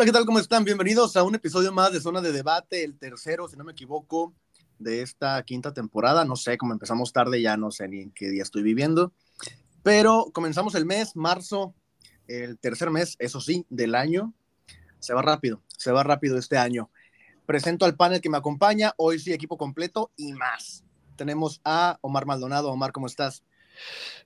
[0.00, 0.24] Hola, ¿qué tal?
[0.24, 0.64] ¿Cómo están?
[0.64, 4.32] Bienvenidos a un episodio más de Zona de Debate, el tercero, si no me equivoco,
[4.78, 6.24] de esta quinta temporada.
[6.24, 9.12] No sé, cómo empezamos tarde, ya no sé ni en qué día estoy viviendo.
[9.82, 11.74] Pero comenzamos el mes, marzo,
[12.28, 14.32] el tercer mes, eso sí, del año.
[15.00, 16.88] Se va rápido, se va rápido este año.
[17.44, 20.82] Presento al panel que me acompaña, hoy sí, equipo completo y más.
[21.16, 22.70] Tenemos a Omar Maldonado.
[22.70, 23.44] Omar, ¿cómo estás?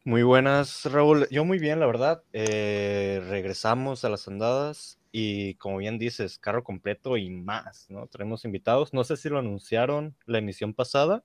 [0.05, 1.27] Muy buenas, Raúl.
[1.33, 2.23] Yo muy bien, la verdad.
[2.33, 8.09] Eh, regresamos a las andadas y como bien dices, carro completo y más, ¿no?
[8.09, 8.93] Tenemos invitados.
[8.93, 11.25] No sé si lo anunciaron la emisión pasada,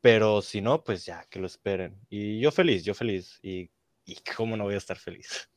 [0.00, 1.96] pero si no, pues ya, que lo esperen.
[2.08, 3.38] Y yo feliz, yo feliz.
[3.44, 3.70] Y,
[4.04, 5.48] y cómo no voy a estar feliz.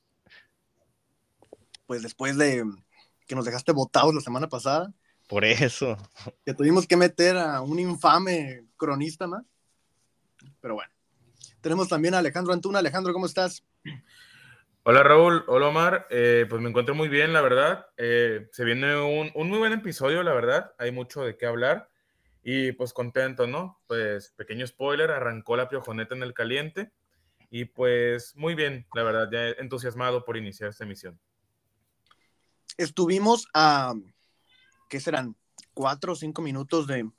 [1.88, 2.64] Pues después de
[3.26, 4.94] que nos dejaste votados la semana pasada.
[5.28, 5.98] Por eso.
[6.46, 9.44] Que tuvimos que meter a un infame cronista más.
[10.62, 10.94] Pero bueno.
[11.62, 12.78] Tenemos también a Alejandro Antuna.
[12.78, 13.64] Alejandro, ¿cómo estás?
[14.86, 17.88] Hola Raúl, hola Omar, eh, pues me encuentro muy bien, la verdad.
[17.96, 20.74] Eh, se viene un, muy buen episodio, la verdad.
[20.78, 21.90] Hay mucho de qué hablar
[22.44, 23.80] y pues contento, ¿no?
[23.88, 26.92] Pues pequeño spoiler, arrancó la piojoneta en el caliente
[27.50, 31.18] y pues muy bien, la verdad, ya entusiasmado por iniciar esta emisión.
[32.76, 33.94] Estuvimos a,
[34.90, 35.38] ¿qué serán?
[35.74, 37.10] Cuatro o cinco minutos de,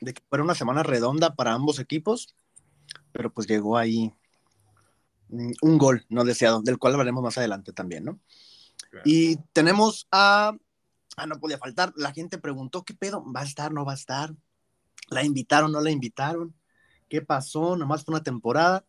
[0.00, 2.34] de que fuera una semana redonda para ambos equipos,
[3.12, 4.12] pero pues llegó ahí
[5.28, 8.20] un gol no deseado, del cual hablaremos más adelante también, ¿no?
[8.90, 9.02] Claro.
[9.04, 10.56] Y tenemos a,
[11.16, 13.24] ah, no podía faltar, la gente preguntó, ¿qué pedo?
[13.32, 14.34] ¿Va a estar, no va a estar?
[15.08, 16.54] ¿La invitaron, no la invitaron?
[17.08, 17.76] ¿Qué pasó?
[17.76, 18.84] Nomás fue una temporada.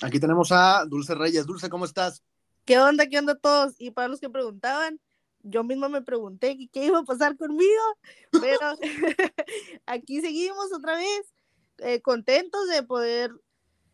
[0.00, 1.46] Aquí tenemos a Dulce Reyes.
[1.46, 2.22] Dulce, ¿cómo estás?
[2.64, 3.06] ¿Qué onda?
[3.06, 3.74] ¿Qué onda todos?
[3.78, 5.00] Y para los que preguntaban,
[5.42, 7.82] yo misma me pregunté qué iba a pasar conmigo,
[8.30, 8.76] pero
[9.86, 11.34] aquí seguimos otra vez,
[11.78, 13.32] eh, contentos de poder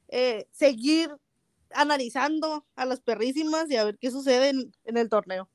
[0.09, 1.11] eh, seguir
[1.73, 5.49] analizando a las perrísimas y a ver qué sucede en, en el torneo.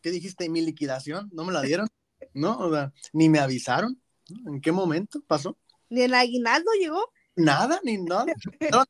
[0.00, 0.48] ¿Qué dijiste?
[0.48, 1.30] ¿Mi liquidación?
[1.32, 1.88] ¿No me la dieron?
[2.34, 2.58] ¿No?
[2.58, 4.00] O sea, ni me avisaron.
[4.46, 5.58] ¿En qué momento pasó?
[5.88, 7.12] ¿Ni el aguinaldo llegó?
[7.36, 8.26] Nada, ni nada.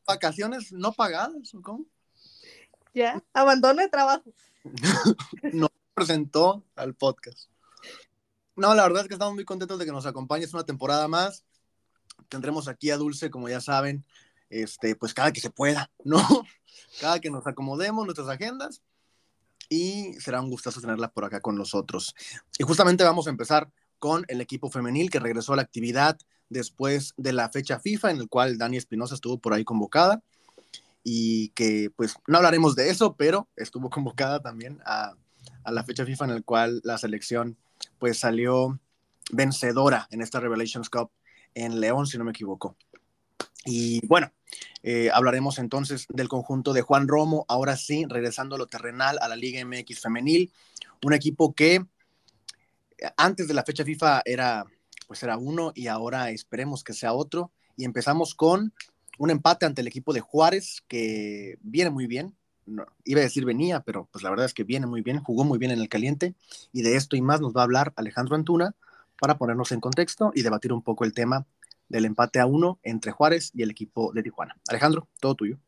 [0.05, 1.85] Vacaciones no pagadas, ¿cómo?
[2.93, 4.33] Ya, abandono de trabajo.
[5.53, 7.49] no presentó al podcast.
[8.55, 11.45] No, la verdad es que estamos muy contentos de que nos acompañes una temporada más.
[12.29, 14.05] Tendremos aquí a Dulce, como ya saben,
[14.51, 16.21] este, pues cada que se pueda, ¿no?
[16.99, 18.81] Cada que nos acomodemos nuestras agendas
[19.69, 22.13] y será un gustazo tenerla por acá con nosotros.
[22.59, 26.17] Y justamente vamos a empezar con el equipo femenil que regresó a la actividad
[26.49, 30.21] después de la fecha FIFA en el cual Dani Espinosa estuvo por ahí convocada
[31.03, 35.13] y que pues no hablaremos de eso, pero estuvo convocada también a,
[35.63, 37.57] a la fecha FIFA en el cual la selección
[37.99, 38.79] pues salió
[39.31, 41.11] vencedora en esta Revelations Cup
[41.53, 42.75] en León, si no me equivoco.
[43.65, 44.31] Y bueno,
[44.83, 49.27] eh, hablaremos entonces del conjunto de Juan Romo, ahora sí, regresando a lo terrenal, a
[49.27, 50.51] la Liga MX femenil,
[51.03, 54.65] un equipo que eh, antes de la fecha FIFA era,
[55.07, 57.51] pues era uno y ahora esperemos que sea otro.
[57.77, 58.73] Y empezamos con
[59.17, 62.35] un empate ante el equipo de Juárez, que viene muy bien.
[62.65, 65.43] No, iba a decir venía, pero pues la verdad es que viene muy bien, jugó
[65.43, 66.35] muy bien en el caliente.
[66.71, 68.75] Y de esto y más nos va a hablar Alejandro Antuna
[69.19, 71.45] para ponernos en contexto y debatir un poco el tema
[71.91, 74.55] del empate a uno entre Juárez y el equipo de Tijuana.
[74.67, 75.59] Alejandro, todo tuyo.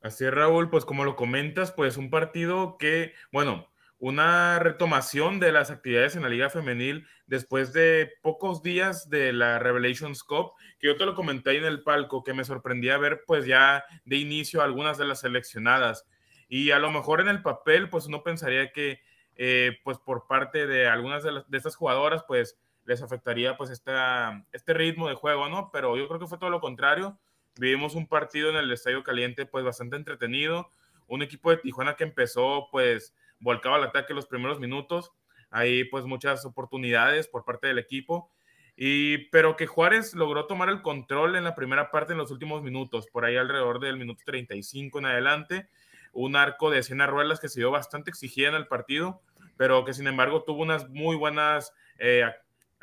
[0.00, 3.68] Así es, Raúl, pues como lo comentas, pues un partido que, bueno,
[3.98, 9.58] una retomación de las actividades en la Liga Femenil después de pocos días de la
[9.58, 13.46] Revelations Cup, que yo te lo comenté en el palco, que me sorprendía ver pues
[13.46, 16.06] ya de inicio algunas de las seleccionadas.
[16.48, 19.00] Y a lo mejor en el papel, pues uno pensaría que
[19.36, 24.74] eh, pues por parte de algunas de estas jugadoras, pues les afectaría pues esta, este
[24.74, 25.70] ritmo de juego, ¿no?
[25.72, 27.18] Pero yo creo que fue todo lo contrario.
[27.56, 30.70] Vivimos un partido en el Estadio Caliente pues bastante entretenido,
[31.06, 35.12] un equipo de Tijuana que empezó pues volcado al ataque los primeros minutos,
[35.50, 38.30] ahí pues muchas oportunidades por parte del equipo,
[38.76, 42.62] y, pero que Juárez logró tomar el control en la primera parte en los últimos
[42.62, 45.68] minutos, por ahí alrededor del minuto 35 en adelante,
[46.12, 49.20] un arco de 100 ruedas que se dio bastante exigida en el partido,
[49.56, 52.24] pero que sin embargo tuvo unas muy buenas eh,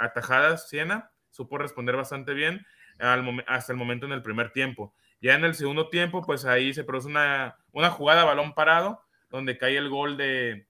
[0.01, 2.65] atajadas Siena, supo responder bastante bien
[2.99, 4.93] al, hasta el momento en el primer tiempo.
[5.21, 9.57] Ya en el segundo tiempo, pues ahí se produce una, una jugada balón parado, donde
[9.57, 10.67] cae el gol de,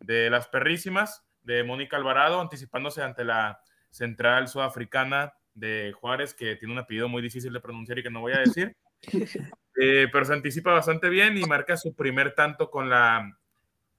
[0.00, 3.60] de las perrísimas de Mónica Alvarado, anticipándose ante la
[3.90, 8.20] central sudafricana de Juárez, que tiene un apellido muy difícil de pronunciar y que no
[8.20, 8.76] voy a decir.
[9.76, 13.36] Eh, pero se anticipa bastante bien y marca su primer tanto con la,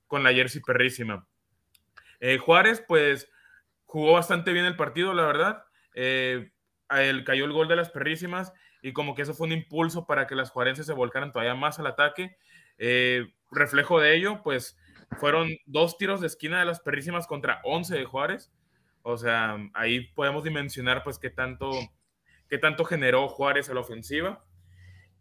[0.07, 1.27] con la jersey perrísima.
[2.21, 3.29] Eh, Juárez, pues
[3.95, 5.63] jugó bastante bien el partido, la verdad.
[5.93, 6.51] Eh,
[6.89, 8.51] cayó el gol de las perrísimas
[8.81, 11.79] y como que eso fue un impulso para que las juarenses se volcaran todavía más
[11.79, 12.35] al ataque.
[12.77, 14.77] Eh, reflejo de ello, pues
[15.17, 18.51] fueron dos tiros de esquina de las perrísimas contra 11 de Juárez.
[19.01, 21.71] O sea, ahí podemos dimensionar pues qué tanto,
[22.49, 24.43] qué tanto generó Juárez a la ofensiva.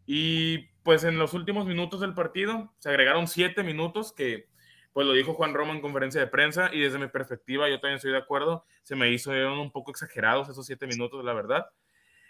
[0.05, 4.49] Y pues en los últimos minutos del partido se agregaron siete minutos que
[4.95, 7.97] pues lo dijo Juan Roma en conferencia de prensa y desde mi perspectiva yo también
[7.97, 11.69] estoy de acuerdo, se me hizo un poco exagerados esos siete minutos, la verdad.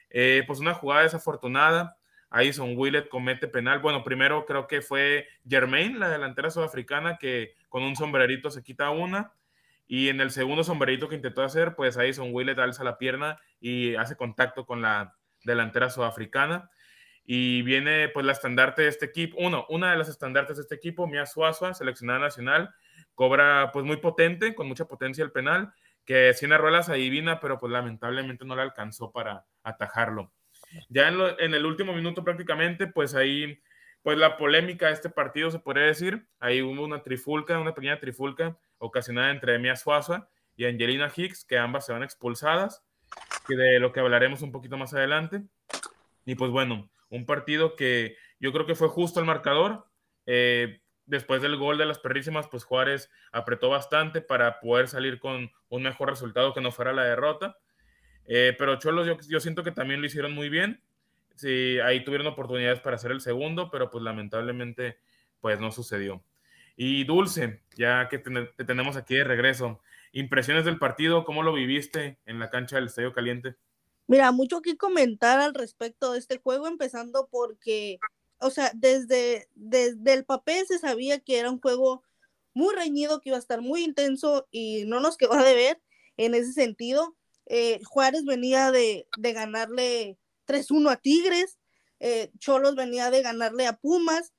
[0.09, 1.95] Eh, pues una jugada desafortunada,
[2.31, 3.81] Addison Willett comete penal.
[3.81, 8.89] Bueno, primero creo que fue Germain, la delantera sudafricana, que con un sombrerito se quita
[8.89, 9.31] una.
[9.85, 13.93] Y en el segundo sombrerito que intentó hacer, pues Addison Willett alza la pierna y
[13.93, 16.71] hace contacto con la delantera sudafricana
[17.25, 20.75] y viene pues la estandarte de este equipo, uno, una de las estandartes de este
[20.75, 22.73] equipo, Mia Suazua, seleccionada nacional,
[23.15, 25.73] cobra pues muy potente, con mucha potencia el penal,
[26.05, 30.31] que Siena Ruelas adivina, pero pues lamentablemente no le alcanzó para atajarlo.
[30.89, 33.59] Ya en, el último minuto prácticamente, pues ahí,
[34.03, 37.99] pues la polémica de este partido se podría decir, ahí hubo una trifulca, una pequeña
[37.99, 42.83] trifulca ocasionada entre Mia Suazua y Angelina Hicks, que ambas se van expulsadas,
[43.47, 45.41] que de lo que hablaremos un poquito más adelante.
[46.25, 49.85] Y pues bueno, un partido que yo creo que fue justo el marcador.
[50.25, 55.51] Eh, después del gol de las perrísimas, pues Juárez apretó bastante para poder salir con
[55.69, 57.57] un mejor resultado que no fuera la derrota.
[58.27, 60.81] Eh, pero Cholos yo, siento que también lo hicieron muy bien.
[61.35, 64.99] Sí, ahí tuvieron oportunidades para hacer el segundo, pero pues lamentablemente
[65.41, 66.23] pues no sucedió.
[66.75, 69.81] Y Dulce, ya que te tenemos aquí de regreso,
[70.11, 73.55] impresiones del partido, ¿cómo lo viviste en la cancha del Estadio Caliente?
[74.07, 77.99] Mira, mucho que comentar al respecto de este juego, empezando porque,
[78.39, 82.03] o sea, desde, desde el papel se sabía que era un juego
[82.53, 85.81] muy reñido, que iba a estar muy intenso y no nos quedó de ver
[86.17, 87.15] en ese sentido.
[87.47, 91.57] Eh, Juárez venía de, de ganarle 3-1 a Tigres,
[91.99, 94.33] eh, Cholos venía de ganarle a Pumas,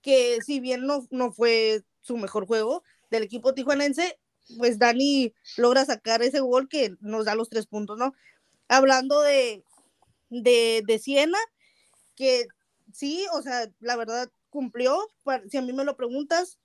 [0.00, 4.18] que si bien no, no fue su mejor juego del equipo tijuanense,
[4.58, 8.12] pues Dani logra sacar ese gol que nos da los tres puntos, ¿no?
[8.76, 9.64] Hablando de,
[10.30, 11.38] de, de Siena,
[12.16, 12.46] que
[12.92, 15.08] sí, o sea, la verdad cumplió,
[15.48, 16.58] si a mí me lo preguntas,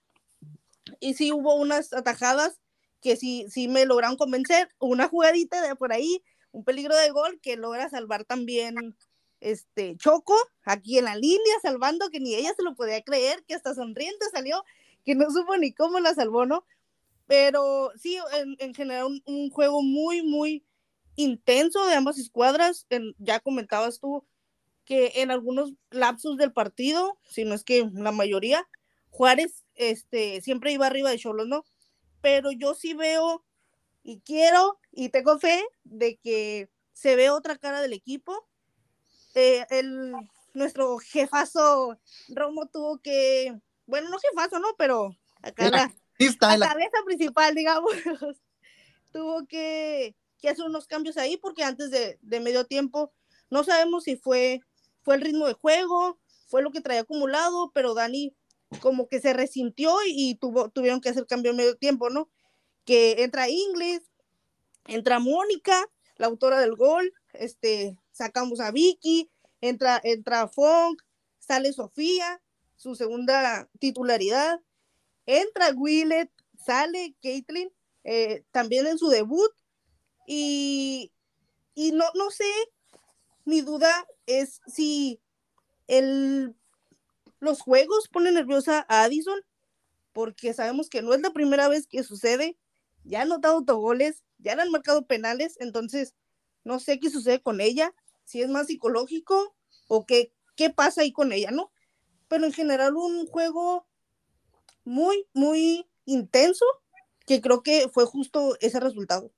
[0.99, 2.59] y sí hubo unas atajadas
[3.01, 7.39] que sí, sí me lograron convencer, una jugadita de por ahí, un peligro de gol
[7.41, 8.95] que logra salvar también
[9.39, 13.53] este Choco aquí en la línea, salvando que ni ella se lo podía creer, que
[13.53, 14.63] hasta sonriente salió,
[15.05, 16.65] que no supo ni cómo la salvó, ¿no?
[17.27, 18.17] Pero sí,
[18.59, 20.63] en, general un, juego muy, muy,
[21.17, 22.87] intenso de ambas escuadras.
[23.17, 24.25] ya comentabas tú
[24.85, 28.65] que en algunos lapsos del partido, si no es que la mayoría,
[29.09, 31.65] Juárez este, siempre iba arriba de Cholos, ¿no?
[32.21, 33.43] Pero yo sí veo
[34.01, 38.47] y quiero y tengo fe de que se ve otra cara del equipo.
[39.35, 40.13] Eh, el,
[40.53, 41.99] nuestro jefazo
[42.29, 44.69] Romo tuvo que, bueno, no jefazo, ¿no?
[44.77, 45.93] Pero acá la,
[46.57, 47.91] la cabeza principal, digamos,
[49.11, 53.11] tuvo que que hacer unos cambios ahí porque antes de, medio tiempo
[53.49, 54.61] no sabemos si fue,
[55.01, 58.35] fue el ritmo de juego, fue lo que traía acumulado, pero Dani
[58.81, 62.29] como que se resintió y, tuvo, tuvieron que hacer cambio en medio tiempo, ¿no?
[62.85, 64.01] Que entra Ingles,
[64.87, 65.85] entra Mónica,
[66.17, 69.29] la autora del gol, este, sacamos a Vicky,
[69.61, 71.01] entra, entra Funk,
[71.39, 72.41] sale Sofía,
[72.75, 74.59] su segunda titularidad,
[75.25, 77.71] entra Willet, sale Caitlin,
[78.03, 79.51] eh, también en su debut,
[80.27, 81.11] y,
[81.93, 82.45] no, no sé,
[83.45, 85.21] mi duda es si
[85.87, 86.53] el,
[87.39, 89.39] los juegos ponen nerviosa a Addison,
[90.11, 92.57] porque sabemos que no es la primera vez que sucede,
[93.05, 96.13] ya han notado autogoles, ya le han marcado penales, entonces
[96.65, 99.55] no sé qué sucede con ella, si es más psicológico
[99.87, 101.71] o qué, qué pasa ahí con ella, ¿no?
[102.27, 103.87] Pero en general un juego
[104.83, 106.65] muy, muy intenso,
[107.25, 109.31] que creo que fue justo ese resultado.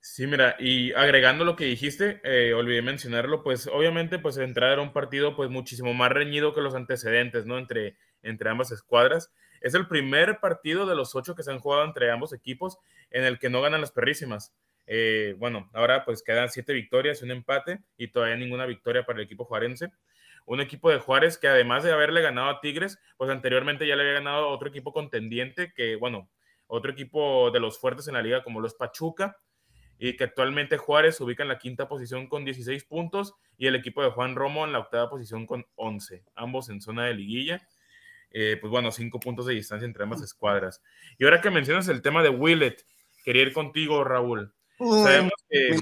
[0.00, 4.82] Sí, mira, y agregando lo que dijiste, eh, olvidé mencionarlo, pues obviamente pues entrar era
[4.82, 7.58] un partido pues muchísimo más reñido que los antecedentes, ¿no?
[7.58, 9.32] Entre, entre ambas escuadras.
[9.60, 12.78] Es el primer partido de los ocho que se han jugado entre ambos equipos
[13.10, 14.54] en el que no ganan las perrísimas.
[14.86, 19.24] Eh, bueno, ahora pues quedan siete victorias un empate y todavía ninguna victoria para el
[19.24, 19.90] equipo juarense.
[20.46, 24.02] Un equipo de Juárez que además de haberle ganado a Tigres, pues anteriormente ya le
[24.02, 26.30] había ganado a otro equipo contendiente que, bueno,
[26.66, 29.36] otro equipo de los fuertes en la liga como los Pachuca,
[29.98, 33.74] y que actualmente Juárez se ubica en la quinta posición con 16 puntos y el
[33.74, 37.66] equipo de Juan Romo en la octava posición con 11, ambos en zona de liguilla.
[38.30, 40.82] Eh, pues bueno, cinco puntos de distancia entre ambas escuadras.
[41.18, 42.84] Y ahora que mencionas el tema de Willet,
[43.24, 44.52] quería ir contigo, Raúl.
[44.78, 45.78] sabemos, que,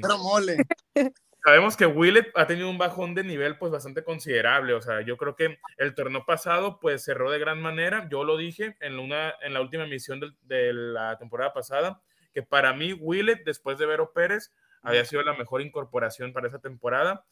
[1.44, 4.74] sabemos que Willett ha tenido un bajón de nivel pues bastante considerable.
[4.74, 8.08] O sea, yo creo que el torneo pasado pues cerró de gran manera.
[8.10, 12.00] Yo lo dije en, una, en la última emisión de, de la temporada pasada,
[12.36, 14.52] que para mí Willett, después de Vero Pérez,
[14.82, 17.24] había sido la mejor incorporación para esa temporada.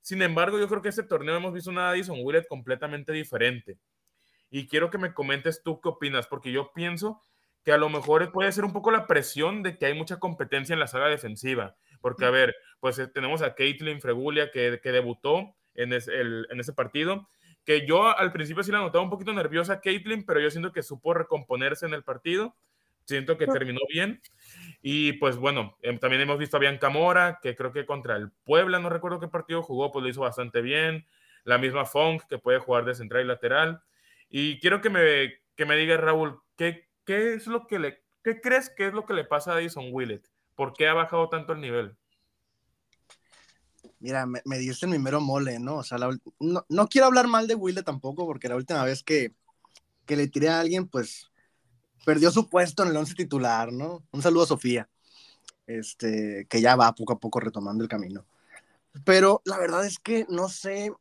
[0.00, 3.76] Sin embargo, yo creo que este torneo hemos visto una Addison Willett completamente diferente.
[4.48, 7.20] Y quiero que me comentes tú qué opinas, porque yo pienso
[7.64, 10.72] que a lo mejor puede ser un poco la presión de que hay mucha competencia
[10.72, 11.76] en la saga defensiva.
[12.00, 16.72] Porque, a ver, pues eh, tenemos a Caitlin Fregulia que, que debutó en, en ese
[16.72, 17.28] partido,
[17.66, 20.82] que yo al principio sí la notaba un poquito nerviosa Caitlin, pero yo siento que
[20.82, 22.56] supo recomponerse en el partido.
[23.06, 24.20] Siento que terminó bien.
[24.82, 28.30] Y pues bueno, em, también hemos visto a Bianca Mora, que creo que contra el
[28.44, 31.06] Puebla, no recuerdo qué partido jugó, pues lo hizo bastante bien.
[31.44, 33.80] La misma Funk, que puede jugar de central y lateral.
[34.28, 38.40] Y quiero que me, que me diga, Raúl, ¿qué, ¿qué es lo que le, qué
[38.40, 40.26] crees que es lo que le pasa a Edison Willett?
[40.56, 41.96] ¿Por qué ha bajado tanto el nivel?
[44.00, 45.76] Mira, me, me diste mi mero mole, ¿no?
[45.76, 49.32] O sea, no, no, quiero hablar mal de Willett tampoco, porque la última vez que,
[50.04, 51.30] que le tiré a alguien, pues
[52.04, 54.04] perdió su puesto en el once titular, ¿no?
[54.12, 54.88] Un saludo a Sofía,
[55.66, 58.24] este, que ya va poco a poco retomando el camino.
[59.04, 60.92] Pero la verdad es que no sé,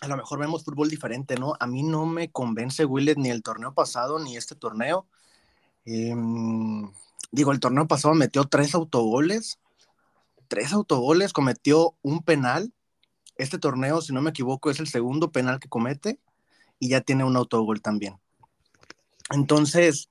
[0.00, 1.54] a lo mejor vemos fútbol diferente, ¿no?
[1.60, 5.06] A mí no me convence Willet ni el torneo pasado ni este torneo.
[5.84, 6.90] Em,
[7.32, 9.58] digo, el torneo pasado metió tres autogoles,
[10.48, 12.72] tres autogoles, cometió un penal.
[13.36, 16.20] Este torneo, si no me equivoco, es el segundo penal que comete
[16.78, 18.18] y ya tiene un autogol también.
[19.30, 20.10] Entonces,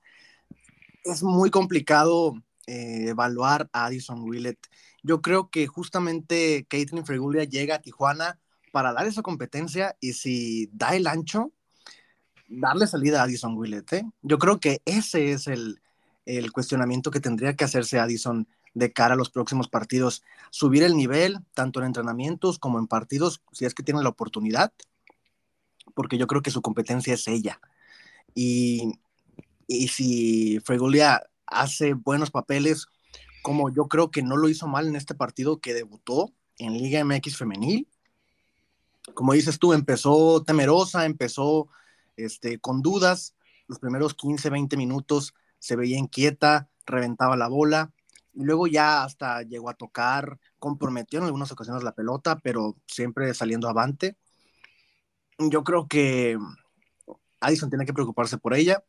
[1.04, 2.34] es muy complicado
[2.66, 4.58] eh, evaluar a Addison Willett.
[5.02, 8.38] Yo creo que justamente Caitlin Fregulia llega a Tijuana
[8.72, 11.52] para dar esa competencia y si da el ancho,
[12.48, 13.92] darle salida a Addison Willett.
[13.92, 14.04] ¿eh?
[14.22, 15.80] Yo creo que ese es el,
[16.26, 20.22] el cuestionamiento que tendría que hacerse Addison de cara a los próximos partidos.
[20.50, 24.72] Subir el nivel, tanto en entrenamientos como en partidos, si es que tiene la oportunidad,
[25.94, 27.60] porque yo creo que su competencia es ella.
[28.34, 29.00] Y
[29.70, 32.88] y si Fregolia hace buenos papeles,
[33.40, 37.04] como yo creo que no lo hizo mal en este partido que debutó en Liga
[37.04, 37.88] MX femenil,
[39.14, 41.68] como dices tú, empezó temerosa, empezó
[42.16, 43.36] este, con dudas,
[43.68, 47.92] los primeros 15, 20 minutos se veía inquieta, reventaba la bola,
[48.34, 53.32] y luego ya hasta llegó a tocar, comprometió en algunas ocasiones la pelota, pero siempre
[53.34, 54.16] saliendo avante.
[55.38, 56.36] Yo creo que
[57.38, 58.82] Addison tiene que preocuparse por ella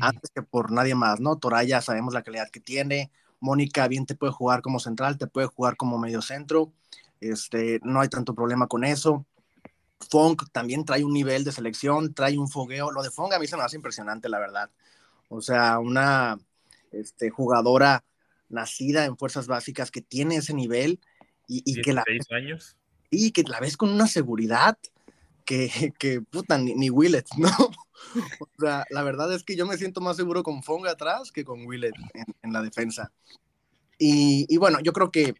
[0.00, 1.36] antes que por nadie más, ¿no?
[1.36, 5.46] Toraya sabemos la calidad que tiene, Mónica bien te puede jugar como central, te puede
[5.46, 6.72] jugar como medio centro,
[7.20, 9.26] este, no hay tanto problema con eso.
[10.10, 12.90] Funk también trae un nivel de selección, trae un fogueo.
[12.90, 14.70] Lo de Funk a mí se me hace impresionante, la verdad.
[15.28, 16.38] O sea, una
[16.92, 18.04] este, jugadora
[18.48, 21.00] nacida en fuerzas básicas que tiene ese nivel
[21.48, 22.76] y, que la años.
[23.10, 24.76] y que la ves con una seguridad
[25.44, 27.50] que, que puta, ni, ni Willett, ¿no?
[28.58, 31.94] La verdad es que yo me siento más seguro con Fonga atrás que con Willett
[32.42, 33.12] en, la defensa.
[33.98, 35.34] Y, bueno, yo creo que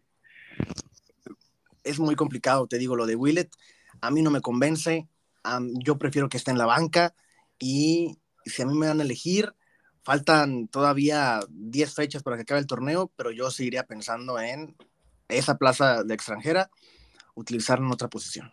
[1.84, 3.52] es muy complicado, te digo, lo de Willett.
[4.00, 5.08] A mí no me convence.
[5.74, 7.14] yo prefiero que esté en la banca.
[7.58, 9.54] Y si a mí me dan a elegir,
[10.02, 14.76] faltan todavía 10 fechas para que acabe el torneo, pero yo seguiría pensando en
[15.28, 16.70] esa plaza de extranjera,
[17.34, 18.52] utilizarla en otra posición.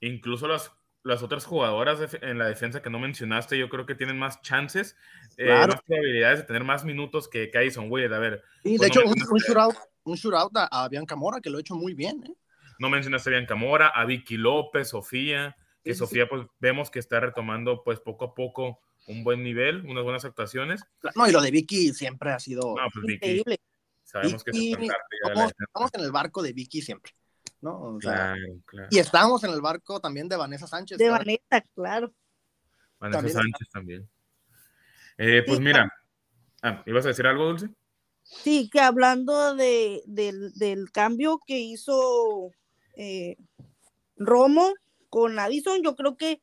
[0.00, 0.70] Incluso las
[1.04, 4.96] las otras jugadoras en la defensa que no mencionaste, yo creo que tienen más chances,
[5.36, 8.14] eh, más probabilidades de tener más minutos que Kyson Wade.
[8.14, 8.42] A ver.
[8.62, 11.92] Sí, de hecho, un, shootout, un shootout a, Bianca Mora, que lo ha hecho muy
[11.92, 12.24] bien.
[12.26, 12.34] ¿eh?
[12.78, 17.20] No mencionaste a Bianca Mora, a Vicky López, Sofía, que Sofía, pues vemos que está
[17.20, 20.82] retomando, pues poco a poco, un buen nivel, unas buenas actuaciones.
[21.14, 23.60] No, y lo de Vicky siempre ha sido pues, increíble.
[24.04, 24.56] Sabemos que es
[25.66, 27.12] estamos en el barco de Vicky siempre.
[28.90, 30.98] Y estábamos en el barco también de Vanessa Sánchez.
[30.98, 32.12] De Vanessa, claro.
[32.98, 34.08] Vanessa Sánchez también.
[35.18, 35.92] Eh, pues mira,
[36.62, 37.68] ah, ¿ibas a decir algo, Dulce?
[38.22, 42.50] Sí, que hablando de, del, cambio que hizo
[42.96, 43.36] eh,
[44.16, 44.72] Romo
[45.08, 46.42] con Addison, yo creo que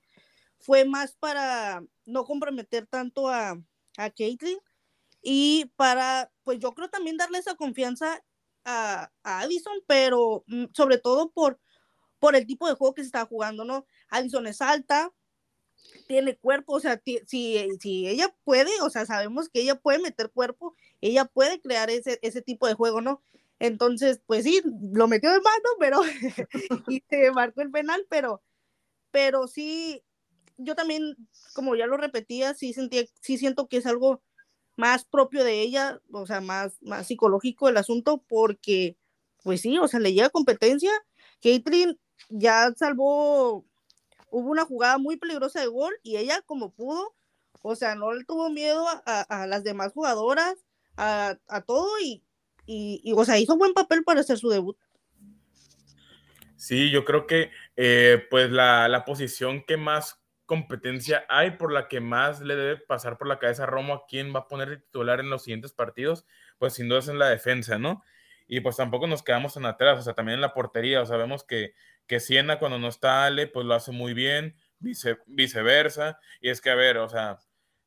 [0.59, 3.59] fue más para no comprometer tanto a,
[3.97, 4.59] a Caitlyn
[5.21, 8.21] y para, pues yo creo también darle esa confianza
[8.65, 11.59] a, Addison, pero mm, sobre todo por,
[12.19, 13.85] por el tipo de juego que se está jugando, ¿no?
[14.09, 15.13] Addison es alta,
[16.07, 17.19] tiene cuerpo, o sea, si,
[17.79, 22.19] si ella puede, o sea, sabemos que ella puede meter cuerpo, ella puede crear ese,
[22.21, 23.23] ese tipo de juego, ¿no?
[23.59, 26.01] Entonces, pues sí, lo metió de mano, pero
[26.87, 28.41] y se marcó el penal, pero,
[29.11, 30.03] pero sí,
[30.57, 31.15] yo también,
[31.53, 34.21] como ya lo repetía, sí sentía, sí siento que es algo
[34.75, 38.97] más propio de ella, o sea, más, más psicológico el asunto, porque,
[39.43, 40.91] pues sí, o sea, le llega competencia
[41.41, 41.99] Caitlyn
[42.29, 43.65] ya salvó,
[44.29, 47.15] hubo una jugada muy peligrosa de gol y ella como pudo,
[47.61, 50.55] o sea, no le tuvo miedo a, las demás jugadoras,
[50.97, 52.23] a, todo y,
[53.13, 54.77] o sea, hizo buen papel para hacer su debut.
[56.55, 60.20] Sí, yo creo que eh, pues la, la, posición que más
[60.51, 64.05] competencia hay por la que más le debe pasar por la cabeza a Romo a
[64.05, 66.25] quién va a poner de titular en los siguientes partidos,
[66.57, 68.03] pues sin duda es en la defensa, ¿no?
[68.49, 71.15] Y pues tampoco nos quedamos en atrás, o sea, también en la portería, o sea,
[71.15, 71.73] vemos que,
[72.05, 76.59] que Siena cuando no está Ale, pues lo hace muy bien, vice, viceversa, y es
[76.59, 77.39] que, a ver, o sea,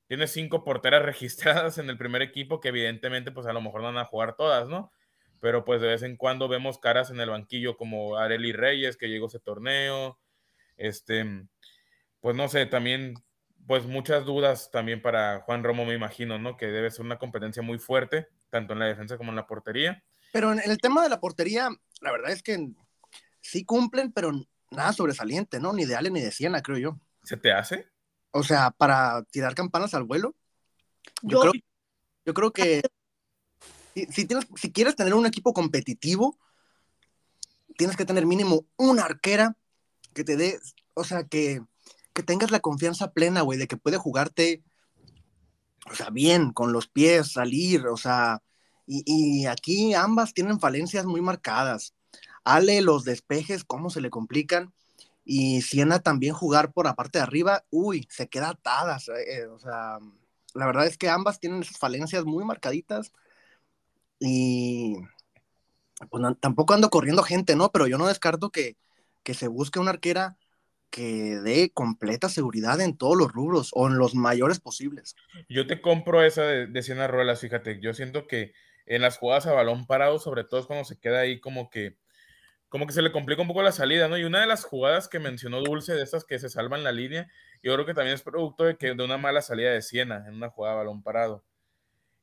[0.06, 3.88] tiene cinco porteras registradas en el primer equipo que evidentemente pues a lo mejor no
[3.88, 4.90] van a jugar todas, ¿no?
[5.38, 9.10] Pero pues de vez en cuando vemos caras en el banquillo como Areli Reyes que
[9.10, 10.18] llegó ese torneo,
[10.78, 11.46] este,
[12.24, 13.22] pues no sé, también
[13.66, 16.56] pues muchas dudas también para Juan Romo me imagino, ¿no?
[16.56, 20.02] Que debe ser una competencia muy fuerte, tanto en la defensa como en la portería.
[20.32, 21.68] Pero en el tema de la portería,
[22.00, 22.70] la verdad es que
[23.42, 24.32] sí cumplen, pero
[24.70, 25.74] nada sobresaliente, ¿no?
[25.74, 26.98] Ni de Ale ni de Siena, creo yo.
[27.24, 27.90] ¿Se te hace?
[28.30, 30.34] O sea, para tirar campanas al vuelo.
[31.20, 31.52] Yo, creo,
[32.24, 32.80] yo creo que
[33.94, 36.38] si, tienes, si quieres tener un equipo competitivo,
[37.76, 39.58] tienes que tener mínimo una arquera
[40.14, 40.58] que te dé,
[40.94, 41.60] o sea, que,
[42.14, 44.62] que tengas la confianza plena, güey, de que puede jugarte,
[45.90, 48.42] o sea, bien, con los pies, salir, o sea,
[48.86, 51.94] y, y, aquí ambas tienen falencias muy marcadas.
[52.44, 54.72] Ale, los despejes, cómo se le complican
[55.24, 59.08] y Siena también jugar por la parte de arriba, uy, se queda atadas.
[59.08, 59.98] Eh, eh, o sea,
[60.54, 63.12] la verdad es que ambas tienen esas falencias muy marcaditas
[64.20, 64.96] y
[66.10, 67.70] pues tampoco ando corriendo gente, ¿no?
[67.72, 68.76] Pero yo no descarto que,
[69.22, 70.36] que se busque una arquera
[70.94, 75.16] que dé completa seguridad en todos los rubros o en los mayores posibles.
[75.48, 78.52] Yo te compro esa de, de Siena Ruelas, fíjate, yo siento que
[78.86, 81.96] en las jugadas a balón parado, sobre todo es cuando se queda ahí como que
[82.68, 84.18] como que se le complica un poco la salida, ¿no?
[84.18, 87.28] Y una de las jugadas que mencionó Dulce, de estas que se salvan la línea,
[87.62, 90.34] yo creo que también es producto de, que, de una mala salida de Siena en
[90.34, 91.44] una jugada balón parado.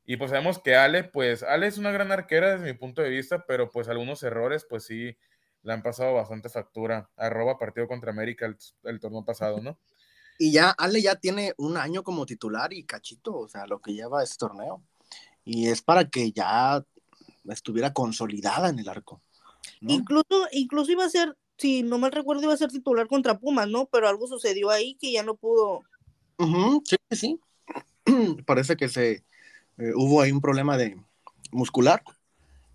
[0.04, 3.08] Y pues sabemos que Ale, pues Ale es una gran arquera desde mi punto de
[3.08, 5.16] vista, pero pues algunos errores, pues sí,
[5.62, 7.08] le han pasado bastante factura.
[7.16, 9.78] Arroba partido contra América el, el torneo pasado, ¿no?
[10.38, 13.92] Y ya Ale ya tiene un año como titular y cachito, o sea, lo que
[13.92, 14.82] lleva este torneo.
[15.44, 16.84] Y es para que ya
[17.48, 19.20] estuviera consolidada en el arco.
[19.82, 23.68] Incluso, incluso iba a ser, si no mal recuerdo, iba a ser titular contra Pumas,
[23.68, 23.86] ¿no?
[23.86, 25.82] Pero algo sucedió ahí que ya no pudo.
[26.84, 27.40] sí, sí.
[28.46, 29.24] Parece que se
[29.78, 30.96] eh, hubo ahí un problema de
[31.52, 32.02] muscular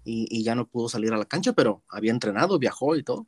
[0.08, 3.28] y, ya no pudo salir a la cancha, pero había entrenado, viajó y todo.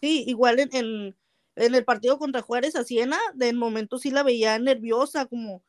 [0.00, 1.14] Sí, igual en,
[1.54, 5.62] en, el partido contra Juárez a Siena, de momento sí la veía nerviosa, como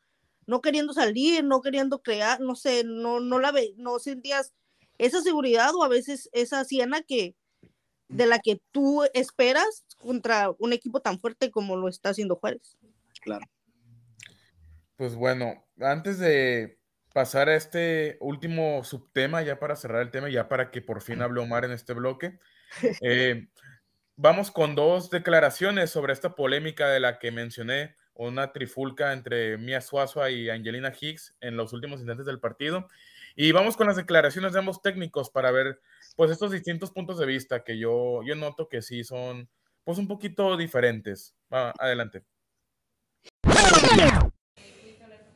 [0.46, 4.52] no queriendo salir, no queriendo crear, no sé, no, no la ve, no sentías
[4.98, 7.36] esa seguridad o a veces esa Siena que,
[8.08, 12.76] de la que tú esperas contra un equipo tan fuerte como lo está haciendo Juárez.
[13.20, 13.46] Claro.
[14.96, 16.77] Pues bueno, antes de
[17.18, 21.20] pasar a este último subtema, ya para cerrar el tema, ya para que por fin
[21.20, 22.38] hable Omar en este bloque,
[23.02, 23.48] eh,
[24.14, 29.80] vamos con dos declaraciones sobre esta polémica de la que mencioné, una trifulca entre Mia
[29.80, 32.86] Suazua y Angelina Higgs en los últimos instantes del partido.
[33.34, 35.80] Y vamos con las declaraciones de ambos técnicos para ver
[36.14, 39.48] pues estos distintos puntos de vista que yo, yo noto que sí son
[39.82, 41.34] pues un poquito diferentes.
[41.50, 42.22] adelante.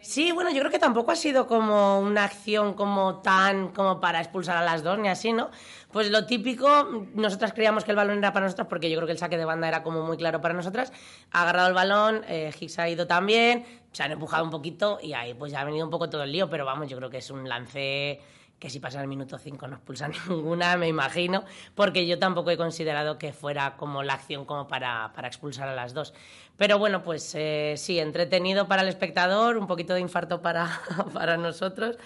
[0.02, 4.20] Sí, bueno, yo creo que tampoco ha sido como una acción como tan como para
[4.20, 5.50] expulsar a las dos ni así, ¿no?
[5.92, 9.12] Pues lo típico, nosotras creíamos que el balón era para nosotras porque yo creo que
[9.12, 10.92] el saque de banda era como muy claro para nosotras.
[11.30, 15.34] Ha agarrado el balón, eh, ha ido también, se han empujado un poquito y ahí
[15.34, 17.30] pues ya ha venido un poco todo el lío, pero vamos, yo creo que es
[17.30, 18.20] un lance
[18.62, 21.42] que si pasa el minuto 5 no expulsa ninguna, me imagino,
[21.74, 25.74] porque yo tampoco he considerado que fuera como la acción como para, para expulsar a
[25.74, 26.14] las dos.
[26.62, 30.70] Pero bueno, pues eh, sí, entretenido para el espectador, un poquito de infarto para,
[31.12, 31.98] para nosotros.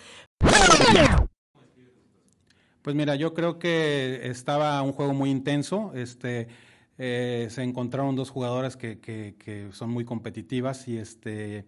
[2.80, 5.92] Pues mira, yo creo que estaba un juego muy intenso.
[5.94, 6.48] Este,
[6.96, 11.66] eh, se encontraron dos jugadoras que, que, que, son muy competitivas y, este,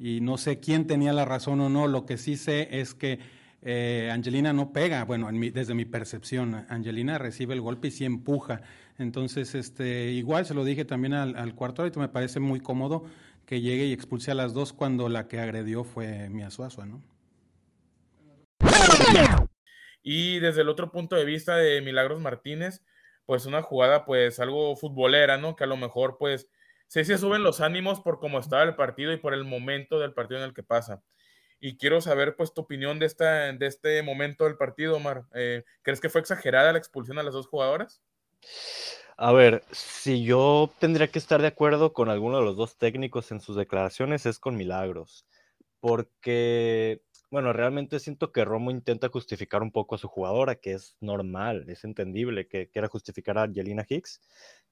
[0.00, 1.86] y no sé quién tenía la razón o no.
[1.86, 3.20] Lo que sí sé es que
[3.62, 8.60] eh, Angelina no pega, bueno, desde mi percepción, Angelina recibe el golpe y sí empuja.
[8.98, 13.04] Entonces, este, igual se lo dije también al, cuarto árbitro, me parece muy cómodo
[13.46, 17.02] que llegue y expulse a las dos cuando la que agredió fue Mia Suazua, ¿no?
[20.02, 22.84] Y desde el otro punto de vista de Milagros Martínez,
[23.26, 25.56] pues una jugada pues algo futbolera, ¿no?
[25.56, 26.48] Que a lo mejor pues
[26.86, 30.12] sí se suben los ánimos por cómo estaba el partido y por el momento del
[30.12, 31.02] partido en el que pasa
[31.64, 35.24] y quiero saber pues tu opinión de, esta, de este momento del partido, Omar.
[35.32, 38.02] Eh, ¿Crees que fue exagerada la expulsión a las dos jugadoras?
[39.16, 43.30] A ver, si yo tendría que estar de acuerdo con alguno de los dos técnicos
[43.32, 45.24] en sus declaraciones es con Milagros,
[45.80, 50.96] porque, bueno, realmente siento que Romo intenta justificar un poco a su jugadora, que es
[51.00, 54.20] normal, es entendible que quiera justificar a Angelina Hicks,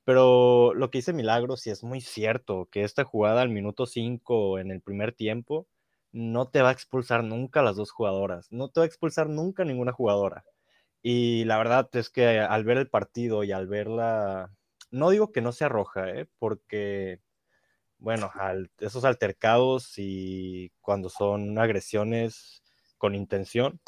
[0.05, 4.59] pero lo que dice Milagros sí es muy cierto, que esta jugada al minuto 5
[4.59, 5.69] en el primer tiempo
[6.13, 9.29] no te va a expulsar nunca a las dos jugadoras, no te va a expulsar
[9.29, 10.45] nunca a ninguna jugadora.
[11.03, 14.55] Y la verdad es que al ver el partido y al verla,
[14.91, 16.29] no digo que no sea roja, ¿eh?
[16.39, 17.21] porque,
[17.99, 18.31] bueno,
[18.79, 22.63] esos altercados y cuando son agresiones
[22.99, 23.81] con intención,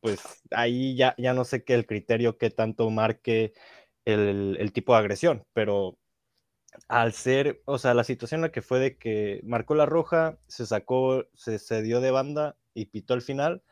[0.00, 0.20] pues
[0.52, 3.52] ahí ya, ya no sé qué el criterio que tanto marque
[4.04, 5.98] el, el, tipo de agresión, pero
[6.88, 10.38] al ser, o sea, la situación en la que fue de que marcó la roja,
[10.48, 13.62] se sacó, se, se dio de banda y pitó al final,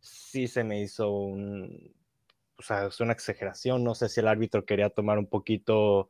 [0.00, 1.94] sí se me hizo un,
[2.58, 3.84] o sea, es una exageración.
[3.84, 6.08] No sé si el árbitro quería tomar un poquito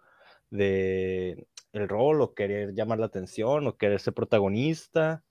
[0.50, 5.24] de el rol o querer llamar la atención o querer ser protagonista.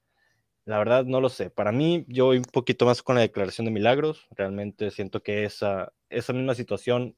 [0.65, 1.49] La verdad no lo sé.
[1.49, 4.27] Para mí, yo voy un poquito más con la declaración de Milagros.
[4.31, 7.15] Realmente siento que esa, esa misma situación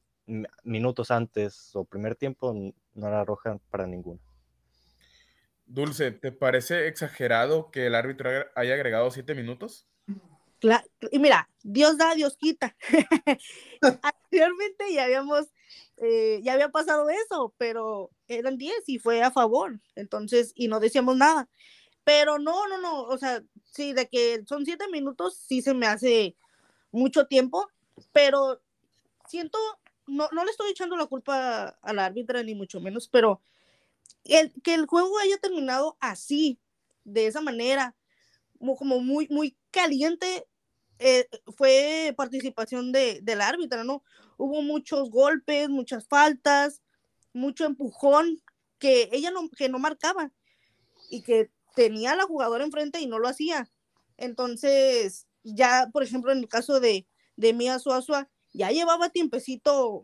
[0.62, 2.54] minutos antes o primer tiempo
[2.94, 4.20] no era roja para ninguno.
[5.66, 9.88] Dulce, ¿te parece exagerado que el árbitro haya agregado siete minutos?
[11.10, 12.76] Y mira, Dios da, Dios quita.
[14.02, 15.46] Anteriormente ya habíamos,
[15.96, 20.80] eh, ya había pasado eso, pero eran 10 y fue a favor, entonces, y no
[20.80, 21.48] decíamos nada.
[22.04, 25.86] Pero no, no, no, o sea, sí, de que son 7 minutos, sí se me
[25.86, 26.36] hace
[26.90, 27.68] mucho tiempo,
[28.12, 28.60] pero
[29.28, 29.58] siento,
[30.06, 33.40] no, no le estoy echando la culpa a la árbitra, ni mucho menos, pero
[34.24, 36.58] el, que el juego haya terminado así,
[37.04, 37.94] de esa manera,
[38.58, 40.46] como muy, muy caliente,
[40.98, 44.02] eh, fue participación de, del árbitro, ¿no?
[44.36, 46.82] Hubo muchos golpes, muchas faltas,
[47.32, 48.42] mucho empujón
[48.78, 50.32] que ella no, que no marcaba
[51.10, 53.70] y que tenía a la jugadora enfrente y no lo hacía.
[54.16, 57.06] Entonces, ya, por ejemplo, en el caso de,
[57.36, 60.02] de Mía Suazua, ya llevaba tiempecito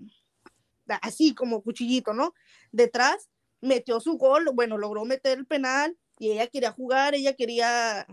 [1.02, 2.32] así como cuchillito, ¿no?
[2.72, 3.28] Detrás,
[3.60, 8.06] metió su gol, bueno, logró meter el penal y ella quería jugar, ella quería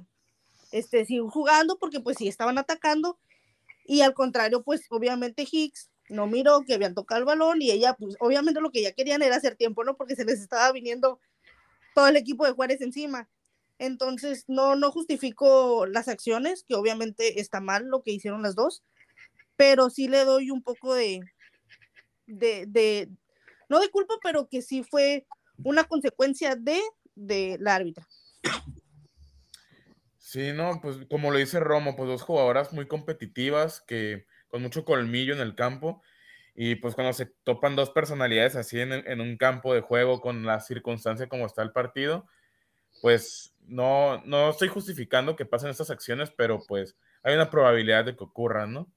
[0.73, 3.19] este, siguen jugando porque pues sí estaban atacando
[3.85, 7.93] y al contrario pues obviamente Hicks no miró que habían tocado el balón y ella
[7.93, 9.95] pues obviamente lo que ya querían era hacer tiempo, ¿no?
[9.95, 11.19] Porque se les estaba viniendo
[11.93, 13.29] todo el equipo de Juárez encima.
[13.77, 18.83] Entonces no, no justifico las acciones, que obviamente está mal lo que hicieron las dos,
[19.55, 21.21] pero sí le doy un poco de,
[22.25, 23.09] de, de
[23.69, 25.27] no de culpa, pero que sí fue
[25.63, 26.81] una consecuencia de,
[27.13, 28.07] de la árbitra.
[30.33, 34.83] Sí, no, pues como lo dice Romo, pues dos jugadoras muy competitivas que con mucho
[34.83, 36.01] colmillo en el campo
[36.55, 40.59] y pues cuando se topan dos personalidades así en, un campo de juego con la
[40.59, 42.25] circunstancia como está el partido,
[43.03, 48.15] pues no, no estoy justificando que pasen estas acciones, pero pues hay una probabilidad de
[48.15, 48.91] que ocurran, ¿no?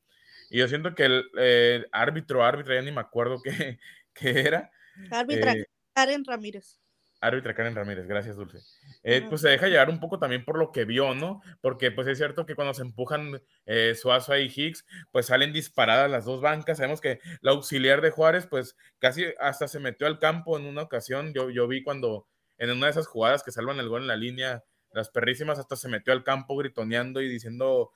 [0.48, 3.42] Y yo siento que el árbitro, árbitro, ya ni me acuerdo
[4.14, 4.70] qué, era.
[5.10, 6.80] Árbitra eh, Karen Ramírez.
[7.20, 8.58] Árbitra Karen Ramírez, gracias Dulce.
[9.02, 11.40] Eh, pues se deja llevar un poco también por lo que vio, ¿no?
[11.60, 16.10] Porque pues es cierto que cuando se empujan eh, Suazo y Higgs, pues salen disparadas
[16.10, 16.78] las dos bancas.
[16.78, 20.82] Sabemos que la auxiliar de Juárez, pues casi hasta se metió al campo en una
[20.82, 21.32] ocasión.
[21.32, 22.26] Yo, yo vi cuando
[22.58, 25.76] en una de esas jugadas que salvan el gol en la línea, las perrísimas hasta
[25.76, 27.92] se metió al campo gritoneando y diciendo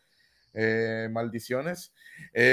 [0.55, 1.93] eh, maldiciones.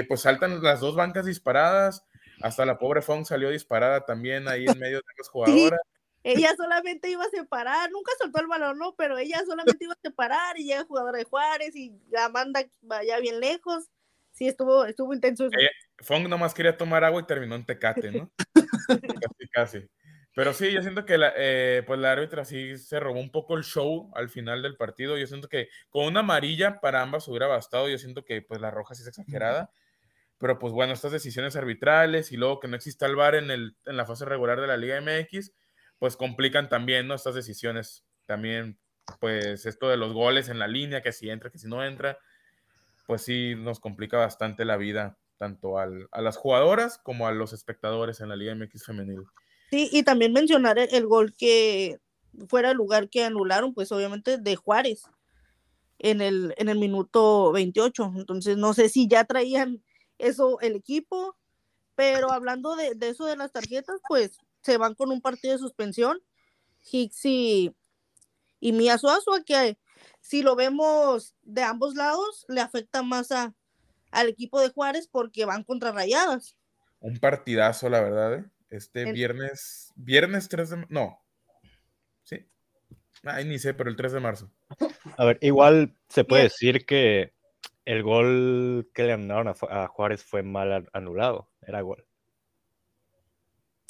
[0.07, 2.05] pues saltan las dos bancas disparadas.
[2.41, 5.79] Hasta la pobre Fong salió disparada también ahí en medio de las jugadoras
[6.27, 10.01] ella solamente iba a separar, nunca soltó el balón, no, pero ella solamente iba a
[10.01, 13.85] separar y llega jugadora de Juárez y la manda vaya bien lejos.
[14.33, 15.47] Sí, estuvo, estuvo intenso.
[15.99, 18.29] Fong nomás quería tomar agua y terminó en Tecate, ¿no?
[19.21, 19.89] casi, casi.
[20.35, 23.55] Pero sí, yo siento que la, eh, pues la árbitra sí se robó un poco
[23.55, 25.17] el show al final del partido.
[25.17, 27.87] Yo siento que con una amarilla para ambas hubiera bastado.
[27.87, 29.71] Yo siento que pues la roja sí es exagerada.
[30.37, 33.77] Pero pues bueno, estas decisiones arbitrales y luego que no exista el VAR en, el,
[33.85, 35.53] en la fase regular de la Liga MX,
[35.99, 37.15] pues complican también, ¿no?
[37.15, 38.03] Estas decisiones.
[38.25, 38.77] También,
[39.19, 42.17] pues esto de los goles en la línea, que si entra, que si no entra,
[43.05, 47.53] pues sí nos complica bastante la vida, tanto al, a las jugadoras como a los
[47.53, 49.23] espectadores en la Liga MX femenil.
[49.69, 51.99] Sí, y también mencionar el, gol que
[52.47, 55.03] fuera el lugar que anularon, pues obviamente de Juárez
[55.99, 58.13] en el, en el minuto 28.
[58.17, 59.83] Entonces, no sé si ya traían
[60.17, 61.37] eso el equipo,
[61.95, 65.59] pero hablando de, de eso de las tarjetas, pues se van con un partido de
[65.59, 66.19] suspensión.
[66.91, 67.73] Hicks y,
[68.59, 69.77] y Mia Suazua, que
[70.19, 73.55] si lo vemos de ambos lados, le afecta más a,
[74.11, 76.57] al equipo de Juárez porque van contra rayadas.
[76.99, 78.33] Un partidazo, la verdad.
[78.39, 78.45] ¿eh?
[78.69, 81.17] Este El- viernes, viernes 3 de, no,
[82.23, 82.45] sí,
[83.23, 84.51] ay, ni sé, pero el 3 de marzo.
[85.17, 86.49] A ver, igual se puede Bien.
[86.51, 87.33] decir que
[87.85, 91.49] el gol que le anularon a, a Juárez fue mal an- anulado.
[91.61, 92.05] Era gol.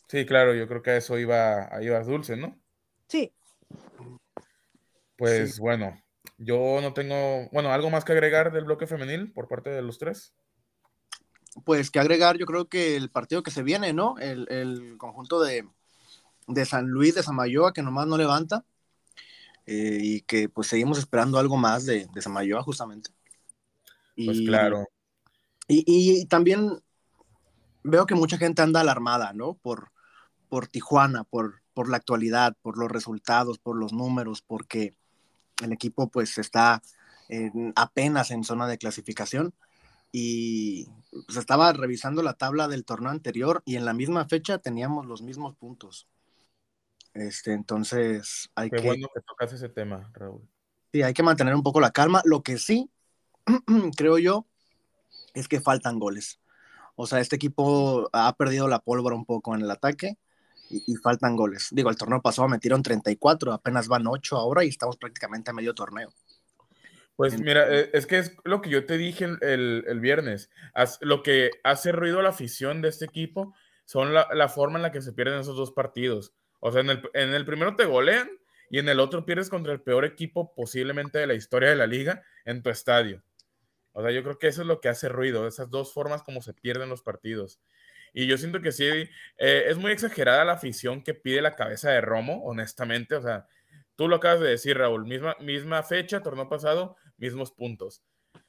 [0.09, 2.59] Sí, claro, yo creo que a eso iba, ahí ibas dulce, ¿no?
[3.09, 3.33] Sí,
[5.17, 6.01] Pues bueno,
[6.37, 9.97] yo no tengo, bueno, algo más que agregar del bloque femenil por parte de los
[9.99, 10.33] tres.
[11.65, 14.17] Pues que agregar, yo creo que el partido que se viene, ¿no?
[14.19, 15.67] El, el conjunto de,
[16.47, 18.65] de San Luis de Samayoa, que nomás no levanta.
[19.65, 23.11] eh, y que pues seguimos esperando algo más de, de Samayoa, justamente.
[24.23, 24.85] Pues Y- claro,
[25.67, 26.81] Y, y también
[27.83, 29.55] veo que mucha gente anda alarmada, ¿no?
[29.55, 29.91] Por,
[30.49, 34.95] por Tijuana, por, por la actualidad, por los resultados, por los números, porque
[35.63, 36.81] el equipo pues está
[37.29, 39.53] en- apenas en zona de clasificación
[40.11, 40.87] y
[41.29, 45.21] se estaba revisando la tabla del torneo anterior y en la misma fecha teníamos los
[45.21, 46.07] mismos puntos.
[47.13, 50.47] Este, entonces hay qué que, bueno que tocas ese tema, Raúl.
[50.93, 52.21] sí, hay que mantener un poco la calma.
[52.25, 52.89] Lo que sí,
[53.97, 54.45] creo yo,
[55.33, 56.39] es que faltan goles.
[56.95, 60.17] O sea, este equipo ha perdido la pólvora un poco en el ataque
[60.69, 61.69] y, y faltan goles.
[61.71, 65.73] Digo, el torneo pasado metieron 34, apenas van 8 ahora y estamos prácticamente a medio
[65.73, 66.09] torneo.
[67.15, 70.51] Pues mira, eh, es que es lo que yo te dije el, el- viernes.
[71.01, 74.83] Lo que hace ruido a la afición de este equipo son la, la forma en
[74.83, 76.33] la que se pierden esos dos partidos.
[76.59, 78.29] O sea, en el, en el primero te golean
[78.69, 81.87] y en el otro pierdes contra el peor equipo posiblemente de la historia de la
[81.87, 83.23] liga en tu estadio.
[83.93, 86.43] O sea, yo creo que eso es lo que hace ruido, esas dos formas como
[86.43, 87.59] se pierden los partidos.
[88.13, 89.09] Y yo siento que sí, eh,
[89.67, 93.15] es muy exagerada la afición que pide la cabeza de Romo, honestamente.
[93.15, 93.47] O sea,
[93.95, 98.03] tú lo acabas de decir, Raúl, misma, misma fecha, torneo pasado, mismos puntos.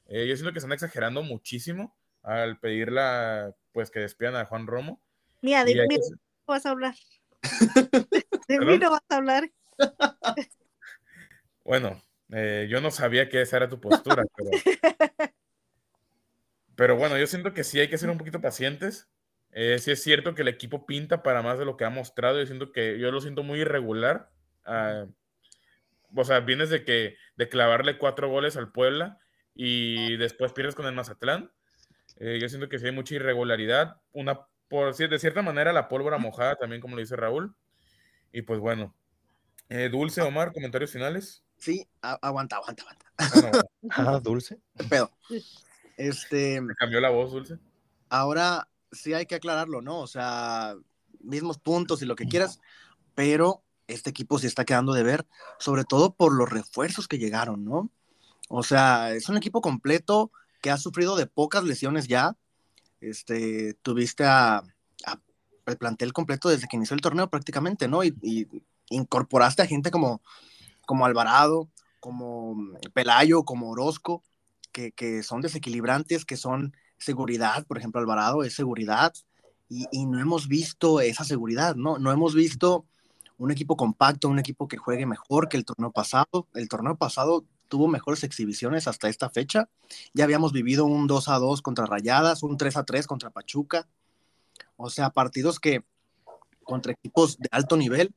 [0.07, 5.01] Eh, yo siento que están exagerando muchísimo al pedirla, pues que despidan a Juan Romo.
[5.41, 6.17] mira, de mí que- no
[6.47, 6.95] vas a hablar.
[8.47, 9.51] De mí no vas a hablar.
[11.63, 14.49] Bueno, eh, yo no sabía que esa era tu postura, pero,
[16.75, 19.07] pero bueno, yo siento que sí hay que ser un poquito pacientes.
[19.51, 22.39] Eh, sí es cierto que el equipo pinta para más de lo que ha mostrado.
[22.39, 24.29] Yo siento que yo lo siento muy irregular.
[24.65, 25.05] Ah,
[26.15, 29.19] o sea, vienes de que de clavarle cuatro goles al Puebla
[29.55, 31.51] y después pierdes con el Mazatlán.
[32.17, 33.97] Eh, yo siento que sí hay mucha irregularidad.
[34.11, 37.55] Una, por de cierta manera, la pólvora mojada también, como lo dice Raúl.
[38.31, 38.95] Y pues bueno.
[39.69, 41.43] Eh, Dulce, Omar, comentarios finales.
[41.57, 43.05] Sí, aguanta, aguanta, aguanta.
[43.17, 44.57] Ah, no, Ah, dulce.
[44.77, 45.11] ¿Qué pedo?
[45.97, 47.57] Este, me cambió la voz, Dulce.
[48.09, 49.99] ahora sí hay que aclararlo, ¿no?
[49.99, 50.75] O sea,
[51.21, 52.59] mismos puntos y lo que quieras,
[53.15, 55.25] pero este equipo sí está quedando de ver,
[55.57, 57.89] sobre todo por los refuerzos que llegaron, ¿no?
[58.49, 62.35] O sea, es un equipo completo que ha sufrido de pocas lesiones ya.
[63.01, 65.21] Este, tuviste a, a-
[65.65, 68.03] el plantel completo desde que inició el torneo prácticamente, ¿no?
[68.03, 68.47] Y, y
[68.89, 70.21] incorporaste a gente como,
[70.85, 72.57] como Alvarado, como
[72.93, 74.23] Pelayo, como Orozco,
[74.71, 79.13] que, que son desequilibrantes, que son seguridad, por ejemplo, Alvarado es seguridad,
[79.69, 81.99] y, y no hemos visto esa seguridad, ¿no?
[81.99, 82.85] No hemos visto
[83.39, 86.47] un equipo compacto, un equipo que juegue mejor que el torneo pasado.
[86.53, 89.69] El torneo pasado tuvo mejores exhibiciones hasta esta fecha.
[90.13, 93.87] Ya habíamos vivido un 2 a 2 contra Rayadas, un 3 a 3 contra Pachuca.
[94.75, 95.83] O sea, partidos que
[96.63, 98.13] contra equipos de alto nivel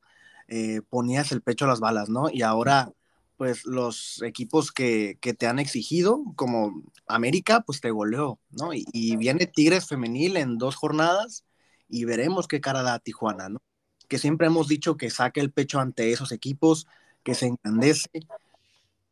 [0.49, 2.29] eh, ponías el pecho a las balas, ¿no?
[2.29, 2.92] Y ahora,
[3.37, 8.71] pues los equipos que, que te han exigido, como América, pues te goleó, ¿no?
[8.73, 11.45] Y, viene Tigres femenil en dos jornadas
[11.88, 13.61] y veremos qué cara da Tijuana, ¿no?
[14.09, 16.87] Que siempre hemos dicho que saque el pecho ante esos equipos,
[17.23, 18.11] que se engrandece,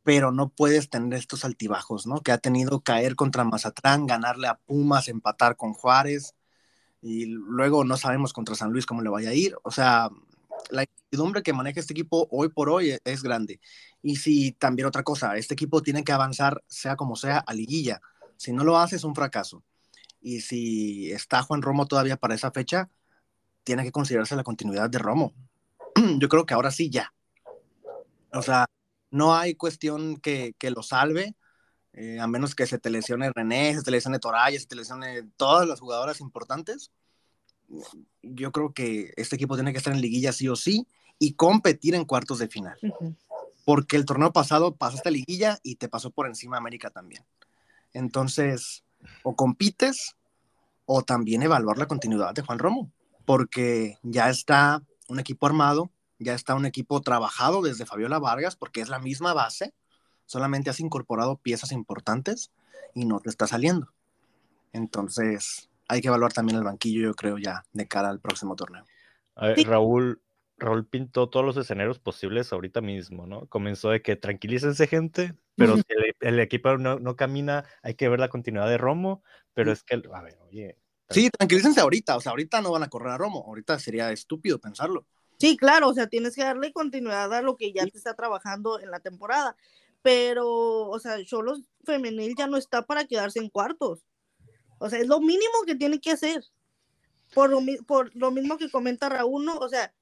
[0.03, 2.21] pero no puedes tener estos altibajos, ¿no?
[2.21, 6.35] Que ha tenido caer contra Mazatlán, ganarle a Pumas, empatar con Juárez,
[7.03, 9.57] y luego no sabemos contra San Luis cómo le vaya a ir.
[9.63, 10.11] O sea,
[10.71, 13.61] la incertidumbre que maneja este equipo hoy por hoy es, es grande.
[14.03, 18.01] Y si también otra cosa, este equipo tiene que avanzar, sea como sea, a liguilla.
[18.37, 19.65] Si no lo hace, es un fracaso.
[20.21, 22.91] Y si está Juan Romo todavía para esa fecha,
[23.65, 25.35] tiene que considerarse la continuidad de Romo.
[26.19, 27.13] Yo creo que ahora sí ya.
[28.33, 28.67] O sea,
[29.11, 31.35] no hay cuestión que, que lo salve,
[31.93, 35.25] eh, a menos que se te lesione René, se te lesione Toraya, se te lesione
[35.37, 36.93] todas las jugadoras importantes.
[38.23, 40.87] Yo creo que este equipo tiene que estar en liguilla sí o sí
[41.19, 42.79] y competir en cuartos de final.
[43.65, 47.25] Porque el torneo pasado pasaste liguilla y te pasó por encima América también.
[47.93, 48.85] Entonces,
[49.23, 50.17] o compites
[50.87, 52.91] o también evaluar la continuidad de Juan Romo,
[53.25, 58.81] porque ya está un equipo armado, ya está un equipo trabajado desde Fabiola Vargas, porque
[58.81, 59.73] es la misma base,
[60.27, 62.51] solamente has incorporado piezas importantes
[62.95, 63.93] y no te está saliendo.
[64.73, 68.85] Entonces, hay que evaluar también el banquillo, yo creo, ya de cara al próximo torneo.
[69.35, 69.65] A ver, Sí.
[69.65, 70.23] Raúl,
[70.57, 73.47] Raúl pintó todos los escenarios posibles ahorita mismo, ¿no?
[73.47, 78.09] Comenzó de que tranquilícense gente, pero si el, el equipo no, no camina, hay que
[78.09, 79.23] ver la continuidad de Romo,
[79.53, 80.77] pero es que, a ver, oye,
[81.11, 84.61] Sí, tranquilícense ahorita, o sea, ahorita no van a correr a Romo, ahorita sería estúpido
[84.61, 85.07] pensarlo.
[85.39, 88.79] Sí, claro, o sea, tienes que darle continuidad a lo que ya te está trabajando
[88.79, 89.57] en la temporada.
[90.03, 94.05] Pero, o sea, Cholos Femenil ya no está para quedarse en cuartos.
[94.81, 96.43] O sea, es lo mínimo que tiene que hacer.
[97.35, 99.59] Por lo, por lo mismo que comenta Raúl, ¿no?
[99.59, 99.95] O sea,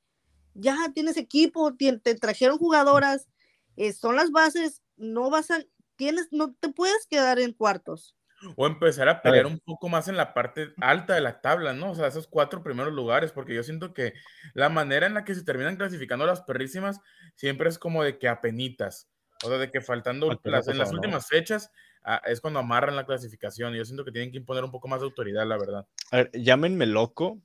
[0.54, 3.28] ya tienes equipo, te trajeron jugadoras,
[3.76, 5.58] eh, son las bases, no vas a,
[5.96, 8.16] tienes, no te puedes quedar en cuartos.
[8.54, 9.52] O empezar a pelear ver.
[9.52, 11.90] un poco más en la parte alta de la tabla, ¿no?
[11.90, 14.14] O sea, esos cuatro primeros lugares, porque yo siento que
[14.54, 17.00] la manera en la que se terminan clasificando las perrísimas
[17.34, 19.10] siempre es como de que apenitas.
[19.44, 21.72] O sea, de que faltando las, en las últimas fechas
[22.04, 23.74] ah, es cuando amarran la clasificación.
[23.74, 25.86] Y yo siento que tienen que imponer un poco más de autoridad, la verdad.
[26.10, 27.40] a ver, llámenme loco,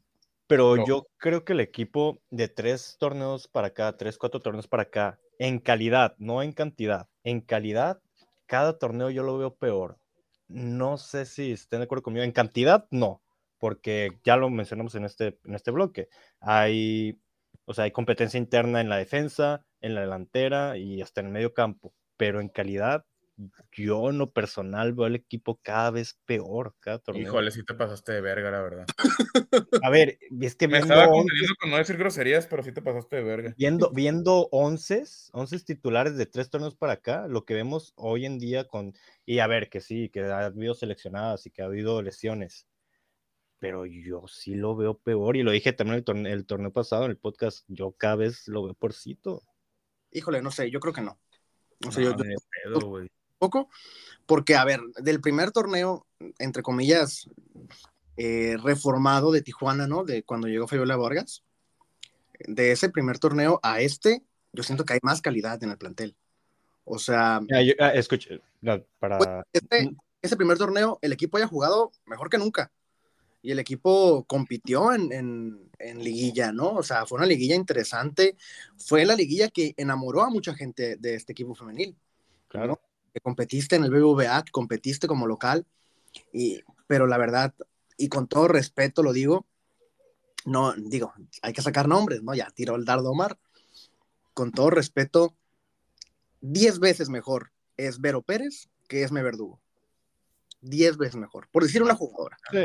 [0.47, 0.83] pero No.
[0.85, 5.19] yo creo que el equipo de tres torneos para acá, tres, cuatro torneos para acá,
[5.39, 8.01] en calidad, no en cantidad, en calidad,
[8.45, 9.99] cada torneo yo lo veo peor.
[10.47, 12.23] No sé si estén de acuerdo conmigo.
[12.23, 13.23] En cantidad, no,
[13.57, 16.09] porque ya lo mencionamos en este, en este bloque.
[16.39, 17.19] Hay,
[17.65, 21.33] o sea, hay competencia interna en la defensa, en la delantera y hasta en el
[21.33, 23.05] medio campo, pero en calidad,
[23.71, 27.23] yo en lo personal veo al equipo cada vez peor cada torneo.
[27.23, 28.85] Híjole, sí te pasaste de verga, la verdad.
[29.81, 32.71] A ver, es que Me viendo, estaba once- conteniendo con no decir groserías, pero sí
[32.71, 33.53] te pasaste de verga.
[33.57, 38.37] viendo, viendo onces, onces titulares de tres torneos para acá, lo que vemos hoy en
[38.39, 38.93] día con,
[39.25, 42.67] y a ver, que sí, que ha habido seleccionadas y que ha habido lesiones,
[43.59, 47.05] pero yo sí lo veo peor, y lo dije también el torneo, el torneo pasado
[47.05, 49.41] en el podcast, yo cada vez lo veo porcito.
[50.11, 51.17] Híjole, no sé, yo creo que no.
[51.87, 53.07] O sea, yo, No, yo de pedo.
[53.43, 53.69] Poco,
[54.25, 56.05] porque, a ver, del primer torneo,
[56.39, 57.27] entre comillas,
[58.15, 60.03] eh, reformado de Tijuana, ¿no?
[60.05, 61.43] De cuando llegó Fabiola Vargas,
[62.39, 66.15] de ese primer torneo a este, yo siento que hay más calidad en el plantel.
[66.85, 69.17] O sea, Ah, yo- ah, escuche, no, para...
[69.17, 72.71] pues, este, ese primer torneo, el equipo haya jugado mejor que nunca.
[73.41, 76.69] Y el equipo compitió en, en, en liguilla, ¿no?
[76.75, 78.37] O sea, fue una liguilla interesante.
[78.77, 81.93] Fue la liguilla que enamoró a mucha gente de este equipo femenil.
[82.47, 82.67] Claro.
[82.67, 82.79] ¿no?
[83.13, 85.65] Que competiste en el BBVA, que competiste como local.
[86.31, 87.53] Y, pero la verdad,
[87.97, 89.45] y con todo respeto lo digo,
[90.45, 92.33] no, digo, hay que sacar nombres, ¿no?
[92.35, 93.37] Ya tiró el dardo Omar.
[94.33, 95.35] Con todo respeto,
[96.41, 99.61] 10 veces mejor es Vero Pérez que Esme Verdugo.
[100.61, 101.47] 10 veces mejor.
[101.51, 102.37] Por decir una jugadora.
[102.51, 102.57] Sí,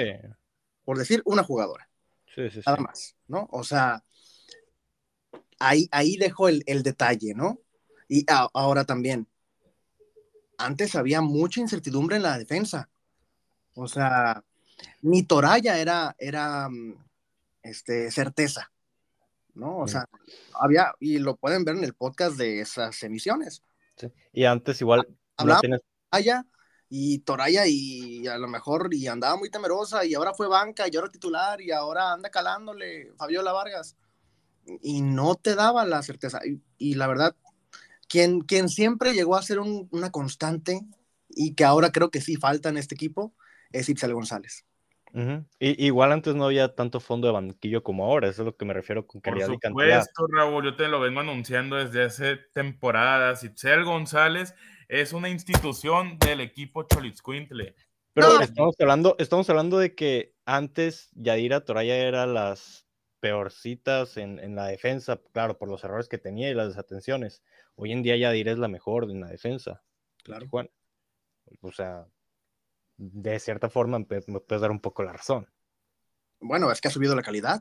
[0.85, 1.89] Por decir una jugadora.
[2.35, 2.57] sí, sí.
[2.57, 2.63] sí.
[2.67, 3.47] Nada más, ¿no?
[3.51, 4.03] O sea,
[5.59, 7.59] ahí, ahí dejo el, el detalle, ¿no?
[8.09, 9.27] Y a- ahora también,
[10.59, 12.89] antes había mucha incertidumbre en la defensa.
[13.75, 14.45] O sea,
[15.03, 16.95] ni Toraya era, era mm,
[17.63, 18.71] este, certeza,
[19.55, 19.79] ¿no?
[19.79, 19.93] O Sí.
[19.93, 20.07] sea,
[20.61, 23.63] había, y lo pueden ver en el podcast de esas emisiones.
[23.97, 24.09] Sí.
[24.33, 26.45] Y antes igual no Hablaba- tienes Toraya
[26.89, 30.97] y Toraya y a lo mejor y andaba muy temerosa y ahora fue banca y
[30.97, 33.97] ahora titular y ahora anda calándole Fabiola Vargas
[34.83, 37.37] y no te daba la certeza y, y la verdad
[38.09, 40.81] quien, quien siempre llegó a ser un- una constante
[41.29, 43.35] y que ahora creo que sí falta en este equipo
[43.71, 44.65] es Itzel González.
[45.15, 48.65] I- igual antes no había tanto fondo de banquillo como ahora, eso es lo que
[48.67, 50.03] me refiero con Por calidad y cantidad.
[50.03, 53.43] supuesto, Raúl, yo te lo vengo anunciando desde hace temporadas.
[53.43, 54.55] Itzel González
[54.89, 57.75] es una institución del equipo Cholitzcuintle.
[58.13, 58.41] Pero No.
[58.41, 62.87] estamos hablando, estamos hablando de que antes Yadira Toraya era las
[63.21, 67.43] peorcitas en, en la defensa, claro, por los errores que tenía y las desatenciones.
[67.75, 69.83] Hoy en día Yadira es la mejor en la defensa.
[70.23, 70.43] Claro.
[70.43, 70.71] Tijuana.
[71.61, 72.07] O sea,
[72.97, 75.49] de cierta forma me, me puedes dar un poco la razón.
[76.41, 77.61] Bueno, es que ha subido la calidad.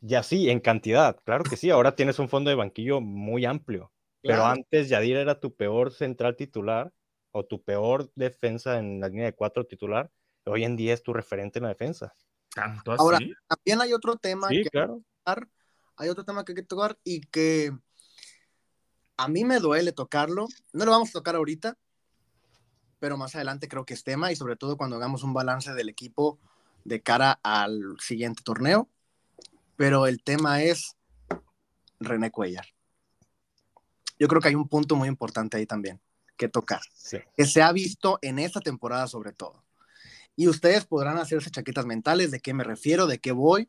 [0.00, 1.70] Ya sí, en cantidad, claro que sí.
[1.70, 3.92] Ahora tienes un fondo de banquillo muy amplio.
[4.20, 6.92] Pero antes Yadira era tu peor central titular
[7.32, 10.10] o tu peor defensa en la línea de cuatro titular.
[10.44, 12.14] Hoy en día es tu referente en la defensa.
[12.54, 13.18] ¿Tanto Ahora?
[13.48, 15.02] También hay otro tema Sí, que claro.
[15.24, 15.48] tocar,
[15.96, 17.72] hay otro tema que hay que tocar y que
[19.16, 20.48] a mí me duele tocarlo.
[20.72, 21.76] No lo vamos a tocar ahorita,
[22.98, 25.88] pero más adelante creo que es tema y sobre todo cuando hagamos un balance del
[25.88, 26.38] equipo
[26.84, 28.88] de cara al siguiente torneo.
[29.76, 30.96] Pero el tema es
[32.00, 32.66] René Cuellar.
[34.18, 36.00] Yo creo que hay un punto muy importante ahí también
[36.36, 37.18] que tocar, Sí.
[37.36, 39.62] que se ha visto en esta temporada sobre todo.
[40.36, 43.68] Y ustedes podrán hacerse chaquetas mentales de qué me refiero, de qué voy.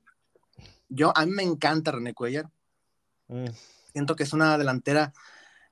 [0.89, 2.49] Yo, a mí me encanta René Cuellar.
[3.28, 3.47] Mm,
[3.93, 5.14] Siento que es una delantera,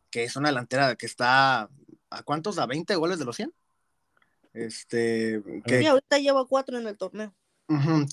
[0.10, 1.70] que es una delantera que está,
[2.10, 2.60] ¿a cuántos?
[2.60, 3.52] ¿A 20 goles de los 100?
[4.54, 7.34] Este, que, ahorita lleva cuatro en el torneo.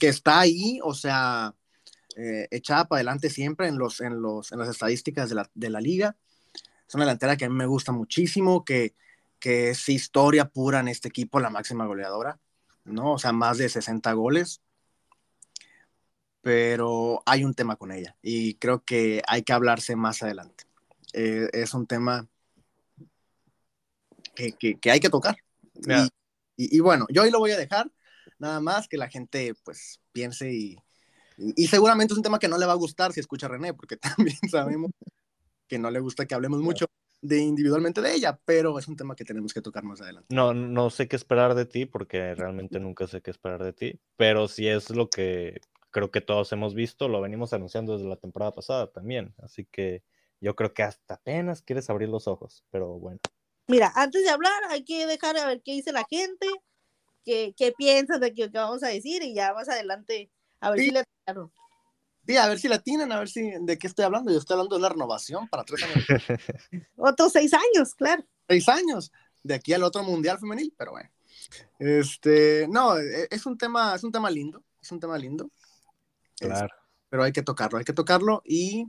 [0.00, 1.52] Que está ahí, o sea,
[2.16, 5.68] eh, echada para adelante siempre en, los, en, los, en las estadísticas de la, de
[5.68, 6.16] la liga.
[6.86, 8.94] Es una delantera que a mí me gusta muchísimo, que,
[9.38, 12.38] que es historia pura en este equipo, la máxima goleadora,
[12.88, 13.12] ¿no?
[13.14, 14.60] O sea, más de 60 goles.
[16.40, 20.64] Pero hay un tema con ella y creo que hay que hablarse más adelante.
[21.12, 22.28] Eh, es un tema
[24.34, 25.36] que, que, que hay que tocar.
[25.74, 27.90] Y, y, y bueno, yo ahí lo voy a dejar,
[28.38, 30.76] nada más que la gente pues piense y,
[31.36, 33.50] y, y seguramente es un tema que no le va a gustar si escucha a
[33.50, 34.90] René, porque también sabemos
[35.66, 36.86] que no le gusta que hablemos mucho
[37.20, 40.34] de individualmente de ella, pero es un tema que tenemos que tocar más adelante.
[40.34, 44.00] No, no sé qué esperar de ti porque realmente nunca sé qué esperar de ti,
[44.16, 45.60] pero si es lo que
[45.90, 50.04] creo que todos hemos visto, lo venimos anunciando desde la temporada pasada también, así que
[50.40, 53.18] yo creo que hasta apenas quieres abrir los ojos, pero bueno.
[53.66, 56.46] Mira, antes de hablar, hay que dejar a ver qué dice la gente,
[57.24, 60.80] qué, qué piensas de qué, qué vamos a decir y ya más adelante a ver
[60.80, 60.86] Sí.
[60.86, 61.52] si le claro.
[62.28, 64.30] Sí, a ver si la tienen, a ver si de qué estoy hablando.
[64.30, 66.04] Yo estoy hablando de la renovación para tres años,
[66.96, 68.22] Otros seis años, claro.
[68.46, 69.10] seis años,
[69.42, 71.08] de aquí al otro mundial femenil, pero bueno.
[71.78, 75.50] Este, no, e- es un tema, es un tema lindo, es un tema lindo.
[76.38, 76.74] Es- Claro.
[77.08, 78.86] pero hay que tocarlo, hay que tocarlo y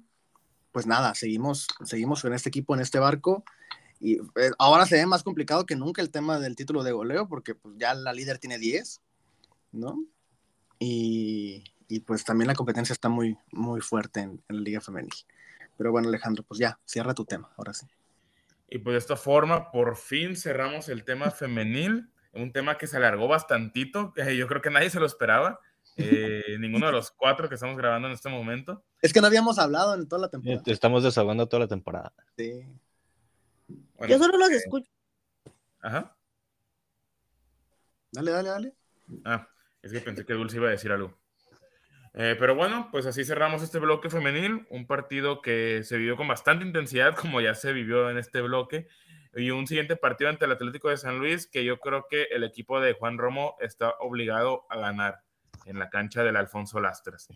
[0.73, 3.43] pues nada, seguimos, seguimos en este equipo, en este barco
[4.01, 7.27] y eh, ahora se ve más complicado que nunca el tema del título de goleo
[7.29, 9.01] porque pues ya la líder tiene 10,
[9.71, 10.03] ¿no?
[10.77, 15.13] Y, y, pues también la competencia está muy, muy fuerte en, en la liga femenil.
[15.77, 17.87] Pero bueno, Alejandro, pues ya, cierra tu tema, ahora sí.
[18.69, 22.97] Y pues de esta forma, por fin cerramos el tema femenil, un tema que se
[22.97, 25.59] alargó bastantito, que yo creo que nadie se lo esperaba,
[25.97, 28.83] eh, ninguno de los cuatro que estamos grabando en este momento.
[29.01, 30.61] Es que no habíamos hablado en toda la temporada.
[30.65, 32.13] Estamos desahogando toda la temporada.
[32.37, 32.63] Sí.
[33.97, 34.91] Bueno, Yo solo los eh, escucho.
[35.81, 36.15] Ajá.
[38.11, 38.73] Dale, dale, dale.
[39.25, 39.47] Ah,
[39.81, 41.17] es que pensé que Dulce iba a decir algo.
[42.13, 46.27] Eh, pero bueno, pues así cerramos este bloque femenil, un partido que se vivió con
[46.27, 48.87] bastante intensidad, como ya se vivió en este bloque,
[49.35, 52.43] y un siguiente partido ante el Atlético de San Luis, que yo creo que el
[52.43, 55.19] equipo de Juan Romo está obligado a ganar
[55.65, 57.27] en la cancha del Alfonso Lastras.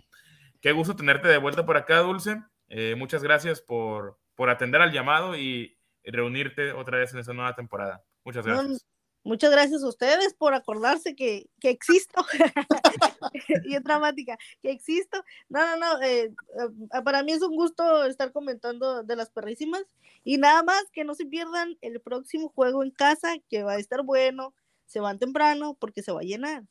[0.60, 2.42] Qué gusto tenerte de vuelta por acá, Dulce.
[2.70, 7.56] Eh, muchas gracias por, por atender al llamado y reunirte otra vez en esta nueva
[7.56, 8.04] temporada.
[8.24, 8.93] Muchas gracias.
[9.24, 12.26] Muchas gracias a ustedes por acordarse que, que existo.
[13.66, 15.24] y es dramática, que existo.
[15.50, 16.02] No, no, no.
[16.02, 19.84] eh, eh, para mí es un gusto estar comentando de las perrísimas.
[20.24, 23.78] Y nada más que no se pierdan el próximo juego en casa, que va a
[23.80, 24.54] estar bueno.
[24.86, 26.64] Se van temprano porque se va a llenar.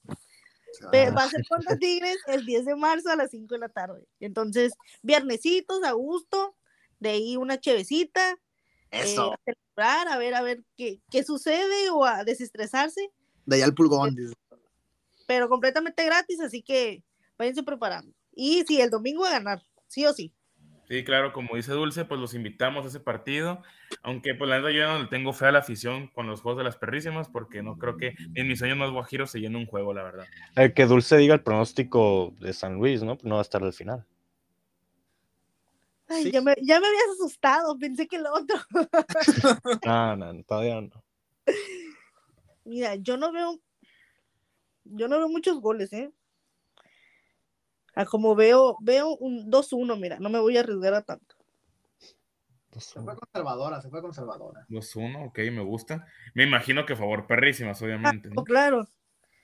[0.90, 3.68] Pe- Va a ser contra Tigres el 10 de marzo a las 5 de la
[3.68, 4.06] tarde.
[4.20, 4.72] Entonces,
[5.02, 6.54] viernesitos a gusto,
[7.00, 8.32] de ahí una chevecita,
[8.90, 9.32] eh, Eso.
[9.32, 9.36] a
[9.76, 13.10] a ver, a ver qué, qué sucede o a desestresarse,
[13.46, 14.14] De allá al pulgón.
[14.14, 14.34] dice.
[15.26, 17.02] pero completamente gratis, así que
[17.38, 18.12] váyanse preparando.
[18.34, 20.32] Y sí, el domingo a ganar, sí o sí.
[20.88, 23.62] Sí, claro, como dice Dulce, pues los invitamos a ese partido,
[24.02, 26.58] aunque pues la verdad yo no le tengo fe a la afición con los juegos
[26.58, 29.64] de las perrísimas, porque no creo que en mis sueños más guajiros se llene un
[29.66, 30.26] juego, la verdad.
[30.74, 33.16] Que Dulce diga el pronóstico de San Luis, ¿no?
[33.22, 34.04] No va a estar al final.
[36.12, 36.30] Ay, Sí.
[36.32, 38.56] ya, me, ya me habías asustado, pensé que lo otro.
[39.86, 41.04] No, no, no, todavía no.
[42.64, 43.58] Mira, yo no veo,
[44.84, 46.12] yo no veo muchos goles, ¿eh?
[47.94, 51.36] A como veo, veo un 2-1, mira, no me voy a arriesgar a tanto.
[52.78, 54.64] Se fue conservadora, se fue conservadora.
[54.70, 56.06] 2-1, ok, me gusta.
[56.34, 58.30] Me imagino que favor perrísimas, obviamente.
[58.30, 58.40] ¿no?
[58.40, 58.88] Oh, claro.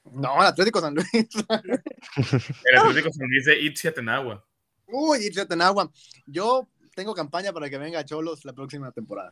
[0.04, 1.08] No, el Atlético San Luis.
[1.12, 4.47] El Atlético San Luis de Itzia Tenagua.
[4.88, 5.90] Uy, Irse Tenagua.
[6.26, 9.30] Yo tengo campaña para que venga Cholos la próxima temporada.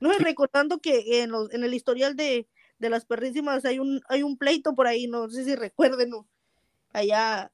[0.00, 4.00] No, y recordando que en, los, en el historial de, de las perrísimas hay un,
[4.08, 6.26] hay un pleito por ahí, no sé si recuerden, ¿no?
[6.92, 7.50] allá,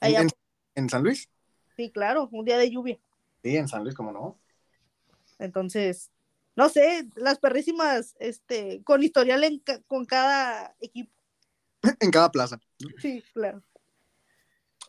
[0.00, 0.28] allá, ¿En,
[0.74, 1.28] en San Luis?
[1.76, 2.98] sí, claro, un día de lluvia.
[3.42, 4.38] Sí, en San Luis, ¿cómo no?
[5.38, 6.10] Entonces,
[6.54, 11.12] no sé, las perrísimas, este, con historial en con cada equipo.
[12.00, 12.60] en cada plaza.
[13.00, 13.62] Sí, claro.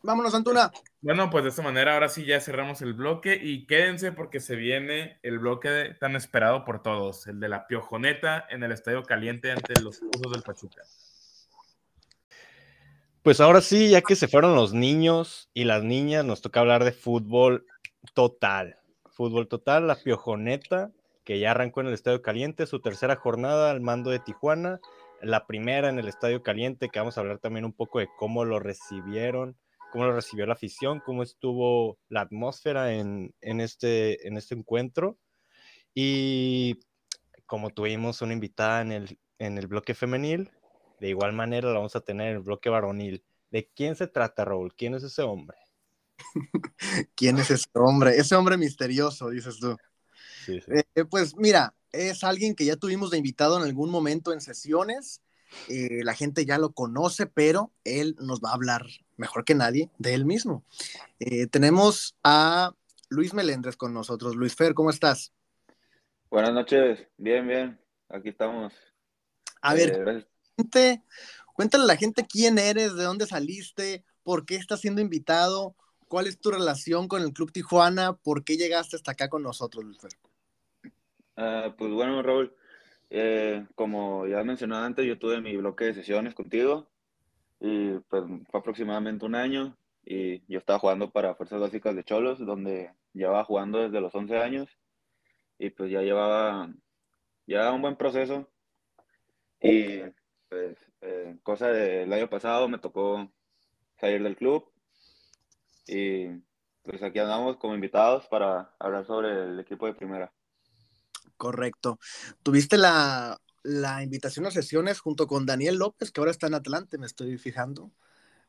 [0.04, 0.70] Vámonos, Antuna.
[1.00, 4.54] Bueno, pues de esta manera ahora sí ya cerramos el bloque y quédense porque se
[4.54, 9.02] viene el bloque de- tan esperado por todos, el de la piojoneta en el Estadio
[9.02, 10.82] Caliente ante los Tuzos del Pachuca.
[13.22, 16.84] Pues ahora sí, ya que se fueron los niños y las niñas, nos toca hablar
[16.84, 17.64] de fútbol
[18.12, 18.76] total.
[19.06, 20.90] Fútbol total, la piojoneta,
[21.24, 24.80] que ya arrancó en el Estadio Caliente, su tercera jornada al mando de Tijuana,
[25.22, 28.44] la primera en el Estadio Caliente, que vamos a hablar también un poco de cómo
[28.44, 29.56] lo recibieron,
[29.94, 35.20] cómo lo recibió la afición, cómo estuvo la atmósfera en, en este, en este encuentro.
[35.94, 36.80] Y
[37.46, 40.50] como tuvimos una invitada en el, en el bloque femenil,
[40.98, 43.24] de igual manera la vamos a tener en el bloque varonil.
[43.52, 44.74] ¿De quién se trata, Raúl?
[44.74, 45.58] ¿Quién es ese hombre?
[47.14, 48.16] ¿Quién es ese hombre?
[48.16, 49.76] Ese hombre misterioso, dices tú.
[50.44, 50.72] Sí, sí.
[50.96, 55.22] Eh, pues mira, es alguien que ya tuvimos de invitado en algún momento en sesiones.
[55.68, 58.84] Eh, la gente ya lo conoce, pero él nos va a hablar
[59.16, 60.64] mejor que nadie de él mismo.
[61.18, 62.74] Eh, tenemos a
[63.08, 64.36] Luis Melendres con nosotros.
[64.36, 65.32] Luis Fer, ¿cómo estás?
[66.30, 68.72] Buenas noches, bien, bien, aquí estamos.
[69.60, 70.26] A ver,
[71.54, 75.76] cuéntale a la gente quién eres, de dónde saliste, por qué estás siendo invitado,
[76.08, 79.84] cuál es tu relación con el Club Tijuana, por qué llegaste hasta acá con nosotros,
[79.84, 80.12] Luis Fer.
[81.36, 82.54] Ah, pues bueno, Raúl,
[83.10, 86.88] eh, como ya mencioné antes, yo tuve mi bloque de sesiones contigo
[87.66, 92.38] y pues fue aproximadamente un año y yo estaba jugando para Fuerzas Básicas de Cholos,
[92.38, 94.68] donde llevaba jugando desde los 11 años
[95.58, 96.70] y pues ya llevaba,
[97.46, 98.50] ya un buen proceso
[99.62, 100.00] y
[100.50, 103.32] pues eh, cosa del año pasado me tocó
[103.98, 104.70] salir del club
[105.86, 106.26] y
[106.82, 110.30] pues aquí andamos como invitados para hablar sobre el equipo de primera.
[111.38, 111.98] Correcto.
[112.42, 116.98] Tuviste la, la invitación a sesiones junto con Daniel López, que ahora está en Atlante,
[116.98, 117.90] me estoy fijando.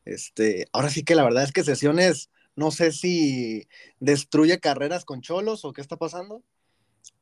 [0.04, 3.66] Este, ahora sí que la verdad es que sesiones, no sé si
[3.98, 6.44] destruye carreras con cholos o qué está pasando,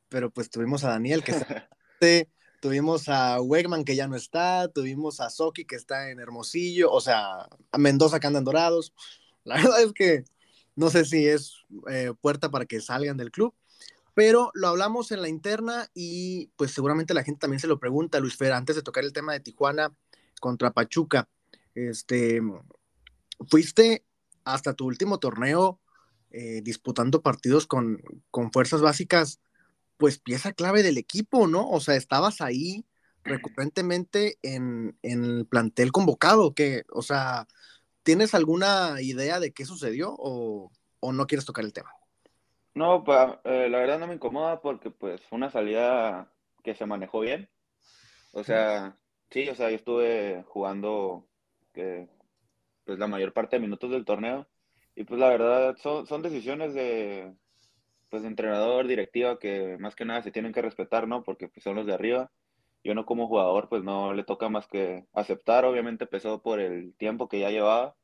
[0.08, 1.68] pero pues tuvimos a Daniel que está,
[2.60, 7.00] tuvimos a Wegman que ya no está, tuvimos a Soki que está en Hermosillo, o
[7.00, 8.92] sea, a Mendoza que andan dorados.
[9.44, 10.24] La verdad es que
[10.76, 11.54] no sé si es
[11.88, 13.54] eh, puerta para que salgan del club,
[14.14, 18.20] pero lo hablamos en la interna y pues seguramente la gente también se lo pregunta,
[18.20, 19.92] Luis Fer, antes de tocar el tema de Tijuana
[20.40, 21.28] contra Pachuca.
[21.74, 22.40] Este,
[23.50, 24.04] fuiste
[24.44, 25.80] hasta tu último torneo
[26.30, 28.00] eh, disputando partidos con,
[28.30, 29.40] con fuerzas básicas,
[29.96, 31.68] pues pieza clave del equipo, ¿no?
[31.68, 32.86] O sea, estabas ahí
[33.24, 37.46] recurrentemente en, en el plantel convocado, que, o sea,
[38.02, 41.90] ¿tienes alguna idea de qué sucedió o, o no quieres tocar el tema?
[42.74, 46.32] No, pa, eh, la verdad no me incomoda porque pues fue una salida
[46.64, 47.48] que se manejó bien.
[48.32, 48.98] O sea,
[49.30, 51.28] sí, o sea, yo estuve jugando
[51.72, 52.08] que,
[52.84, 54.48] pues la mayor parte de minutos del torneo
[54.96, 57.34] y pues la verdad son, son decisiones de
[58.10, 61.22] pues entrenador, directiva que más que nada se tienen que respetar, ¿no?
[61.24, 62.32] Porque pues son los de arriba.
[62.84, 66.94] Yo no como jugador pues no le toca más que aceptar, obviamente pesó por el
[66.96, 67.96] tiempo que ya llevaba,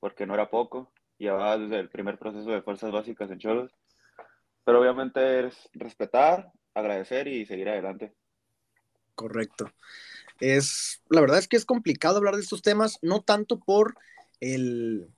[0.00, 3.79] porque no era poco, llevaba desde el primer proceso de fuerzas básicas en Cholos
[4.64, 8.14] pero obviamente es respetar, agradecer y seguir adelante.
[9.14, 9.70] Correcto.
[10.40, 13.96] Es, la verdad es que es complicado hablar de estos temas, no tanto por
[14.40, 15.08] el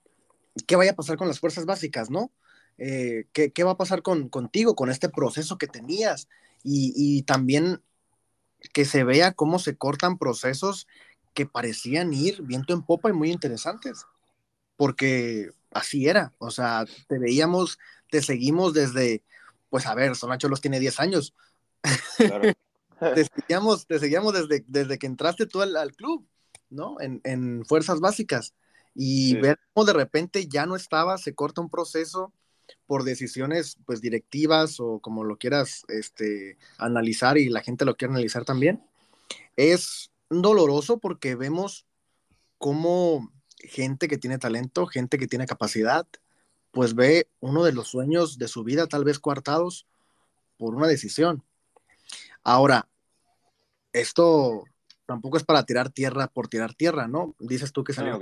[0.67, 2.33] qué vaya a pasar con las fuerzas básicas, ¿no?
[2.79, 6.29] Eh, ¿qué, ¿qué, va a pasar con, contigo, con este proceso que tenías?
[6.65, 7.81] Y, y, también
[8.73, 10.87] que se vea cómo se cortan procesos
[11.35, 14.07] que parecían ir viento en popa y muy interesantes,
[14.77, 17.79] porque así era, o sea, te veíamos,
[18.13, 19.25] te seguimos desde
[19.73, 21.35] pues a ver, Sonacho los tiene 10 años.
[23.15, 26.29] te, seguíamos, te seguíamos desde, desde que entraste tú al, club,
[26.69, 27.01] ¿no?
[27.01, 28.55] En, en, fuerzas básicas.
[28.95, 32.35] Y ver cómo de repente ya no estaba, se corta un proceso
[32.87, 38.13] por decisiones pues directivas o como lo quieras este, analizar y la gente lo quiere
[38.13, 38.85] analizar también.
[39.57, 41.87] Es doloroso porque vemos
[42.59, 46.07] cómo gente que tiene talento, gente que tiene capacidad,
[46.73, 49.87] pues ve uno de los sueños de su vida tal vez coartados
[50.57, 51.45] por una decisión.
[52.43, 52.89] Ahora,
[53.93, 54.65] esto
[55.07, 57.37] tampoco es para tirar tierra por tirar tierra, ¿no?
[57.39, 58.19] Dices tú que salió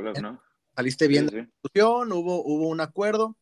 [0.74, 3.36] saliste bien de la discusión, hubo, hubo un acuerdo.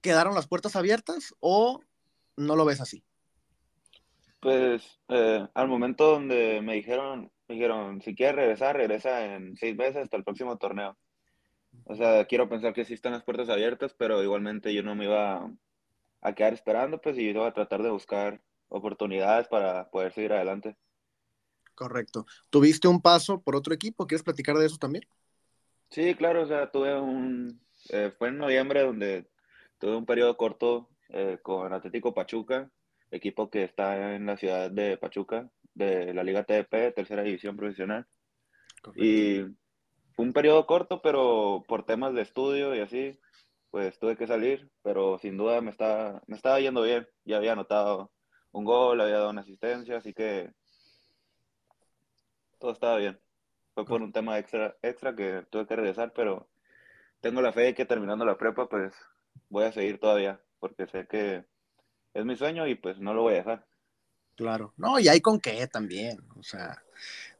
[0.00, 1.80] ¿Quedaron las puertas abiertas o
[2.36, 3.04] no lo ves así?
[4.40, 9.76] Pues eh, al momento donde me dijeron, me dijeron, si quieres regresar, regresa en seis
[9.76, 10.96] meses hasta el próximo torneo.
[11.84, 15.04] O sea, quiero pensar que sí están las puertas abiertas, pero igualmente yo no me
[15.04, 15.50] iba
[16.20, 20.76] a quedar esperando, pues, y iba a tratar de buscar oportunidades para poder seguir adelante.
[21.74, 22.26] Correcto.
[22.50, 24.06] ¿Tuviste un paso por otro equipo?
[24.06, 25.04] ¿Quieres platicar de eso también?
[25.90, 27.60] Sí, claro, o sea, tuve un,
[27.90, 29.26] eh, fue en noviembre donde
[29.78, 32.70] tuve un periodo corto eh, con Atlético Pachuca,
[33.10, 38.06] equipo que está en la ciudad de Pachuca, de la Liga TDP, tercera división profesional.
[38.96, 39.42] Y
[40.14, 43.18] fue un periodo corto, pero por temas de estudio y así,
[43.70, 47.08] pues tuve que salir, pero sin duda me estaba, me estaba yendo bien.
[47.24, 48.12] Ya había anotado
[48.52, 50.52] un gol, había dado una asistencia, así que
[52.58, 53.18] todo estaba bien.
[53.74, 56.48] Fue por un tema extra, extra que tuve que regresar, pero
[57.20, 58.92] tengo la fe de que terminando la prepa, pues
[59.48, 61.44] voy a seguir todavía, porque sé que
[62.12, 63.66] es mi sueño y pues no lo voy a dejar.
[64.36, 66.82] Claro, no, y hay con qué también, o sea,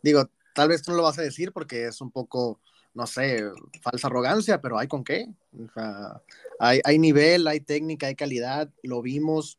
[0.02, 2.60] digo, tal vez tú no lo vas a decir porque es un poco
[2.94, 3.42] no sé,
[3.80, 5.28] falsa arrogancia, pero hay con qué.
[5.52, 6.20] O sea,
[6.58, 9.58] hay, hay nivel, hay técnica, hay calidad, lo vimos,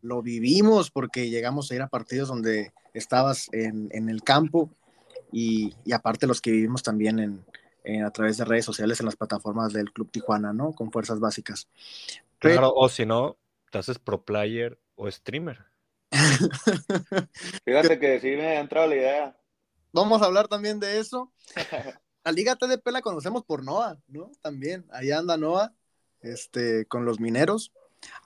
[0.00, 4.70] lo vivimos porque llegamos a ir a partidos donde estabas en, en el campo
[5.32, 7.44] y, y, aparte los que vivimos también en,
[7.84, 10.72] en, a través de redes sociales en las plataformas del Club Tijuana, ¿no?
[10.72, 11.68] Con fuerzas básicas.
[12.40, 13.36] Pero, claro, o si no,
[13.70, 15.66] te haces pro player o streamer.
[17.64, 19.39] Fíjate que sí me ha entrado la idea.
[19.92, 21.32] Vamos a hablar también de eso.
[22.24, 24.30] La Liga TDP la conocemos por Noah, ¿no?
[24.42, 25.72] También, ahí anda Noah,
[26.20, 27.72] este, con los mineros.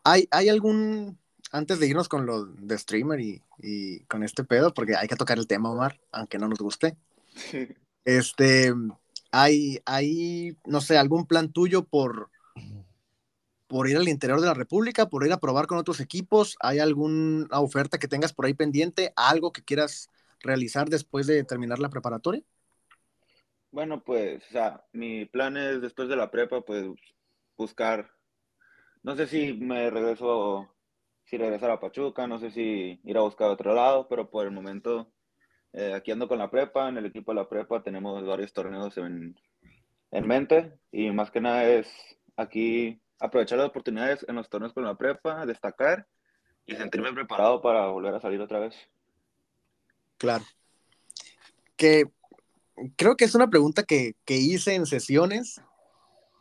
[0.02, 1.18] ¿Hay, hay algún,
[1.52, 5.16] antes de irnos con lo de streamer y, y, con este pedo, porque hay que
[5.16, 6.96] tocar el tema, Omar, aunque no nos guste.
[8.04, 8.74] Este,
[9.30, 12.30] hay, hay, no sé, algún plan tuyo por,
[13.66, 16.56] por ir al interior de la República, por ir a probar con otros equipos?
[16.60, 19.12] ¿Hay alguna oferta que tengas por ahí pendiente?
[19.16, 20.10] ¿Algo que quieras
[20.44, 22.42] realizar después de terminar la preparatoria?
[23.70, 26.86] Bueno, pues, o sea, mi plan es después de la prepa, pues,
[27.56, 28.08] buscar,
[29.02, 30.72] no sé si me regreso,
[31.24, 34.52] si regresar a Pachuca, no sé si ir a buscar otro lado, pero por el
[34.52, 35.12] momento,
[35.72, 38.96] eh, aquí ando con la prepa, en el equipo de la prepa tenemos varios torneos
[38.98, 39.34] en,
[40.12, 41.88] en mente y más que nada es
[42.36, 46.06] aquí aprovechar las oportunidades en los torneos con la prepa, destacar
[46.66, 48.74] y sentirme preparado para volver a salir otra vez.
[50.24, 50.44] Claro.
[51.76, 52.04] Que
[52.96, 55.60] creo que es una pregunta que, que, hice en sesiones,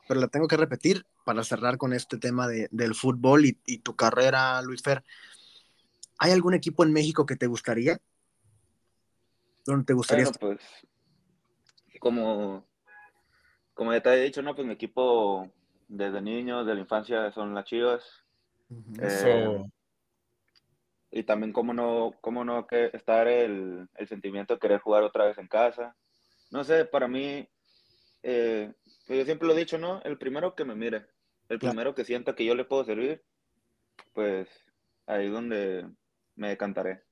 [0.07, 3.79] pero la tengo que repetir para cerrar con este tema de, del fútbol y, y,
[3.79, 5.03] tu carrera, Luis Fer.
[6.17, 7.99] ¿Hay algún equipo en México que te gustaría?
[9.65, 10.25] ¿Dónde te gustaría?
[10.25, 10.61] Bueno, pues,
[11.99, 12.65] como,
[13.73, 14.55] como ya te he dicho, ¿no?
[14.55, 15.51] Pues mi equipo
[15.89, 18.01] desde niño, de la infancia, son las Chivas.
[18.69, 18.99] Uh -huh.
[19.01, 19.71] eh,
[21.15, 25.25] y también cómo no, cómo no que estar el, el, sentimiento de querer jugar otra
[25.25, 25.95] vez en casa.
[26.49, 27.47] No sé, para mí,
[28.23, 28.73] eh,
[29.07, 30.01] yo siempre lo he dicho, ¿no?
[30.01, 31.05] El primero que me mire,
[31.49, 33.23] el primero que sienta que yo le puedo servir,
[34.13, 34.49] pues
[35.05, 35.87] ahí es donde
[36.35, 37.03] me decantaré.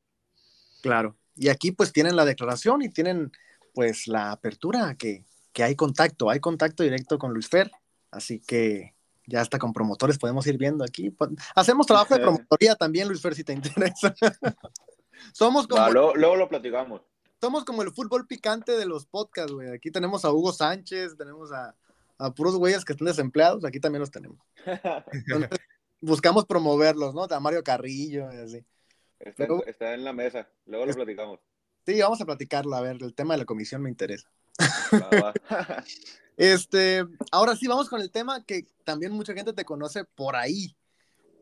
[0.81, 1.15] Claro.
[1.35, 3.31] Y aquí pues tienen la declaración y tienen
[3.75, 7.69] pues la apertura que, que hay contacto, hay contacto directo con Luis Fer.
[8.09, 8.95] Así que
[9.31, 11.15] ya hasta con promotores podemos ir viendo aquí.
[11.55, 14.13] Hacemos trabajo de promotoría también, Luis Fer, si te interesa.
[15.33, 15.81] Somos como...
[15.83, 17.01] No, luego, luego, lo platicamos.
[17.39, 19.69] Somos como el fútbol picante de los podcasts, güey.
[19.69, 21.75] Aquí tenemos a Hugo Sánchez, tenemos a,
[22.17, 24.37] a puros güeyes que están desempleados, aquí también los tenemos.
[25.11, 25.49] Entonces,
[26.01, 27.23] buscamos promoverlos, ¿no?
[27.23, 28.65] A Mario Carrillo y así.
[29.19, 31.39] Está, en la mesa, luego lo platicamos.
[31.85, 34.29] Sí, vamos a platicarlo, a ver, el tema de la comisión me interesa.
[34.93, 35.83] Va, va.
[36.37, 40.75] Este, ahora sí, vamos con el tema que también mucha gente te conoce por ahí,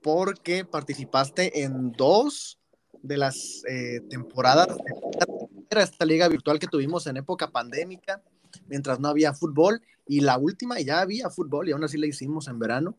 [0.01, 2.59] porque participaste en dos
[3.01, 8.21] de las eh, temporadas de esta liga virtual que tuvimos en época pandémica,
[8.67, 12.47] mientras no había fútbol, y la última ya había fútbol y aún así la hicimos
[12.49, 12.97] en verano.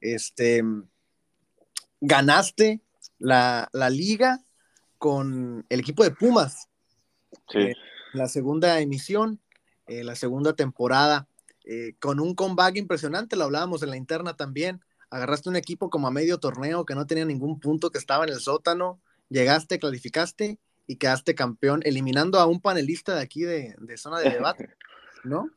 [0.00, 0.62] Este,
[2.00, 2.82] ganaste
[3.18, 4.44] la, la liga
[4.98, 6.68] con el equipo de Pumas.
[7.50, 7.58] Sí.
[7.58, 7.74] Eh,
[8.12, 9.40] la segunda emisión
[9.86, 11.28] eh, la segunda temporada,
[11.64, 16.08] eh, con un comeback impresionante, lo hablábamos en la interna también, agarraste un equipo como
[16.08, 20.58] a medio torneo que no tenía ningún punto, que estaba en el sótano, llegaste, clasificaste
[20.88, 24.70] y quedaste campeón, eliminando a un panelista de aquí de, de zona de debate,
[25.24, 25.50] ¿no?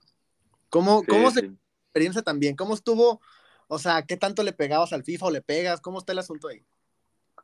[0.70, 1.52] ¿Cómo, sí, cómo se
[1.86, 2.56] experiencia también?
[2.56, 3.22] ¿Cómo estuvo?
[3.68, 5.82] O sea, ¿qué tanto le pegabas al FIFA o le pegas?
[5.82, 6.64] ¿Cómo está el asunto ahí?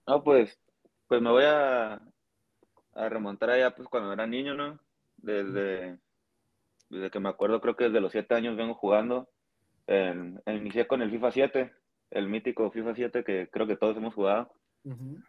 [0.06, 0.56] No, pues,
[1.08, 1.99] pues me voy a,
[2.93, 4.84] a remontar allá pues cuando era niño, ¿no?
[5.26, 5.97] Desde,
[6.89, 9.28] desde que me acuerdo, creo que desde los siete años vengo jugando.
[9.88, 11.73] En, inicié con el FIFA 7,
[12.11, 14.51] el mítico FIFA 7 que creo que todos hemos jugado.
[14.84, 15.23] Uh -huh.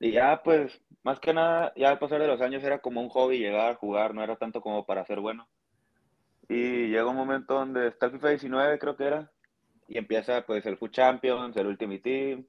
[0.00, 3.10] Y ya, pues, más que nada, ya al pasar de los años era como un
[3.10, 5.46] hobby llegar a jugar, no era tanto como para ser bueno.
[6.48, 9.30] Y llega un momento donde está el FIFA 19, creo que era,
[9.88, 12.46] y empieza pues el Food Champions, el Ultimate Team,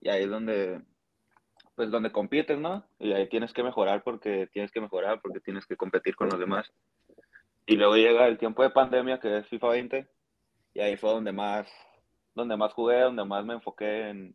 [0.00, 0.80] y ahí es donde,
[1.76, 2.84] pues donde compites, ¿no?
[2.98, 6.40] Y ahí tienes que mejorar porque tienes que mejorar, porque tienes que competir con los
[6.40, 6.72] demás.
[7.66, 10.08] Y luego llega el tiempo de pandemia, que es FIFA 20,
[10.72, 11.68] y ahí fue donde más,
[12.34, 14.34] donde más jugué, donde más me enfoqué en,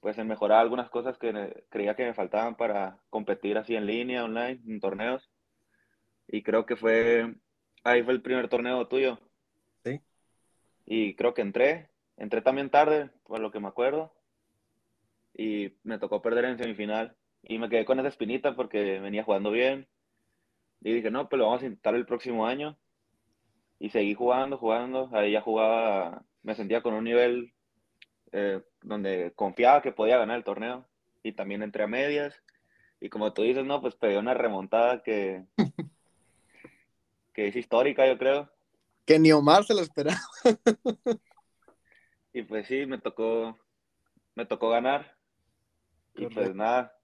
[0.00, 4.24] pues, en mejorar algunas cosas que creía que me faltaban para competir así en línea,
[4.24, 5.28] online, en torneos.
[6.28, 7.34] Y creo que fue,
[7.82, 9.18] ahí fue el primer torneo tuyo.
[9.82, 10.00] Sí.
[10.86, 14.12] Y creo que entré, entré también tarde, por lo que me acuerdo.
[15.34, 17.16] Y me tocó perder en semifinal.
[17.42, 19.88] Y me quedé con esa espinita porque venía jugando bien
[20.84, 22.76] y dije, no, pues lo vamos a intentar el próximo año.
[23.78, 25.10] Y seguí jugando, jugando.
[25.12, 27.52] Ahí ya jugaba, me sentía con un nivel
[28.32, 30.88] eh, donde confiaba que podía ganar el torneo.
[31.22, 32.34] Y también entré a medias.
[33.00, 35.44] Y como tú dices, no, pues pegué una remontada que,
[37.32, 38.50] que es histórica, yo creo.
[39.04, 40.20] Que ni Omar se lo esperaba.
[42.34, 43.58] Y pues sí, me tocó,
[44.34, 45.18] me tocó ganar.
[46.14, 46.94] Y pues nada,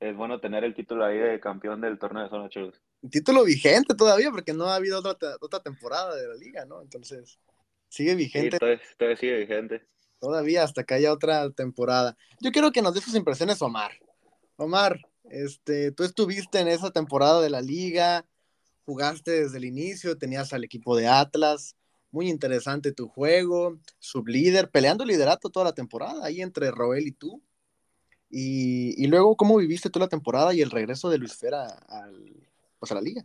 [0.00, 2.80] es bueno tener el título ahí de campeón del torneo de Zona Churros.
[3.10, 6.82] Título vigente todavía, porque no ha habido otra, otra temporada de la liga, ¿no?
[6.82, 7.38] Entonces,
[7.88, 9.86] sigue Sí, vigente todavía, todavía sigue vigente.
[10.18, 12.16] todavía hasta que haya otra temporada.
[12.40, 13.92] Yo quiero que nos dé sus impresiones, Omar.
[14.56, 18.26] Omar, este, tú estuviste en esa temporada de la liga,
[18.84, 21.76] jugaste desde el inicio, tenías al equipo de Atlas,
[22.10, 27.12] muy interesante tu juego, sublíder, peleando el liderato toda la temporada, ahí entre Roel y
[27.12, 27.42] tú.
[28.30, 32.34] Y, luego, ¿cómo viviste tú la temporada y el regreso de Luis Fera al,
[32.78, 33.24] pues a la liga?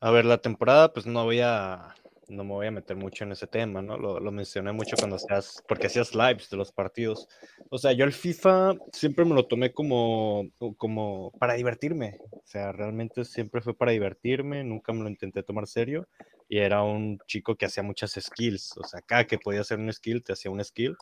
[0.00, 1.94] A ver, la temporada, pues no voy a,
[2.28, 3.96] no me voy a meter mucho en ese tema, ¿no?
[3.96, 7.28] Lo, lo mencioné mucho cuando hacías, porque hacías lives de los partidos.
[7.70, 12.18] O sea, yo el FIFA siempre me lo tomé como, como para divertirme.
[12.32, 16.08] O sea, realmente siempre fue para divertirme, nunca me lo intenté tomar serio.
[16.48, 18.76] Y era un chico que hacía muchas skills.
[18.78, 20.96] O sea, cada que podía hacer un skill, te hacía un skill.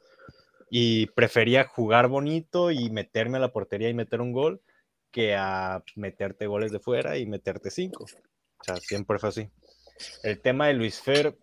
[0.70, 4.60] Y prefería jugar bonito y meterme a la portería y meter un gol
[5.10, 8.04] que a meterte goles de fuera y meterte cinco.
[8.58, 9.48] O sea, siempre fue así.
[10.22, 11.36] El tema de Luis Fer,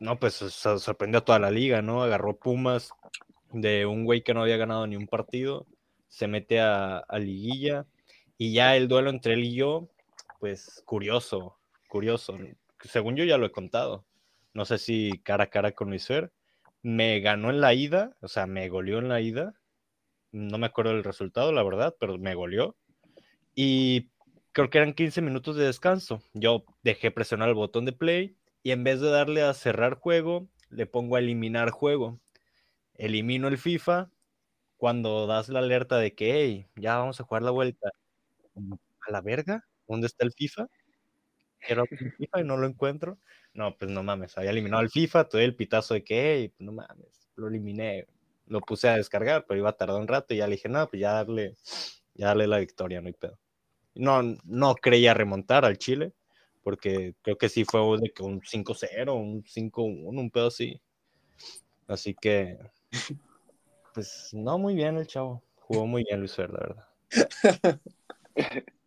[0.00, 2.02] no, pues so- sorprendió a toda la liga, ¿no?
[2.02, 2.90] Agarró Pumas
[3.52, 5.66] de un güey que no había ganado ni un partido,
[6.08, 7.86] se mete a, a liguilla
[8.38, 9.88] y ya el duelo entre él y yo,
[10.40, 11.58] pues curioso,
[11.88, 12.38] curioso.
[12.82, 14.04] Según yo ya lo he contado.
[14.54, 16.30] No sé si cara a cara con Luis Fer.
[16.82, 19.54] Me ganó en la ida, o sea, me goleó en la ida.
[20.32, 22.76] No me acuerdo del resultado, la verdad, pero me goleó.
[23.54, 24.10] Y
[24.52, 26.22] creo que eran 15 minutos de descanso.
[26.34, 30.48] Yo dejé presionar el botón de play y en vez de darle a cerrar juego,
[30.70, 32.20] le pongo a eliminar juego.
[32.94, 34.10] Elimino el FIFA
[34.78, 37.90] cuando das la alerta de que, hey, ya vamos a jugar la vuelta.
[39.06, 39.64] ¿A la verga?
[39.88, 40.66] ¿Dónde está el FIFA?
[41.60, 43.18] Quiero el FIFA y no lo encuentro.
[43.58, 46.70] No, pues no mames, había eliminado el FIFA, todo el pitazo de que, hey, no
[46.70, 48.06] mames, lo eliminé.
[48.46, 50.88] Lo puse a descargar, pero iba a tardar un rato y ya le dije, no,
[50.88, 51.56] pues ya darle,
[52.14, 53.36] ya darle la victoria, no hay pedo.
[53.96, 56.12] No, no creía remontar al Chile,
[56.62, 60.80] porque creo que sí fue de que un 5-0, un 5-1, un pedo así.
[61.88, 62.58] Así que,
[63.92, 65.42] pues no, muy bien el chavo.
[65.56, 67.80] Jugó muy bien Luis Fer, la verdad.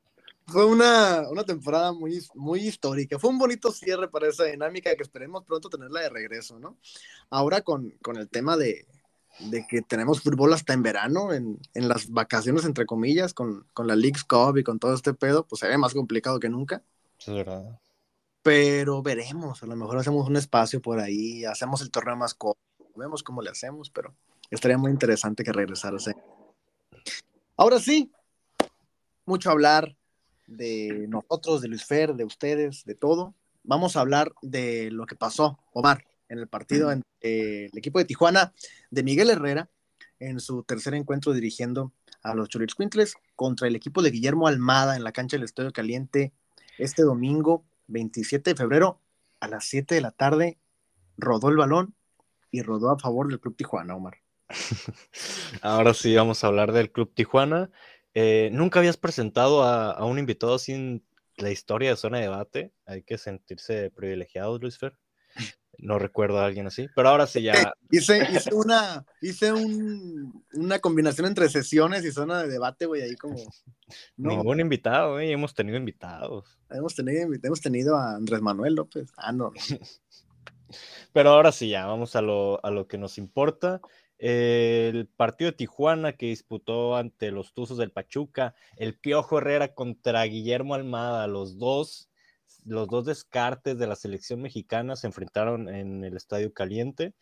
[0.48, 3.18] Fue una, una temporada muy, muy histórica.
[3.18, 6.78] Fue un bonito cierre para esa dinámica que esperemos pronto tenerla de regreso, ¿no?
[7.30, 8.86] Ahora con, con el tema de,
[9.40, 13.88] de que tenemos fútbol hasta en verano, en, en las vacaciones, entre comillas, con, con
[13.88, 16.84] la League's Cup y con todo este pedo, pues se ve más complicado que nunca.
[17.18, 17.80] Eso es verdad.
[18.44, 22.60] Pero veremos, a lo mejor hacemos un espacio por ahí, hacemos el torneo más corto,
[22.96, 24.16] vemos cómo le hacemos, pero
[24.50, 25.98] estaría muy interesante que regresara.
[27.56, 28.12] Ahora sí,
[29.26, 29.96] mucho hablar
[30.52, 33.36] de nosotros, de Luis Fer, de ustedes, de todo.
[33.64, 38.06] Vamos a hablar de lo que pasó, Omar, en el partido entre el equipo de
[38.06, 38.54] Tijuana
[38.90, 39.70] de Miguel Herrera
[40.20, 41.94] en su tercer encuentro dirigiendo
[42.24, 46.32] a los Cholitzcuintles contra el equipo de Guillermo Almada en la cancha del Estadio Caliente
[46.78, 49.02] este domingo 27 de febrero
[49.40, 50.58] a las 7 de la tarde.
[51.18, 51.96] Rodó el balón
[52.52, 54.18] y rodó a favor del Club Tijuana, Omar.
[55.62, 57.72] Ahora sí vamos a hablar del Club Tijuana.
[58.14, 61.04] Eh, Nunca habías presentado a, a, un invitado sin
[61.38, 62.72] la historia de zona de debate.
[62.86, 64.96] Hay que sentirse privilegiados, Luis Fer.
[65.78, 67.74] No recuerdo a alguien así, pero ahora sí ya.
[67.92, 73.16] hice, hice, una, hice un, una combinación entre sesiones y zona de debate, güey, ahí
[73.16, 73.36] como.
[74.16, 74.30] No.
[74.30, 75.34] Ningún invitado, güey.
[75.34, 76.58] Hemos tenido invitados.
[76.70, 79.12] Hemos tenido, hemos tenido a Andrés Manuel López.
[79.18, 79.52] Ah, no.
[81.12, 83.82] pero ahora sí ya, vamos a lo, a lo que nos importa
[84.22, 90.24] el partido de Tijuana que disputó ante los Tuzos del Pachuca, el Piojo Herrera contra
[90.26, 92.12] Guillermo Almada, los dos,
[92.64, 97.16] los dos descartes de la selección mexicana se enfrentaron en el Estadio Caliente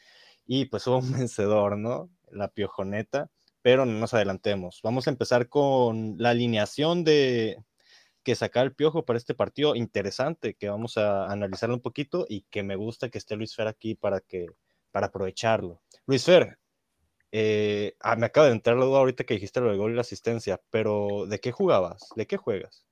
[0.45, 2.09] y pues hubo un vencedor, ¿no?
[2.31, 3.31] La Piojoneta,
[3.61, 4.81] pero no nos adelantemos.
[4.83, 7.63] Vamos a empezar con la alineación de
[8.23, 12.41] que saca el Piojo para este partido interesante que vamos a analizarlo un poquito y
[12.49, 14.47] que me gusta que esté Luis Fer aquí para que
[14.91, 15.81] para aprovecharlo.
[16.05, 16.57] Luis Fer,
[17.31, 19.95] eh, ah, me acaba de entrar la duda ahorita que dijiste lo del gol y
[19.95, 22.09] la asistencia, pero ¿de qué jugabas?
[22.15, 22.85] ¿De qué juegas?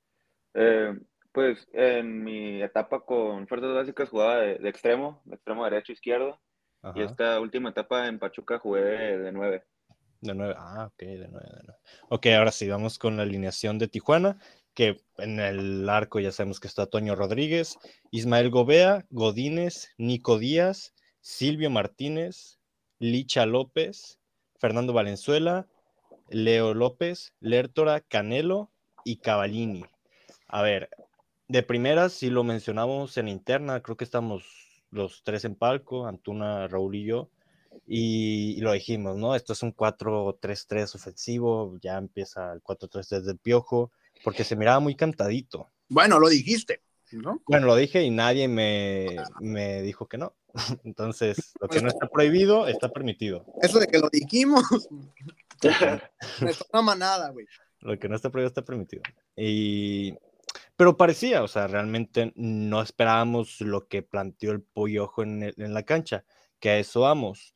[0.54, 0.94] Eh,
[1.32, 6.40] pues en mi etapa con Fuerzas Básicas jugaba de, de extremo, de extremo derecho, izquierdo.
[6.82, 7.00] Ajá.
[7.00, 9.64] Y esta última etapa en Pachuca jugué de, de 9.
[10.22, 11.80] De 9, ah, ok, de 9, de 9.
[12.10, 14.40] Ok, ahora sí, vamos con la alineación de Tijuana,
[14.74, 17.78] que en el arco ya sabemos que está Toño Rodríguez,
[18.12, 22.60] Ismael Gobea, Godínez, Nico Díaz, Silvio Martínez,
[23.00, 24.20] Licha López,
[24.58, 25.68] Fernando Valenzuela,
[26.30, 28.70] Leo López, Lertora, Canelo
[29.04, 29.86] y Cavallini.
[30.48, 30.90] A ver,
[31.48, 34.44] de primeras, si lo mencionamos en interna, creo que estamos
[34.92, 37.30] los tres en palco, Antuna, Raúl y yo,
[37.86, 39.36] y, lo dijimos, ¿no?
[39.36, 43.92] Esto es un 4-3-3 ofensivo, ya empieza el 4-3-3 del piojo,
[44.24, 45.70] porque se miraba muy cantadito.
[45.88, 46.82] Bueno, lo dijiste,
[47.12, 47.42] ¿no?
[47.46, 50.34] Bueno, lo dije y nadie me, me dijo que no.
[50.84, 53.46] Entonces, lo que no está prohibido está permitido.
[53.62, 54.64] Eso de que lo dijimos.
[56.42, 57.46] me una manada, güey.
[57.80, 59.04] Lo que no está prohibido está permitido.
[59.36, 60.16] Y
[60.76, 65.84] pero parecía, o sea, realmente no esperábamos lo que planteó el Pollojo en, en la
[65.84, 66.24] cancha,
[66.60, 67.54] que a eso vamos.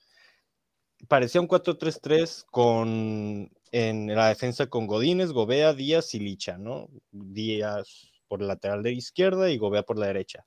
[1.08, 6.90] Parecía un 4-3-3 con en la defensa con Godínez, Gobea, Díaz y Licha, ¿no?
[7.12, 10.46] Díaz por el lateral de izquierda y Gobea por la derecha.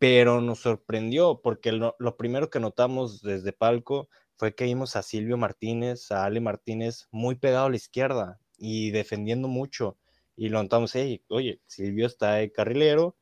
[0.00, 5.02] Pero nos sorprendió porque lo, lo primero que notamos desde palco fue que vimos a
[5.02, 9.96] Silvio Martínez, a Ale Martínez muy pegado a la izquierda y defendiendo mucho
[10.40, 10.94] y lo notamos,
[11.28, 13.14] oye, Silvio está de carrilero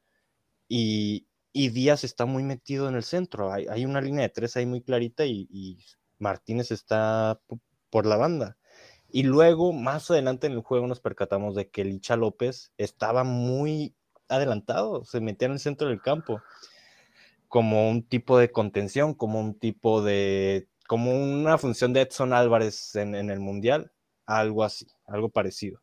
[0.69, 3.53] y, y, Díaz está muy metido en el centro.
[3.53, 5.85] Hay, hay una línea de tres ahí muy clarita y,
[6.21, 7.41] Martínez está
[7.91, 8.57] por la banda.
[9.09, 13.97] Y luego, más adelante en el juego, nos percatamos de que Licha López estaba muy
[14.29, 16.43] adelantado, se metía en el centro del campo,
[17.49, 22.95] como un tipo de contención, como un tipo de, como una función de Edson Álvarez
[22.97, 23.93] en, el Mundial,
[24.27, 25.81] algo así, algo parecido.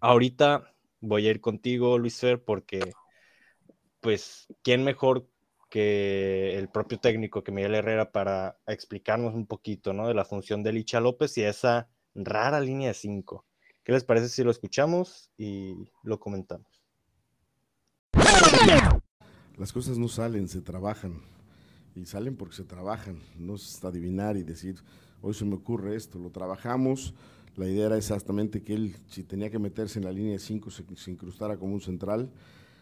[0.00, 2.92] Ahorita voy a ir contigo, Luis Fer, porque,
[4.00, 5.26] pues, ¿quién mejor
[5.68, 10.08] que el propio técnico, que Miguel Herrera, para explicarnos un poquito, ¿no?
[10.08, 13.46] De la función de Licha López y esa rara línea de cinco.
[13.84, 16.77] ¿Qué les parece si lo escuchamos y lo comentamos?
[19.56, 21.20] Las cosas no salen, se trabajan.
[21.94, 23.20] Y salen porque se trabajan.
[23.38, 24.76] No es adivinar y decir,
[25.20, 26.18] hoy se me ocurre esto.
[26.18, 27.14] Lo trabajamos,
[27.56, 30.70] la idea era exactamente que él, si tenía que meterse en la línea de 5,
[30.70, 32.30] se, incrustara como un central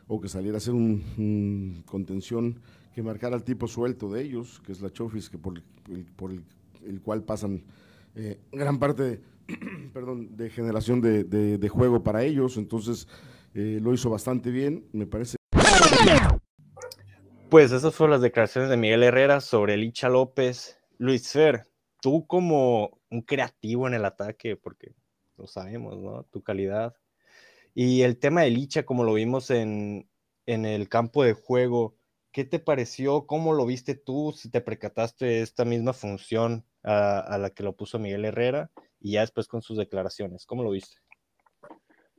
[0.06, 2.60] o que saliera a hacer un, contención
[2.94, 6.30] que marcara el tipo suelto de ellos, que es la Chofis, que por, el, por
[6.30, 7.62] el, cual pasan
[8.14, 9.20] eh, gran parte de,
[9.94, 12.58] perdón, de generación de, juego para ellos.
[12.58, 13.08] Entonces
[13.56, 15.36] eh, lo hizo bastante bien, me parece.
[17.48, 20.78] Pues esas fueron las declaraciones de Miguel Herrera sobre Licha López.
[20.98, 21.62] Luis Fer,
[22.02, 24.92] tú como un creativo en el ataque, porque
[25.38, 26.24] lo sabemos, ¿no?
[26.24, 26.96] Tu calidad.
[27.72, 30.06] Y el tema de Licha, como lo vimos en,
[30.44, 31.96] el campo de juego,
[32.32, 33.26] ¿qué te pareció?
[33.26, 34.34] ¿Cómo lo viste tú?
[34.36, 39.22] Si te percataste esta misma función a, la que lo puso Miguel Herrera y ya
[39.22, 40.98] después con sus declaraciones, ¿cómo lo viste?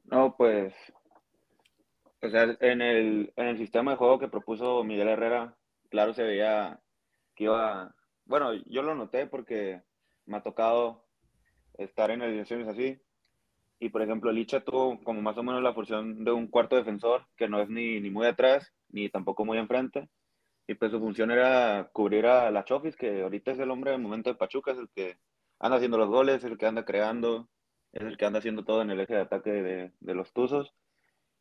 [0.05, 0.73] No, pues,
[2.21, 5.55] o sea, en el, en el sistema de juego que propuso Miguel Herrera,
[5.89, 6.79] claro se veía
[7.35, 7.95] que iba,
[8.25, 9.81] bueno, yo lo noté porque
[10.25, 11.05] me ha tocado
[11.77, 12.99] estar en alineaciones así.
[13.79, 17.27] Y por ejemplo, Licha tuvo como más o menos la función de un cuarto defensor,
[17.35, 20.09] que no es ni, ni muy atrás, ni tampoco muy enfrente.
[20.67, 24.01] Y pues su función era cubrir a la Chofis, que ahorita es el hombre del
[24.01, 25.17] momento de Pachuca, es el que
[25.59, 27.47] anda haciendo los goles, es el que anda creando,
[27.93, 30.73] es el que anda haciendo todo en el eje de ataque de, de los Tuzos.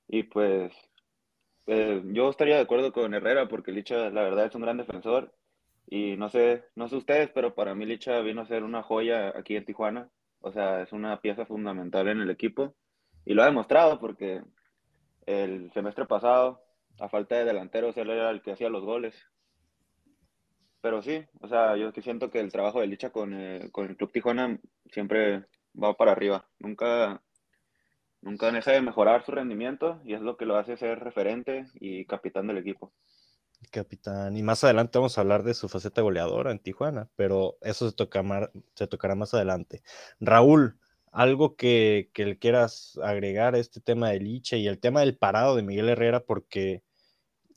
[0.09, 0.73] Y pues
[1.67, 5.35] eh, yo estaría de acuerdo con Herrera, porque Licha la verdad es un gran defensor
[5.89, 9.33] y no sé, no sé ustedes, pero para mí Licha vino a ser una joya
[9.37, 10.11] aquí en Tijuana.
[10.41, 12.75] O sea, es una pieza fundamental en el equipo.
[13.25, 14.43] Y lo ha demostrado porque
[15.27, 16.61] el semestre pasado,
[17.01, 19.15] a falta de delanteros, él era el que hacía los goles.
[20.81, 23.97] Pero sí, o sea, yo siento que el trabajo de Licha con, eh, con el
[23.97, 24.59] Club Tijuana
[24.91, 25.45] siempre
[25.81, 26.49] va para arriba.
[26.59, 27.23] Nunca,
[28.23, 32.05] nunca deja de mejorar su rendimiento y es lo que lo hace ser referente y
[32.07, 32.93] capitán del equipo
[33.71, 34.37] capitán.
[34.37, 37.97] Y más adelante vamos a hablar de su faceta goleadora en Tijuana, pero eso se,
[37.97, 38.23] toca
[38.75, 39.83] se tocará más adelante.
[40.21, 40.79] Raúl,
[41.13, 45.17] algo que, que, le quieras agregar a este tema de Liche y el tema del
[45.17, 46.83] parado de Miguel Herrera, porque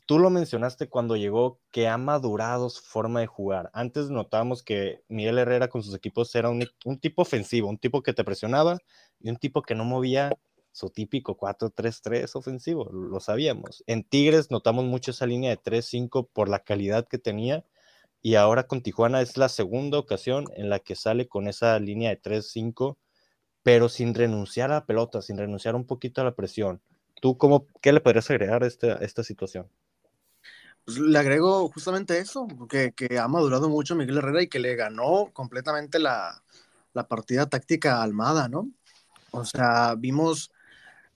[0.05, 3.70] tú lo mencionaste cuando llegó, que ha madurado su forma de jugar.
[3.74, 8.01] Antes notábamos que Miguel Herrera con sus equipos era un, un tipo ofensivo, un tipo
[8.01, 8.80] que te presionaba
[9.20, 10.32] y un tipo que no movía
[10.80, 13.84] su típico 4-3-3 ofensivo, lo sabíamos.
[13.86, 17.66] En Tigres notamos mucho esa línea de 3-5 por la calidad que tenía
[18.22, 22.10] y ahora con Tijuana es la segunda ocasión en la que sale con esa línea
[22.10, 22.98] de 3-5,
[23.62, 26.82] pero sin renunciar a la pelota, sin renunciar un poquito a la presión.
[27.22, 29.68] ¿Tú cómo, qué le podrías agregar a esta, esta situación?
[30.86, 34.76] Pues le agrego justamente eso, que, que, ha madurado mucho Miguel Herrera y que le
[34.76, 36.42] ganó completamente la,
[36.94, 38.70] la partida táctica Almada, ¿no?
[39.32, 40.52] O sea, vimos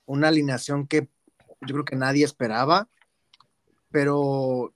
[0.05, 1.09] una alineación que
[1.61, 2.89] yo creo que nadie esperaba,
[3.91, 4.73] pero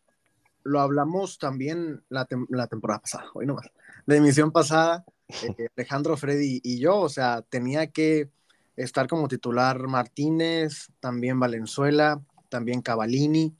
[0.63, 3.69] lo hablamos también la, temporada pasada, hoy nomás,
[4.05, 8.29] la emisión pasada, eh, Alejandro, Freddy y yo, o sea, tenía que
[8.75, 13.55] estar como titular Martínez, también Valenzuela, también Cavalini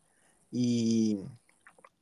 [0.52, 1.20] y,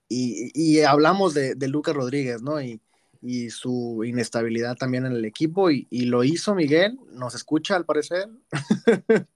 [0.08, 2.62] y, hablamos de, de, Lucas Rodríguez, ¿no?
[2.62, 2.82] Y,
[3.26, 8.30] y, su inestabilidad también en el equipo y, lo hizo Miguel, nos escucha al parecer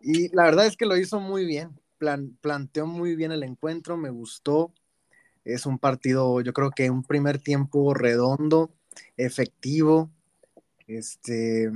[0.00, 3.96] y la verdad es que lo hizo muy bien, Plan, planteó muy bien el encuentro,
[3.96, 4.72] me gustó,
[5.44, 8.70] es un partido, yo creo que un primer tiempo redondo,
[9.16, 10.10] efectivo,
[10.86, 11.70] este,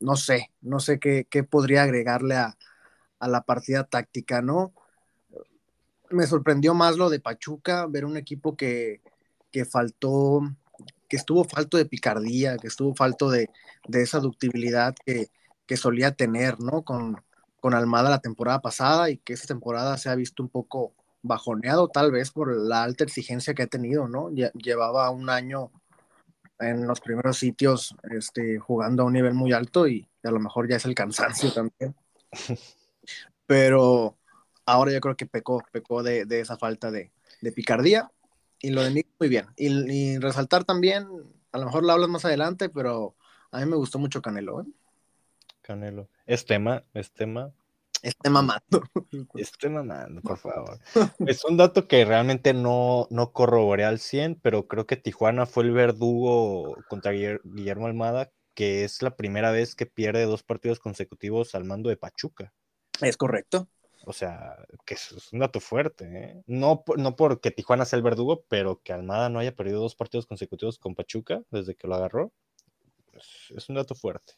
[0.00, 2.56] no sé, no sé qué, podría agregarle a,
[3.20, 4.72] la partida táctica, ¿no?
[6.10, 9.00] Me sorprendió más lo de Pachuca, ver un equipo que,
[9.70, 10.40] faltó,
[11.12, 13.50] que estuvo falto de picardía, que estuvo falto de,
[13.92, 15.28] esa ductibilidad que,
[15.76, 16.84] solía tener, ¿no?
[16.84, 17.22] Con,
[17.60, 21.88] con Almada la temporada pasada y que esta temporada se ha visto un poco bajoneado
[21.88, 24.30] tal vez por la alta exigencia que ha tenido, ¿no?
[24.30, 25.70] Llevaba un año
[26.58, 30.66] en los primeros sitios este, jugando a un nivel muy alto y a lo mejor
[30.66, 31.94] ya es el cansancio también.
[33.46, 34.16] Pero
[34.64, 37.12] ahora yo creo que pecó, pecó de, esa falta de,
[37.54, 38.10] picardía
[38.62, 39.46] y lo de mí muy bien.
[39.56, 41.06] Y, resaltar también,
[41.50, 43.16] a lo mejor lo hablas más adelante, pero
[43.50, 44.62] a mí me gustó mucho Canelo.
[44.62, 44.64] ¿eh?
[45.60, 46.08] Canelo.
[46.26, 47.52] Es tema, es tema.
[48.02, 48.82] Esté mamando.
[49.34, 50.78] Esté mamando, por favor.
[51.26, 55.64] Es un dato que realmente no, no corroboré al 100, pero creo que Tijuana fue
[55.64, 61.54] el verdugo contra Guillermo Almada, que es la primera vez que pierde dos partidos consecutivos
[61.54, 62.52] al mando de Pachuca.
[63.00, 63.68] Es correcto.
[64.04, 66.04] O sea, que es un dato fuerte.
[66.04, 66.42] ¿eh?
[66.46, 70.26] No, no porque Tijuana sea el verdugo, pero que Almada no haya perdido dos partidos
[70.26, 72.32] consecutivos con Pachuca desde que lo agarró.
[73.56, 74.34] es un dato fuerte.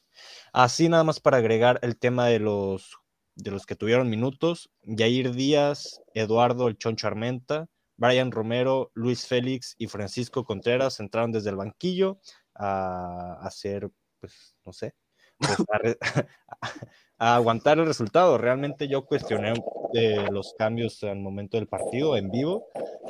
[0.52, 2.98] Así nada más para agregar el tema de los
[3.36, 9.74] de los que tuvieron minutos, Jair Díaz, Eduardo El Choncho Armenta, Brian Romero, Luis Félix
[9.78, 12.20] y Francisco Contreras entraron desde el banquillo
[12.54, 13.90] a hacer,
[14.20, 14.94] pues, no sé,
[15.38, 16.58] pues, a,
[17.32, 18.38] aguantar el resultado.
[18.38, 19.54] Realmente yo cuestioné
[19.94, 22.66] eh, los cambios al momento del partido en vivo,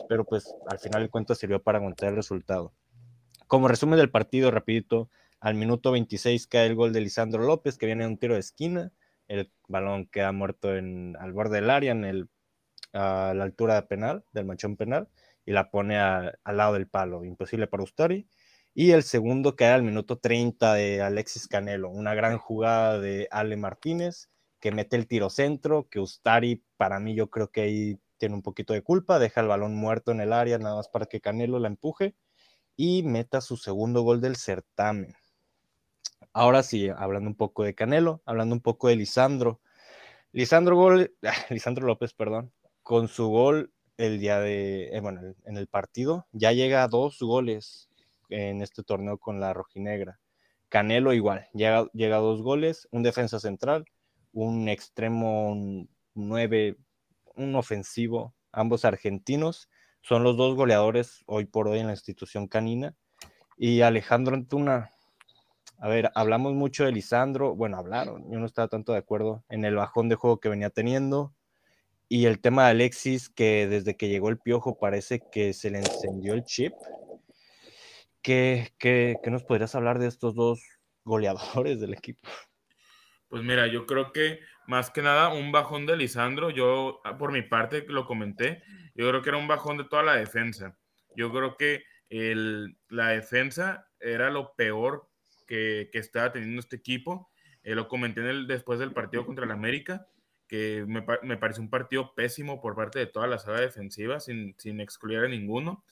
[0.08, 2.72] pero pues al final el cuento sirvió para aguantar el resultado.
[3.46, 5.08] Como resumen del partido, rapidito,
[5.40, 8.40] al minuto 26 cae el gol de Lisandro López, que viene de un tiro de
[8.40, 8.92] esquina
[9.28, 12.28] el balón queda muerto en, al borde del área, en el,
[12.92, 15.08] a la altura penal, del manchón penal,
[15.46, 18.28] y la pone al lado del palo, imposible para Ustari.
[18.76, 23.56] Y el segundo queda al minuto 30 de Alexis Canelo, una gran jugada de Ale
[23.56, 28.34] Martínez, que mete el tiro centro, que Ustari, para mí, yo creo que ahí tiene
[28.34, 31.20] un poquito de culpa, deja el balón muerto en el área, nada más para que
[31.20, 32.16] Canelo la empuje
[32.76, 35.14] y meta su segundo gol del certamen.
[36.32, 39.60] Ahora sí, hablando un poco de Canelo, hablando un poco de Lisandro.
[40.32, 41.14] Lisandro, gol,
[41.50, 42.52] Lisandro López, perdón,
[42.82, 47.20] con su gol el día de, eh, bueno, en el partido, ya llega a dos
[47.20, 47.88] goles
[48.34, 50.20] en este torneo con la rojinegra.
[50.68, 53.84] Canelo igual, llega, llega a dos goles, un defensa central,
[54.32, 56.76] un extremo nueve,
[57.36, 59.68] un ofensivo, ambos argentinos,
[60.02, 62.94] son los dos goleadores hoy por hoy en la institución canina.
[63.56, 64.90] Y Alejandro Antuna,
[65.78, 69.64] a ver, hablamos mucho de Lisandro, bueno, hablaron, yo no estaba tanto de acuerdo en
[69.64, 71.34] el bajón de juego que venía teniendo.
[72.08, 75.78] Y el tema de Alexis, que desde que llegó el piojo parece que se le
[75.78, 76.72] encendió el chip.
[78.24, 80.66] ¿Qué, qué, qué nos podrías hablar de estos dos
[81.04, 82.26] goleadores del equipo?
[83.28, 87.32] Pues mira, yo creo que más que nada un bajón de Lisandro, yo ah, por
[87.32, 88.62] mi parte lo comenté,
[88.94, 90.78] yo creo que era un bajón de toda la defensa.
[91.14, 95.10] Yo creo que el, la defensa era lo peor
[95.46, 97.30] que, estaba teniendo este equipo.
[97.62, 100.06] Eh, lo comenté después del partido contra el América,
[100.48, 104.54] que me, me pareció un partido pésimo por parte de toda la sala defensiva, sin,
[104.56, 105.84] sin excluir a ninguno.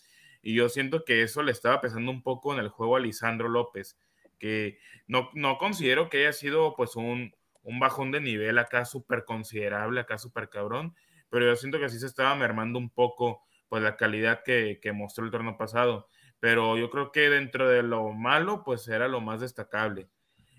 [0.43, 3.49] Y yo siento que eso le estaba pesando un poco en el juego a Lisandro
[3.49, 3.99] López,
[4.39, 7.33] que no, no considero que haya sido pues un,
[7.63, 10.95] un bajón de nivel acá súper considerable, acá súper cabrón,
[11.31, 14.93] pero yo siento que así se estaba mermando un poco pues la calidad que, que
[14.93, 16.09] mostró el torneo pasado
[16.43, 20.09] pero yo creo que dentro de lo malo, pues era lo más destacable.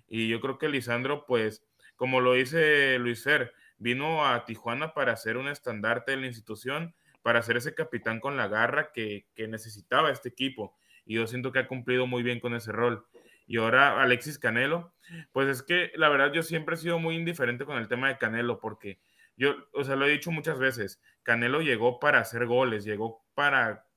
[0.07, 1.61] Y yo creo que Lisandro, pues,
[1.97, 6.95] como lo dice Luis Fer, vino a Tijuana para ser un estandarte de la institución,
[7.23, 10.77] para ser ese capitán con la garra que, que necesitaba este equipo.
[11.05, 13.07] Y yo siento que ha cumplido muy bien con ese rol.
[13.47, 14.93] Y ahora Alexis Canelo,
[15.31, 18.17] pues es que la verdad yo siempre he sido muy indiferente con el tema de
[18.19, 18.99] Canelo, porque
[19.35, 23.87] yo, o sea, lo he dicho muchas veces, Canelo llegó para hacer goles, llegó para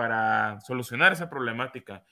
[0.00, 2.04] para solucionar esa problemática.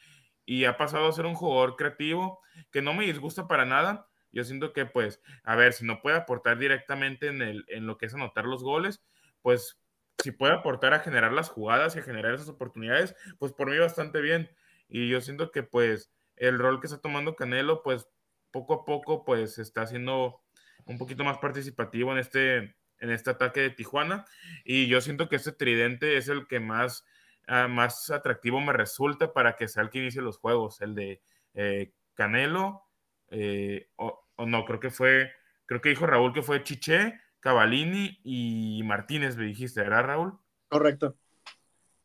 [0.45, 2.41] Y ha pasado a ser un jugador creativo
[2.71, 4.09] que no me disgusta para nada.
[4.31, 7.97] Yo siento que, pues, a ver, si no puede aportar directamente en, el, en lo
[7.97, 9.03] que es anotar los goles,
[9.41, 9.78] pues,
[10.23, 13.79] si puede aportar a generar las jugadas y a generar esas oportunidades, pues por mí
[13.79, 14.51] bastante bien.
[14.89, 18.09] Y yo siento que, pues, el rol que está tomando Canelo, pues,
[18.51, 20.43] poco a poco, pues, está siendo
[20.87, 22.57] un poquito más participativo en este,
[22.99, 24.25] en este ataque de Tijuana.
[24.65, 27.05] Y yo siento que este tridente es el que más,
[27.47, 30.81] ah, más atractivo me resulta para que sea el que inicie los juegos.
[30.81, 31.23] El de
[31.55, 32.83] eh, Canelo,
[33.31, 35.33] eh, o, no, creo que fue,
[35.67, 40.39] creo que dijo Raúl que fue Chiché, Cavalini y Martínez, me dijiste, ¿verdad, Raúl?
[40.69, 41.17] Correcto.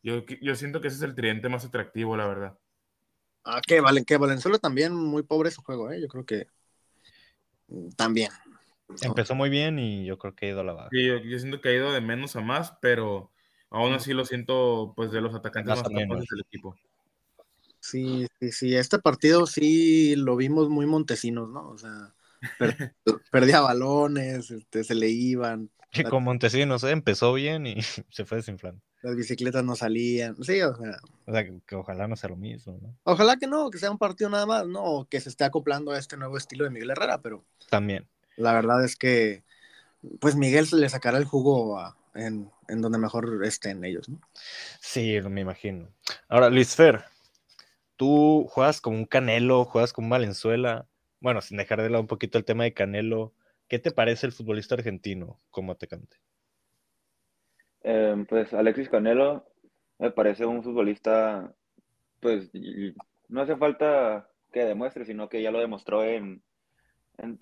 [0.02, 2.58] Yo, yo siento que ese es el tridente más atractivo, la verdad.
[3.44, 6.00] Ah, que, Valen, que Valenzuela también muy pobre su juego, ¿eh?
[6.00, 6.46] Yo creo que
[7.68, 8.30] mm, también.
[9.02, 10.88] Empezó muy bien y yo creo que ha ido a la baja.
[10.92, 13.32] Sí, yo, siento que ha ido de menos a más, pero
[13.70, 16.76] aún así lo siento pues de los atacantes más, más del equipo.
[17.80, 18.74] Sí, sí, sí.
[18.74, 21.68] Este partido sí lo vimos muy montesinos, ¿no?
[21.68, 22.13] O sea,
[23.30, 25.70] perdía balones, este, se le iban.
[25.92, 26.90] Y con Montesinos, ¿eh?
[26.90, 27.76] empezó bien y
[28.10, 28.80] se fue desinflando.
[29.02, 30.96] Las bicicletas no salían, sí, o sea.
[31.26, 32.96] O sea, que, ojalá no sea lo mismo, ¿no?
[33.04, 34.82] Ojalá que no, que sea un partido nada más, ¿no?
[34.82, 37.44] O que se esté acoplando a este nuevo estilo de Miguel Herrera, pero.
[37.68, 38.08] También.
[38.36, 39.44] La verdad es que,
[40.20, 41.78] pues Miguel le sacará el jugo
[42.14, 44.20] en, donde mejor estén ellos, ¿no?
[44.80, 45.88] Sí, me imagino.
[46.28, 47.04] Ahora, Luis Fer,
[47.96, 50.86] tú juegas como un Canelo, juegas como un Valenzuela.
[51.24, 53.32] Bueno, sin dejar de lado un poquito el tema de Canelo,
[53.66, 56.18] ¿qué te parece el futbolista argentino como atacante?
[57.80, 59.46] Em, pues Alexis Canelo
[59.98, 61.50] me parece un futbolista,
[62.20, 62.50] pues
[63.28, 66.42] no hace falta que demuestre, sino que ya lo demostró en,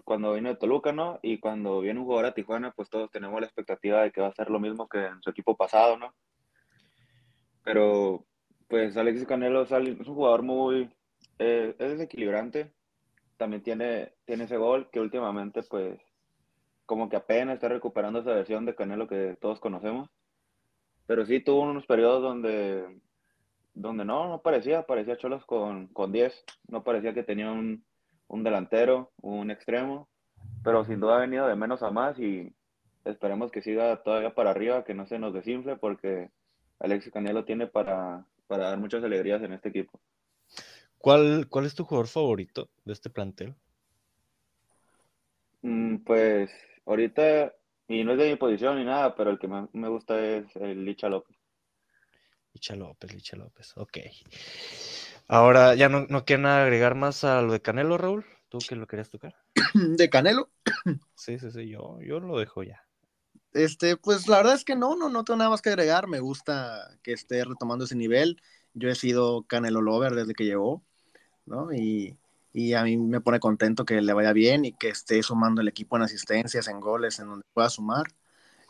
[0.04, 1.18] cuando vino de Toluca, ¿no?
[1.20, 4.28] Y cuando viene un jugador a Tijuana, pues todos tenemos la expectativa de que va
[4.28, 6.14] a ser lo mismo que en su equipo pasado, ¿no?
[7.64, 8.26] Pero,
[8.68, 10.88] pues Alexis Canelo es un jugador muy,
[11.40, 12.72] eh, es desequilibrante,
[13.36, 15.98] también tiene, tiene ese gol que últimamente, pues,
[16.86, 20.10] como que apenas está recuperando esa versión de Canelo que todos conocemos.
[21.06, 23.00] Pero sí tuvo unos periodos donde,
[23.74, 27.84] donde no, no parecía, parecía Cholos con, con 10, no parecía que tenía un,
[28.28, 30.08] un delantero, un extremo,
[30.64, 32.52] pero sin duda ha venido de menos a más y
[33.04, 36.30] esperemos que siga todavía para arriba, que no se nos desinfle, porque
[36.78, 40.00] Alexis Canelo tiene para, para dar muchas alegrías en este equipo.
[41.02, 43.56] ¿Cuál, ¿Cuál es tu jugador favorito de este plantel?
[45.62, 46.50] Mm, pues
[46.86, 47.52] ahorita,
[47.88, 50.46] y no es de mi posición ni nada, pero el que más me gusta es
[50.56, 51.36] el Licha López.
[52.54, 53.98] Licha López, Licha López, ok.
[55.28, 58.24] Ahora, ¿ya no, no quieren agregar más a lo de Canelo, Raúl?
[58.48, 59.34] ¿Tú que lo querías tocar?
[59.74, 60.50] ¿De Canelo?
[61.14, 62.84] Sí, sí, sí, yo, yo lo dejo ya.
[63.52, 66.08] Este, pues la verdad es que no, no, no tengo nada más que agregar.
[66.08, 68.40] Me gusta que esté retomando ese nivel.
[68.74, 70.82] Yo he sido Canelo Lover desde que llegó,
[71.46, 71.72] ¿no?
[71.72, 72.16] Y,
[72.52, 75.68] y a mí me pone contento que le vaya bien y que esté sumando el
[75.68, 78.06] equipo en asistencias, en goles, en donde pueda sumar.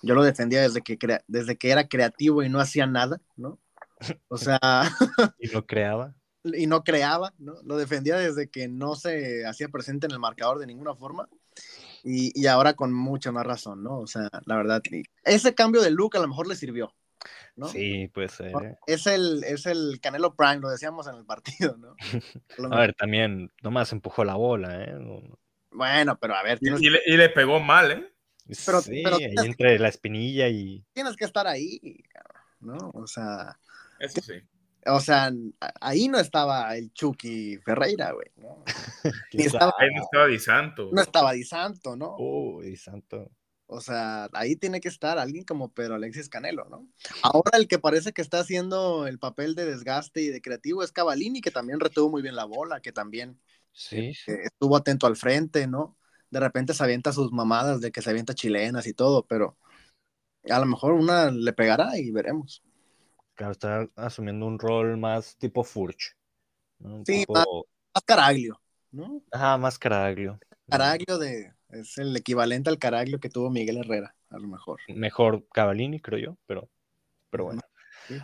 [0.02, 3.58] Yo lo defendía desde que, desde que era creativo y no hacía nada, ¿no?
[4.28, 4.58] O sea...
[5.38, 6.14] y lo creaba
[6.44, 7.54] y no creaba, ¿no?
[7.64, 11.28] Lo defendía desde que no se hacía presente en el marcador de ninguna forma.
[12.04, 14.00] Y, y, ahora con mucha más razón, ¿no?
[14.00, 14.82] O sea, la verdad,
[15.22, 16.92] ese cambio de look a lo mejor le sirvió,
[17.56, 17.68] ¿no?
[17.68, 18.40] Sí, pues.
[18.40, 18.52] Eh.
[18.86, 21.94] Es, el, es el Canelo Prime, lo decíamos en el partido, ¿no?
[22.74, 24.94] a ver, también nomás empujó la bola, ¿eh?
[25.70, 26.58] Bueno, pero a ver.
[26.60, 28.12] Y, le, y, le, pegó mal, ¿eh?
[28.66, 30.84] Pero, sí, pero ahí entre la espinilla y.
[30.92, 32.02] Tienes que estar ahí,
[32.60, 32.90] ¿no?
[32.94, 33.58] O sea.
[33.98, 34.34] Eso sí.
[34.86, 35.30] O sea,
[35.80, 38.28] ahí no estaba el Chucky Ferreira, güey.
[38.36, 38.64] ¿no?
[39.32, 40.90] estaba, ahí no estaba Di Santo.
[40.92, 42.16] No estaba Di Santo, ¿no?
[42.18, 43.30] Oh, Di Santo.
[43.72, 46.86] O sea, ahí tiene que estar alguien como Pedro Alexis Canelo, ¿no?
[47.22, 50.92] Ahora el que parece que está haciendo el papel de desgaste y de creativo es
[50.92, 53.40] Cavalini, que también retuvo muy bien la bola, que también
[53.72, 55.96] sí, estuvo atento al frente, ¿no?
[56.30, 59.56] De repente se avienta sus mamadas de que se avienta chilenas y todo, pero
[60.50, 62.62] a lo mejor una le pegará y veremos.
[63.34, 66.14] Claro, está asumiendo un rol más tipo Furch.
[67.06, 67.46] sí, más,
[68.04, 69.22] Caraglio, ¿no?
[69.30, 70.38] Ajá, más Caraglio.
[70.68, 74.80] Caraglio de, es el equivalente al Caraglio que tuvo Miguel Herrera, a lo mejor.
[74.88, 76.68] Mejor Cavallini, creo yo, pero,
[77.30, 77.62] pero bueno.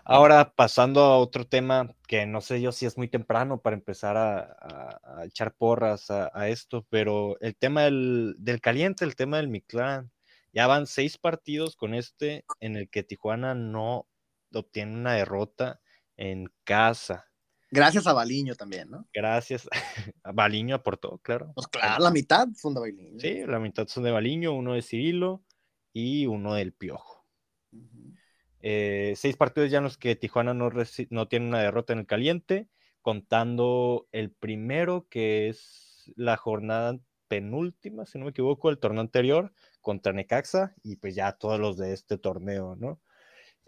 [0.04, 4.16] Ahora, pasando a otro tema que no sé yo si es muy temprano para empezar
[4.16, 10.10] a, echar porras a, esto, pero el tema del, del, caliente, el tema del Mictlán,
[10.52, 14.06] ya van seis partidos con este en el que Tijuana no
[14.52, 15.80] obtiene una derrota
[16.16, 17.27] en casa.
[17.70, 19.06] Gracias a Baliño también, ¿no?
[19.12, 19.68] Gracias.
[20.22, 21.52] A Baliño aportó, claro.
[21.54, 23.20] Pues claro, la mitad son de Baliño.
[23.20, 25.42] Sí, la mitad son de Baliño, uno de Cirilo
[25.92, 27.26] y uno del Piojo.
[28.60, 30.70] Eh, seis partidos ya en los que Tijuana no,
[31.10, 32.68] no tiene una derrota en el caliente,
[33.02, 39.52] contando el primero que es la jornada penúltima, si no me equivoco, el torneo anterior
[39.80, 43.00] contra Necaxa y pues ya todos los de este torneo, ¿no?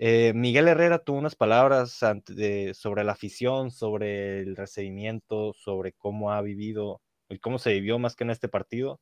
[0.02, 6.40] Eh, Miguel Herrera tuvo unas palabras sobre la afición, sobre el recibimiento, sobre cómo ha
[6.40, 8.98] vivido y cómo se vivió más que en este partido.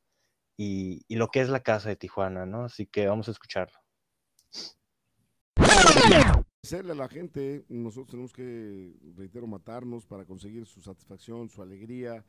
[0.57, 2.65] y, lo que es la casa de Tijuana, ¿no?
[2.65, 3.79] Así que vamos a escucharlo.
[6.65, 12.25] Hacerle a la gente, nosotros tenemos que, reitero, matarnos para conseguir su satisfacción, su alegría.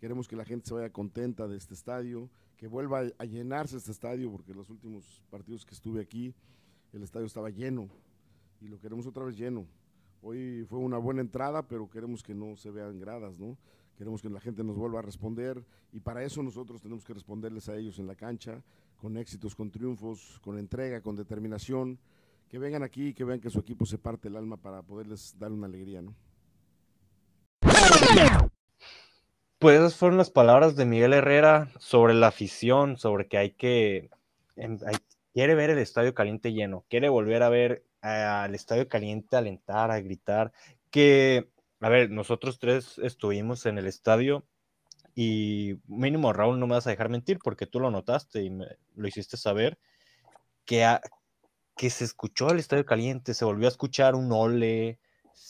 [0.00, 3.92] Queremos que la gente se vaya contenta de este estadio, que vuelva a llenarse este
[3.92, 6.34] estadio, porque los últimos partidos que estuve aquí,
[6.94, 7.90] el estadio estaba lleno
[8.60, 9.66] y lo queremos otra vez lleno.
[10.22, 13.58] Hoy fue una buena entrada, pero queremos que no se vean gradas, ¿no?
[13.96, 15.62] Queremos que la gente nos vuelva a responder
[15.92, 18.62] y para eso nosotros tenemos que responderles a ellos en la cancha,
[18.96, 21.98] con éxitos, con triunfos, con entrega, con determinación
[22.48, 25.38] que vengan aquí y que vean que su equipo se parte el alma para poderles
[25.38, 26.14] dar una alegría, ¿no?
[29.58, 34.10] Pues esas fueron las palabras de Miguel Herrera sobre la afición, sobre que hay que,
[35.32, 40.00] quiere ver el estadio caliente lleno, quiere volver a ver al estadio caliente, alentar, a
[40.00, 40.52] gritar,
[40.90, 41.48] que,
[41.80, 44.46] a ver, nosotros tres estuvimos en el estadio
[45.14, 48.50] y mínimo Raúl no me vas a dejar mentir porque tú lo notaste y
[48.94, 49.78] lo hiciste saber,
[50.64, 51.00] que, a,
[51.76, 54.98] que se escuchó el estadio caliente, se volvió a escuchar un ole,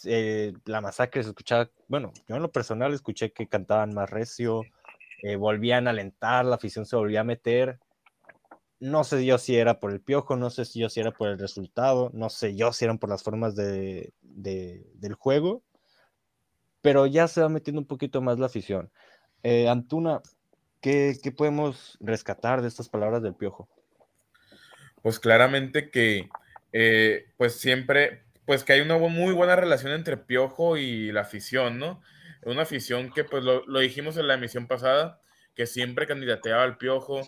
[0.05, 4.63] eh, la masacre se escuchaba, bueno, yo en lo personal escuché que cantaban más recio,
[5.23, 7.81] eh, volvían a alentar, la afición se volvía a meter.
[8.85, 11.29] No sé yo si era por el piojo, no sé si yo si era por
[11.29, 15.63] el resultado, no sé yo si eran por las formas de, de, del juego,
[16.83, 18.91] pero ya se va metiendo un poquito más la afición.
[19.43, 20.21] Eh, Antuna,
[20.81, 23.69] ¿qué, ¿qué podemos rescatar de estas palabras del piojo?
[25.05, 26.31] pues claramente que
[26.73, 31.79] eh, pues siempre, pues que hay una muy buena relación entre Piojo y la afición,
[31.79, 32.01] ¿no?
[32.43, 35.21] Una afición que pues lo, lo dijimos en la emisión pasada,
[35.55, 37.21] que siempre candidateaba al Piojo,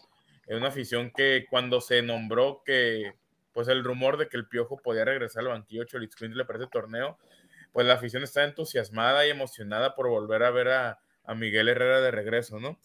[0.49, 3.15] una afición que cuando se nombró que
[3.53, 7.19] pues el rumor de que el Piojo podía regresar al banquillo Cholitzcuintle para ese torneo,
[7.73, 12.01] pues la afición está entusiasmada y emocionada por volver a ver a, a Miguel Herrera
[12.01, 12.79] de regreso, ¿no?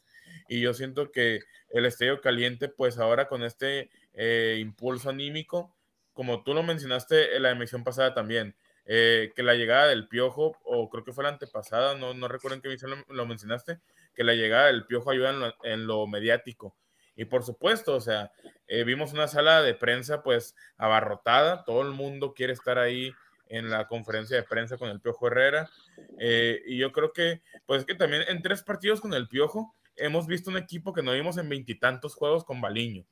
[0.47, 5.75] Y yo siento que el Estadio Caliente, pues ahora con este eh, impulso anímico,
[6.13, 8.55] como tú lo mencionaste en la emisión pasada también,
[8.85, 12.55] eh, que la llegada del Piojo, o creo que fue la antepasada, no, no recuerdo
[12.55, 13.79] en qué emisión lo, mencionaste,
[14.13, 16.75] que la llegada del Piojo ayuda en lo mediático.
[17.21, 18.31] Y por supuesto, o sea,
[18.67, 23.13] eh, vimos una sala de prensa pues abarrotada, todo el mundo quiere estar ahí
[23.47, 25.69] en la conferencia de prensa con el Piojo Herrera.
[26.17, 30.25] Eh, y yo creo que, pues que también en tres partidos con el Piojo hemos
[30.25, 33.05] visto un equipo que no vimos en veintitantos juegos con Baliño.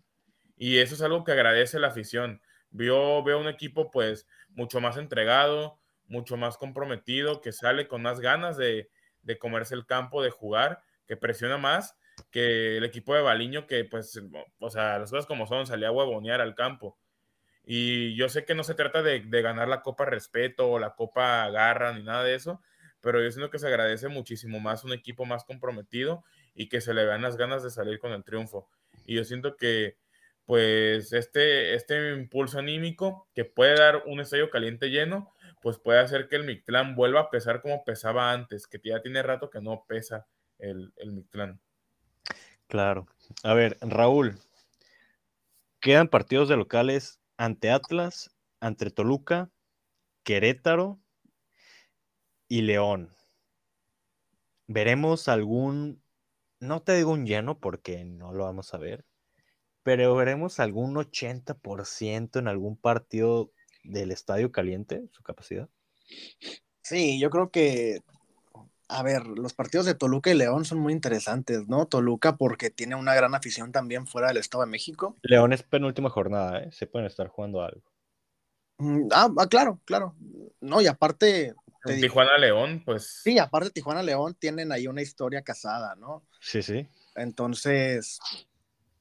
[0.57, 2.41] Y eso es algo que agradece la afición.
[2.72, 5.77] Vio, veo un equipo pues mucho más entregado,
[6.07, 8.90] mucho más comprometido, que sale con más ganas de,
[9.22, 11.95] de comerse el campo, de jugar, que presiona más
[12.31, 14.19] que el equipo de Baliño, que pues,
[14.59, 16.97] o sea, las cosas como son, salía a huevonear al campo.
[17.63, 21.49] Y yo sé que no se trata de, ganar la Copa Respeto o la Copa
[21.51, 22.61] Garra ni nada de eso,
[23.01, 26.23] pero yo siento que se agradece muchísimo más un equipo más comprometido
[26.55, 28.69] y que se le vean las ganas de salir con el triunfo.
[29.05, 29.97] Y yo siento que
[30.45, 35.31] pues este, este impulso anímico que puede dar un estadio caliente lleno,
[35.61, 39.21] pues puede hacer que el Mictlán vuelva a pesar como pesaba antes, que ya tiene
[39.21, 40.25] rato que no pesa
[40.57, 41.61] el, el Mictlán.
[42.69, 43.07] Claro.
[43.43, 44.39] A ver, Raúl,
[45.79, 48.29] quedan partidos de locales ante Atlas,
[48.59, 49.49] ante Toluca,
[50.23, 50.99] Querétaro
[52.47, 53.09] y León.
[54.67, 56.03] ¿Veremos algún,
[56.59, 59.03] no te digo un lleno porque no lo vamos a ver,
[59.81, 63.51] pero veremos algún 80% en algún partido
[63.83, 65.69] del estadio caliente, su capacidad.
[66.83, 68.01] Sí, yo creo que,
[68.90, 71.86] a ver, los partidos de Toluca y León son muy interesantes, ¿no?
[71.86, 75.16] Toluca porque tiene una gran afición también fuera del Estado de México.
[75.22, 76.70] León es penúltima jornada, ¿eh?
[76.72, 77.84] Se pueden estar jugando algo.
[79.11, 80.16] Ah, ah claro, claro.
[80.60, 81.53] No, y aparte...
[81.86, 83.22] Tijuana León, pues.
[83.24, 86.24] Sí, aparte Tijuana León tienen ahí una historia casada, ¿no?
[86.41, 86.88] Sí, sí.
[87.16, 88.20] Entonces,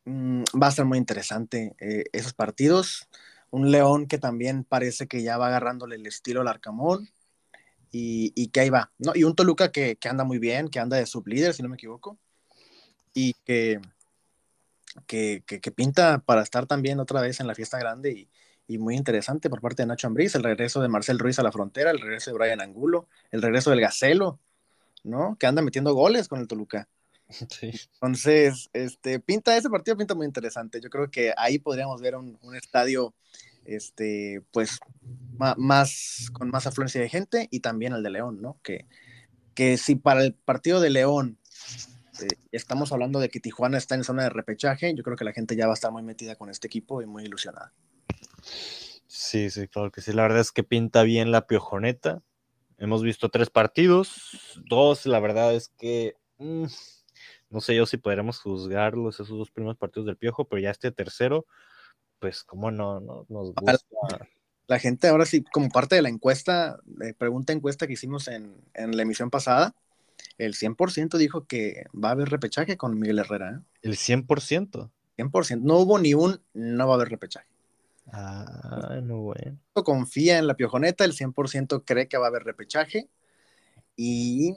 [0.06, 3.08] va a ser muy interesante eh, esos partidos.
[3.50, 7.08] Un León que también parece que ya va agarrándole el estilo al Arcamón
[7.90, 9.12] y, y, que ahí va, ¿no?
[9.14, 11.76] Y un Toluca que, que, anda muy bien, que anda de sublíder, si no me
[11.76, 12.18] equivoco,
[13.14, 13.80] y que,
[15.06, 18.28] que, que, pinta para estar también otra vez en la fiesta grande y,
[18.68, 21.50] y muy interesante por parte de Nacho Ambriz, el regreso de Marcel Ruiz a la
[21.50, 24.38] frontera, el regreso de Brian Angulo, el regreso del Gacelo,
[25.04, 25.36] ¿no?
[25.38, 26.88] Que anda metiendo goles con el Toluca.
[27.50, 27.72] Sí.
[27.94, 30.80] Entonces, este, pinta ese partido, pinta muy interesante.
[30.80, 33.14] Yo creo que ahí podríamos ver un, un estadio,
[33.68, 34.80] este, pues,
[35.56, 38.58] más, con más afluencia de gente y también el de León, ¿no?
[38.62, 38.86] Que,
[39.54, 41.38] que si para el partido de León
[42.20, 45.32] eh, estamos hablando de que Tijuana está en zona de repechaje, yo creo que la
[45.32, 47.72] gente ya va a estar muy metida con este equipo y muy ilusionada.
[49.06, 50.12] Sí, sí, claro que sí.
[50.12, 52.22] La verdad es que pinta bien la piojoneta.
[52.78, 56.16] Hemos visto tres partidos, dos, la verdad es que...
[56.38, 56.66] Mmm,
[57.50, 60.92] no sé yo si podremos juzgarlos esos dos primeros partidos del Piojo, pero ya este
[60.92, 61.46] tercero,
[62.18, 63.78] pues cómo no, no nos gusta.
[64.66, 66.78] La gente ahora sí, como parte de la encuesta,
[67.16, 69.74] pregunta encuesta que hicimos en, en la emisión pasada,
[70.36, 73.50] el 100% dijo que va a haber repechaje con Miguel Herrera.
[73.50, 73.78] ¿eh?
[73.82, 74.90] El 100%.
[75.16, 75.60] 100%.
[75.62, 77.46] No hubo ni un, no va a haber repechaje.
[78.12, 79.58] Ah, no, bueno.
[79.72, 83.08] Confía en la piojoneta, el 100% cree que va a haber repechaje
[83.96, 84.56] y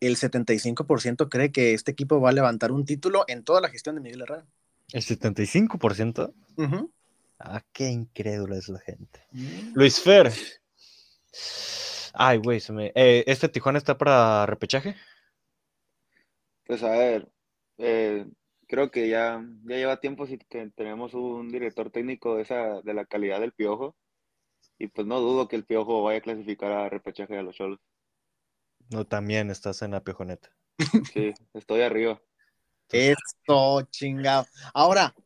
[0.00, 3.96] el 75% cree que este equipo va a levantar un título en toda la gestión
[3.96, 4.46] de Miguel Herrera.
[4.92, 6.32] ¿El 75%?
[6.56, 6.90] Ujú.
[7.38, 9.26] Ah, qué incrédula es la gente.
[9.32, 9.72] Mm.
[9.74, 10.32] Luis Fer.
[12.14, 12.92] Ay, güey, se me...
[12.94, 14.96] eh, ¿Este Tijuana está para repechaje?
[16.66, 17.28] Pues a ver,
[17.78, 18.26] eh,
[18.66, 22.94] creo que ya, ya lleva tiempo sí que tenemos un director técnico de esa, de
[22.94, 23.96] la calidad del Piojo.
[24.78, 27.80] Y pues no dudo que el Piojo vaya a clasificar a repechaje a los Cholos.
[28.90, 30.50] No, también estás en la piojoneta.
[31.12, 32.20] Sí, estoy arriba.
[32.90, 34.46] Esto, chingado.
[34.72, 35.22] Ahora, ah,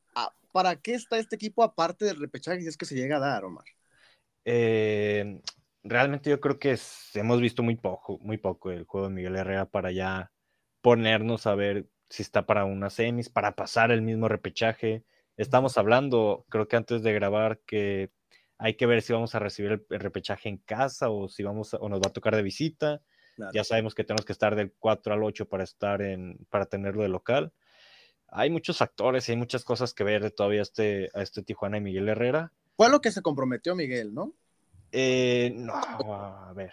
[0.53, 3.45] ¿para qué está este equipo aparte del repechaje si es que se llega a dar,
[3.45, 3.65] Omar?
[4.45, 5.41] Eh,
[5.83, 9.37] realmente yo creo que es- hemos visto muy poco, muy poco el juego de Miguel
[9.37, 10.31] Herrera para ya
[10.81, 15.05] ponernos a ver si está para unas semis, para pasar el mismo repechaje.
[15.37, 18.11] Estamos hablando, creo que antes de grabar, que
[18.59, 21.75] hay que ver si vamos a recibir el, el repechaje en casa o si vamos
[21.75, 23.01] a- o nos va a tocar de visita.
[23.37, 23.53] Claro.
[23.55, 27.03] Ya sabemos que tenemos que estar del 4 al 8 para estar en, para tenerlo
[27.03, 27.53] de local.
[28.33, 31.77] Hay muchos factores y hay muchas cosas que ver todavía a este, a este Tijuana
[31.77, 32.53] y Miguel Herrera.
[32.77, 34.33] Fue lo que se comprometió Miguel, ¿no?
[34.91, 36.73] Eh, no, a ver.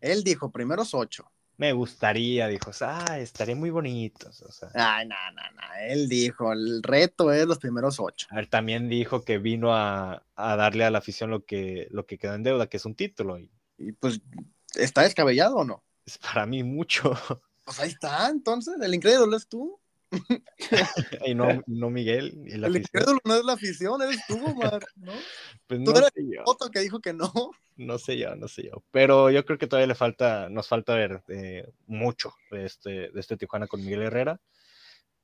[0.00, 1.30] Él dijo, primeros ocho.
[1.58, 4.42] Me gustaría, dijo, ah, estaría muy bonitos.
[4.42, 5.62] O sea, Ay, no, no, no.
[5.88, 8.26] Él dijo, el reto es los primeros ocho.
[8.30, 12.06] a ver, también dijo que vino a, a darle a la afición lo que, lo
[12.06, 13.38] que queda en deuda, que es un título.
[13.38, 14.20] Y Y pues,
[14.74, 15.84] ¿está descabellado o no?
[16.04, 17.12] es para mí mucho.
[17.64, 19.78] Pues ahí está, entonces, el incrédulo es tú.
[21.26, 22.44] y no, no Miguel.
[22.46, 25.12] Y la el incrédulo no es la afición, eres tú, Omar, ¿no?
[25.66, 27.32] Pues tú no eres sé yo, Otto que dijo que no.
[27.76, 28.82] no sé yo, no sé yo.
[28.90, 33.20] Pero yo creo que todavía le falta, nos falta ver eh, mucho de este, de
[33.20, 34.40] este Tijuana con Miguel Herrera.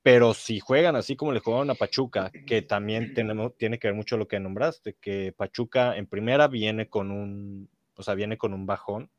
[0.03, 3.95] Pero si juegan así como le jugaron a Pachuca, que también tenemos, tiene que ver
[3.95, 8.55] mucho lo que nombraste, que Pachuca en primera viene con un, o sea, viene con
[8.55, 9.11] un bajón,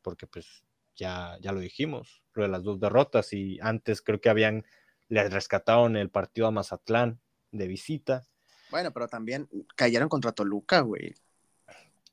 [0.00, 0.64] porque pues
[0.94, 4.64] ya, ya lo dijimos, lo de las dos derrotas, y antes creo que habían,
[5.08, 7.18] le rescataron el partido a Mazatlán
[7.52, 8.24] de visita.
[8.70, 11.14] Bueno, pero también cayeron contra Toluca, güey.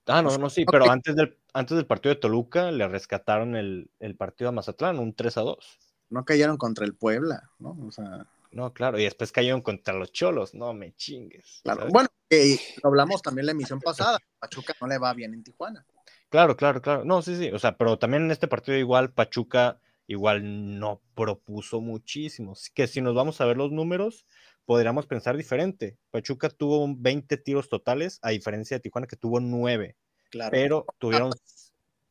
[0.08, 3.90] Ah, no, no, sí, pero antes del, antes del partido de Toluca le rescataron el,
[4.00, 5.80] el partido a Mazatlán, un 3 a 2.
[6.12, 7.76] No cayeron contra el Puebla, ¿no?
[7.88, 11.62] O sea, No, claro, y después cayeron contra los cholos, no me chingues.
[11.64, 11.88] claro.
[11.90, 14.20] Bueno, lo hablamos también la emisión pasada.
[14.40, 15.84] Pachuca no le va bien en Tijuana.
[16.30, 17.04] Claro, claro, claro.
[17.04, 17.50] No, sí, sí.
[17.52, 22.54] O sea, pero también en este partido igual Pachuca igual no propuso muchísimo.
[22.74, 24.26] Que si nos vamos a ver los números,
[24.66, 25.98] podríamos pensar diferente.
[26.12, 29.96] Pachuca tuvo un 20 tiros totales, a diferencia de Tijuana que tuvo 9,
[30.30, 30.52] Claro.
[30.52, 31.32] pero tuvieron...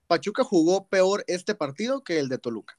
[0.07, 2.79] Pachuca jugó peor este partido que el de Toluca.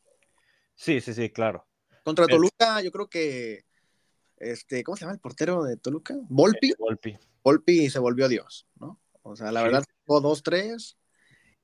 [0.75, 1.65] Sí, sí, sí, claro.
[2.03, 3.65] Contra Toluca, yo creo que,
[4.37, 6.15] este, ¿cómo se llama el portero de Toluca?
[6.29, 6.73] Volpi.
[6.77, 7.17] Volpi.
[7.43, 8.99] Volpi se volvió Dios, ¿no?
[9.23, 9.65] O sea, la Sí.
[9.65, 10.97] verdad, jugó dos, tres.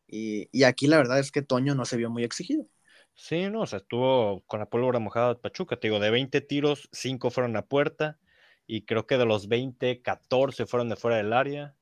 [0.07, 2.67] Y, y aquí la verdad es que Toño no se vio muy exigido.
[3.21, 5.77] Sí, no, o sea, estuvo con la pólvora mojada de Pachuca.
[5.77, 8.17] Te digo, de 20 tiros, 5 fueron a puerta.
[8.65, 11.75] Y creo que de los 20, 14 fueron de fuera del área.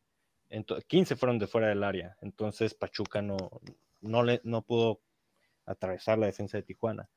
[0.49, 2.17] Ento- 15 fueron de fuera del área.
[2.19, 3.37] Entonces Pachuca no,
[4.01, 4.99] no, le, no pudo
[5.65, 7.09] atravesar la defensa de Tijuana.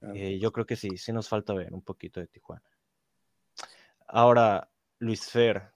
[0.00, 0.16] Claro.
[0.16, 2.68] Eh, yo creo que sí, sí nos falta ver un poquito de Tijuana.
[4.08, 4.68] Ahora,
[4.98, 5.70] Luis Fer,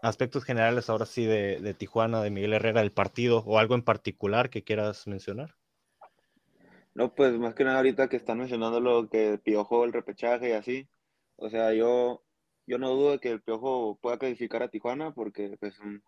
[0.00, 3.82] aspectos generales ahora sí de, de Tijuana, de Miguel Herrera, del partido, o algo en
[3.82, 5.59] particular que quieras mencionar.
[6.94, 10.52] No, pues más que nada ahorita que están mencionando lo que Piojo, el repechaje y
[10.52, 10.88] así.
[11.36, 12.24] O sea, yo,
[12.66, 16.02] yo no dudo de que el Piojo pueda clasificar a Tijuana porque pues, un-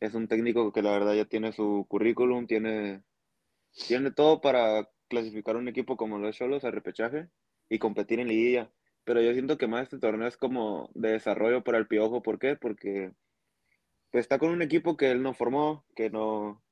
[0.00, 3.04] es un técnico que la verdad ya tiene su currículum, tiene,
[3.88, 7.28] tiene todo para clasificar un equipo como los Cholos al repechaje
[7.70, 8.72] y competir en liguilla.
[9.04, 12.22] Pero yo siento que más este torneo es como de desarrollo para el Piojo.
[12.22, 12.56] ¿Por qué?
[12.56, 13.12] Porque
[14.12, 16.63] pues, está con un equipo que él no formó, que no,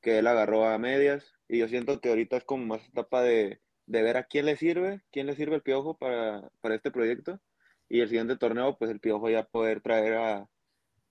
[0.00, 1.34] que él agarró a medias.
[1.48, 4.56] Y yo siento que ahorita es como más etapa de, de ver a quién le
[4.56, 7.40] sirve, quién le sirve el Piojo para, para este proyecto.
[7.88, 10.48] Y el siguiente torneo, pues el Piojo ya poder traer a,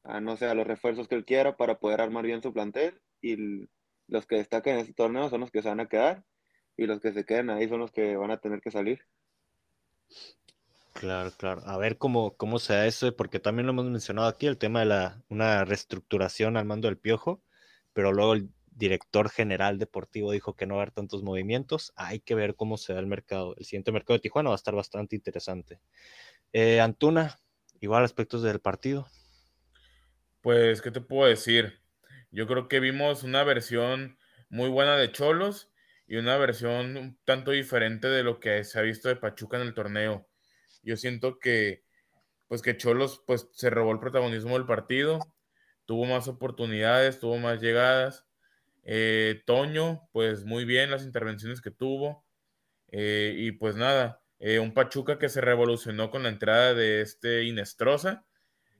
[0.04, 3.02] a, no sé, a los refuerzos que él quiera para poder armar bien su plantel.
[3.22, 3.68] Y
[4.08, 6.26] los que destacan en este torneo son los que se van a quedar.
[6.78, 9.02] Y los que se queden ahí son los que van a tener que salir.
[10.94, 11.62] Claro, claro.
[11.66, 14.82] A ver cómo, cómo se da eso, porque también lo hemos mencionado aquí, el tema
[14.82, 17.42] de la, una reestructuración al mando del piojo,
[17.94, 18.50] pero luego el-
[18.80, 21.94] director general deportivo dijo que no va a haber tantos movimientos.
[21.96, 23.54] Hay que ver cómo se da el mercado.
[23.58, 25.80] El siguiente mercado de Tijuana va a estar bastante interesante.
[26.54, 27.40] Eh, Antuna,
[27.82, 29.08] igual aspectos del partido.
[30.42, 31.82] Pues, ¿qué te puedo decir?
[32.32, 34.18] Yo creo que vimos una versión
[34.50, 35.70] muy buena de Cholos
[36.08, 39.68] y una versión un tanto diferente de lo que se ha visto de Pachuca en
[39.68, 40.28] el torneo.
[40.82, 41.84] Yo siento que,
[42.48, 45.20] pues que Cholos, pues se robó el protagonismo del partido,
[45.86, 48.29] tuvo más oportunidades, tuvo más llegadas.
[48.84, 52.26] Eh, Toño, pues muy bien las intervenciones que tuvo.
[52.90, 57.44] Eh, y pues nada, eh, un Pachuca que se revolucionó con la entrada de este
[57.44, 58.26] Inestrosa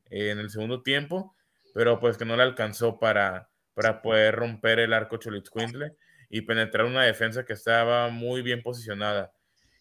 [0.10, 1.36] en el segundo tiempo,
[1.74, 5.96] pero pues que no le alcanzó para, para poder romper el arco Cholitzcuintle
[6.30, 9.34] y penetrar una defensa que estaba muy bien posicionada.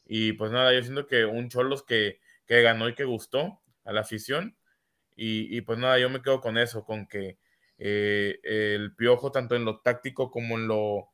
[0.07, 3.93] Y pues nada, yo siento que un Cholos que, que ganó y que gustó a
[3.93, 4.57] la afición.
[5.17, 7.39] Y, y, pues nada, yo me quedo con eso, con que
[7.79, 11.09] eh, el piojo, tanto en lo táctico como en lo,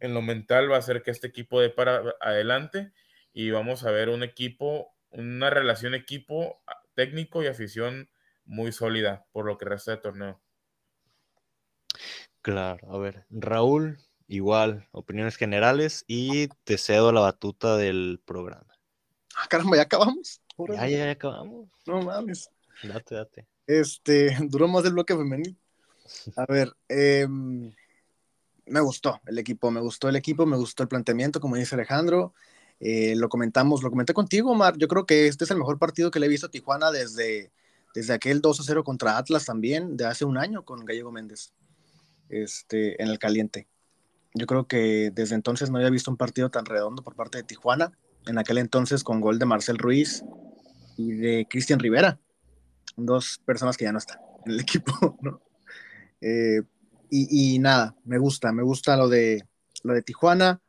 [0.00, 2.92] en lo mental, va a hacer que este equipo dé para adelante.
[3.32, 6.60] Y vamos a ver un equipo, una relación equipo
[6.94, 8.10] técnico y afición
[8.44, 10.40] muy sólida por lo que resta de torneo.
[12.42, 18.66] Claro, a ver, Raúl, igual, opiniones generales y te cedo la batuta del programa.
[19.36, 20.40] Ah, caramba, ya acabamos.
[20.58, 21.68] Ya, ya, ya acabamos.
[21.86, 22.50] No mames.
[22.82, 23.46] Date, date.
[23.66, 25.56] Este, duró más el bloque femenil.
[26.36, 31.40] A ver, eh, me gustó el equipo, me gustó el equipo, me gustó el planteamiento,
[31.40, 32.34] como dice Alejandro.
[32.80, 34.76] Eh, lo comentamos, lo comenté contigo, Omar.
[34.78, 37.50] Yo creo que este es el mejor partido que le he visto a Tijuana desde,
[37.94, 41.52] desde aquel 2 a 0 contra Atlas también, de hace un año con Gallego Méndez,
[42.28, 43.66] este, en el caliente.
[44.34, 47.44] Yo creo que desde entonces no había visto un partido tan redondo por parte de
[47.44, 47.92] Tijuana.
[48.26, 50.22] En aquel entonces con gol de Marcel Ruiz
[50.96, 52.20] y de Cristian Rivera,
[52.96, 55.40] dos personas que ya no están en el equipo, ¿no?
[56.20, 56.62] Eh,
[57.10, 59.44] y, y, nada, me gusta, me gusta lo de,
[59.82, 60.60] lo de Tijuana.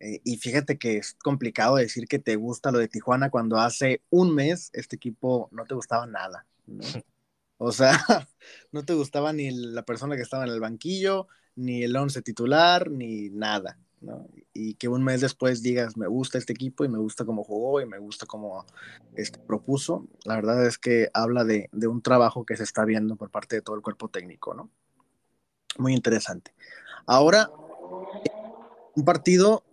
[0.00, 4.02] Eh, y fíjate que es complicado decir que te gusta lo de Tijuana cuando hace
[4.10, 6.46] un mes este equipo no te gustaba nada.
[6.66, 6.82] ¿no?
[7.64, 7.92] O sea,
[8.72, 12.90] no te gustaba ni la persona que estaba en el banquillo, ni el once titular,
[12.90, 13.78] ni nada.
[14.00, 14.28] ¿no?
[14.52, 17.80] Y que un mes después digas, me gusta este equipo y me gusta cómo jugó
[17.80, 18.66] y me gusta cómo
[19.14, 23.14] este, propuso, la verdad es que habla de, de, un trabajo que se está viendo
[23.14, 24.70] por parte de todo el cuerpo técnico, ¿no?
[25.78, 26.52] Muy interesante.
[27.06, 27.50] Ahora,
[28.94, 29.64] un partido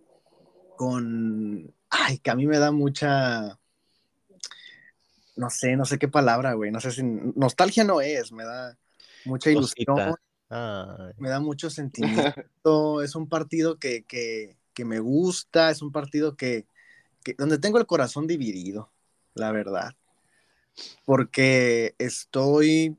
[0.76, 3.58] con, ay, que a mí me da mucha,
[5.36, 8.78] no sé, no sé qué palabra, güey, no sé si, nostalgia no es, me da
[9.24, 10.16] mucha ilusión.
[11.18, 13.02] Me da mucho sentimiento.
[13.02, 16.66] es un partido que, que, que, me gusta, es un partido que,
[17.22, 18.90] que, donde tengo el corazón dividido,
[19.34, 19.94] la verdad.
[21.04, 22.96] Porque estoy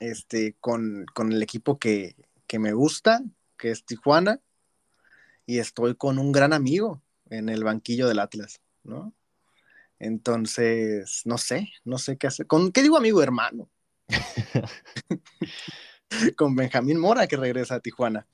[0.00, 2.16] este, con, con el equipo que,
[2.46, 3.22] que me gusta,
[3.56, 4.40] que es Tijuana,
[5.46, 9.14] y estoy con un gran amigo en el banquillo del Atlas, ¿no?
[9.98, 12.46] Entonces, no sé, no sé qué hacer.
[12.46, 13.68] ¿Con qué digo amigo hermano?
[16.36, 18.26] con Benjamín Mora que regresa a Tijuana.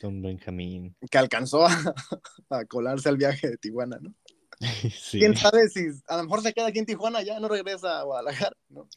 [0.00, 0.94] Con Benjamín.
[1.10, 1.70] Que alcanzó a,
[2.50, 4.14] a colarse al viaje de Tijuana, ¿no?
[4.92, 5.18] Sí.
[5.18, 8.02] ¿Quién sabe si a lo mejor se queda aquí en Tijuana, ya no regresa a
[8.02, 8.88] Guadalajara, ¿no?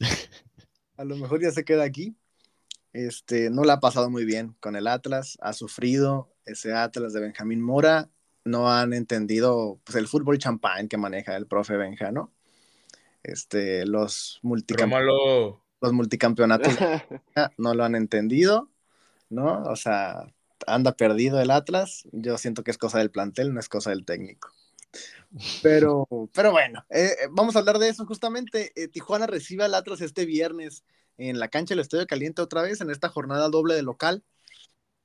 [0.96, 2.16] A lo mejor ya se queda aquí.
[2.92, 7.20] Este, no le ha pasado muy bien con el Atlas, ha sufrido ese Atlas de
[7.20, 8.08] Benjamín Mora,
[8.44, 12.32] no han entendido pues, el fútbol champán que maneja el profe Benja, ¿no?
[13.24, 14.92] Este, los, multicamp
[15.80, 16.72] los multicampeonatos
[17.58, 18.70] no lo han entendido,
[19.28, 19.62] ¿no?
[19.64, 20.32] O sea,
[20.66, 24.04] anda perdido el Atlas, yo siento que es cosa del plantel, no es cosa del
[24.04, 24.50] técnico.
[25.62, 28.72] Pero, pero bueno, eh, vamos a hablar de eso justamente.
[28.76, 30.84] Eh, Tijuana recibe al Atlas este viernes
[31.18, 34.22] en la cancha del Estadio Caliente otra vez, en esta jornada doble de local.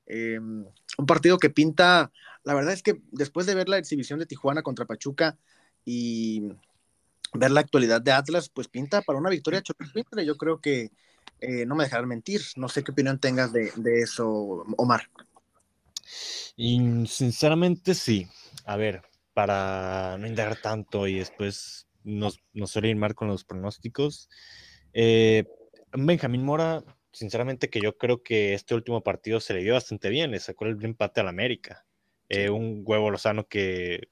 [0.05, 2.11] Eh, un partido que pinta,
[2.43, 5.37] la verdad es que después de ver la exhibición de Tijuana contra Pachuca
[5.85, 6.51] y
[7.33, 10.25] ver la actualidad de Atlas, pues pinta para una victoria Choripintre.
[10.25, 10.91] Yo creo que
[11.39, 12.41] eh, no me dejarán mentir.
[12.55, 14.27] No sé qué opinión tengas de, de eso,
[14.77, 15.09] Omar.
[16.55, 18.27] Y sinceramente sí.
[18.65, 19.03] A ver,
[19.39, 24.29] para no indagar tanto y después nos, nos suele ir mal con los pronósticos.
[24.91, 25.45] Eh,
[25.93, 26.83] Benjamín Mora,
[27.13, 30.65] sinceramente que yo creo que este último partido se le dio bastante bien, le sacó
[30.65, 31.85] el empate al América.
[32.27, 34.09] Eh, un huevo Lozano que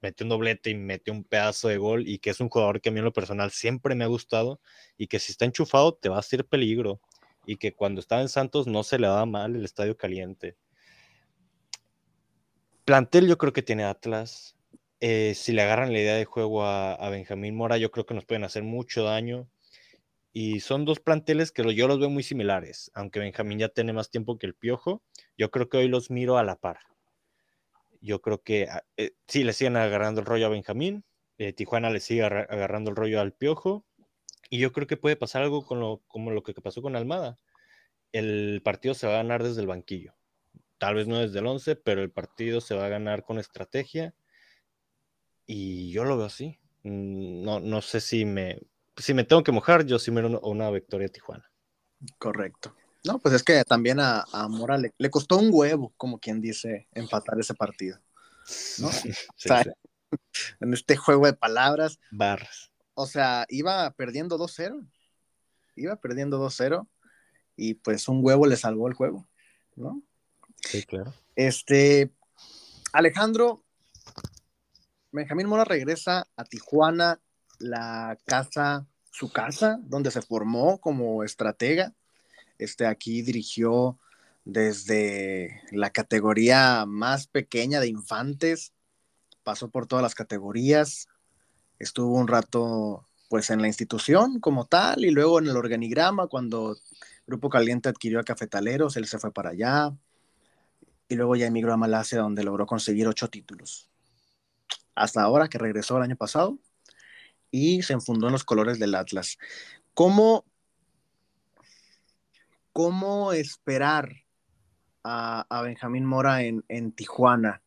[0.00, 2.90] metió un doblete y metió un pedazo de gol y que es un jugador que
[2.90, 4.60] a mí en lo personal siempre me ha gustado
[4.96, 7.00] y que si está enchufado te va a hacer peligro
[7.44, 10.56] y que cuando estaba en Santos no se le daba mal el estadio caliente.
[12.84, 14.56] Plantel yo creo que tiene Atlas.
[15.00, 18.26] Eh, si le agarran la idea de juego a, Benjamín Mora, yo creo que nos
[18.26, 19.48] pueden hacer mucho daño
[20.32, 24.10] Y son dos planteles que yo los veo muy similares, aunque Benjamín ya tiene más
[24.10, 25.02] tiempo que el Piojo.
[25.38, 26.80] Yo creo que hoy los miro a la par.
[28.00, 31.04] Yo creo que ah, eh, sí le siguen agarrando el rollo a Benjamín,
[31.38, 33.86] eh, Tijuana le sigue agarrando el rollo al Piojo,
[34.50, 37.38] y yo creo que puede pasar algo con lo, como lo que pasó con Almada.
[38.12, 40.14] El partido se va a ganar desde el banquillo.
[40.78, 44.14] Tal vez no desde el 11, pero el partido se va a ganar con estrategia.
[45.52, 46.60] Y yo lo veo así.
[46.84, 48.60] Mm, no, no sé si me,
[48.96, 51.50] si me tengo que mojar, yo sí me una, una victoria Tijuana.
[52.18, 52.76] Correcto.
[53.02, 56.86] No, pues es que también a, a Mora le, costó un huevo, como quien dice,
[56.92, 57.98] empatar ese partido.
[58.78, 58.90] ¿no?
[60.60, 61.98] En este juego de palabras.
[62.12, 62.70] Barras.
[62.94, 64.88] O sea, iba perdiendo 2-0.
[65.74, 66.86] Iba perdiendo 2-0.
[67.56, 69.28] Y pues un huevo le salvó el juego,
[69.74, 70.00] ¿no?
[70.62, 71.12] Sí, claro.
[71.36, 72.12] Este,
[72.92, 73.64] Alejandro,
[75.12, 77.20] Benjamín Mora regresa a Tijuana,
[77.58, 81.94] la casa, su casa, donde se formó como estratega.
[82.58, 83.98] Este, aquí dirigió
[84.44, 88.72] desde la categoría más pequeña de infantes,
[89.42, 91.08] pasó por todas las categorías,
[91.80, 96.76] estuvo un rato pues en la institución como tal y luego en el organigrama cuando
[97.26, 99.92] Grupo Caliente adquirió a Cafetaleros, él se fue para allá
[101.08, 103.89] y luego ya emigró a Malasia donde logró conseguir ocho títulos
[105.00, 106.58] hasta ahora que regresó el año pasado
[107.50, 109.38] y se enfundó en los colores del Atlas.
[109.94, 110.44] ¿Cómo,
[112.72, 114.12] cómo esperar
[115.02, 117.62] a, Benjamín Mora en, Tijuana?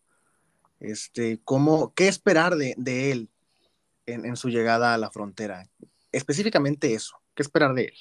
[0.80, 3.30] Este, ¿cómo, ¿Qué esperar de, él
[4.06, 5.68] en, su llegada a la frontera?
[6.12, 7.96] Específicamente eso, ¿qué esperar de él?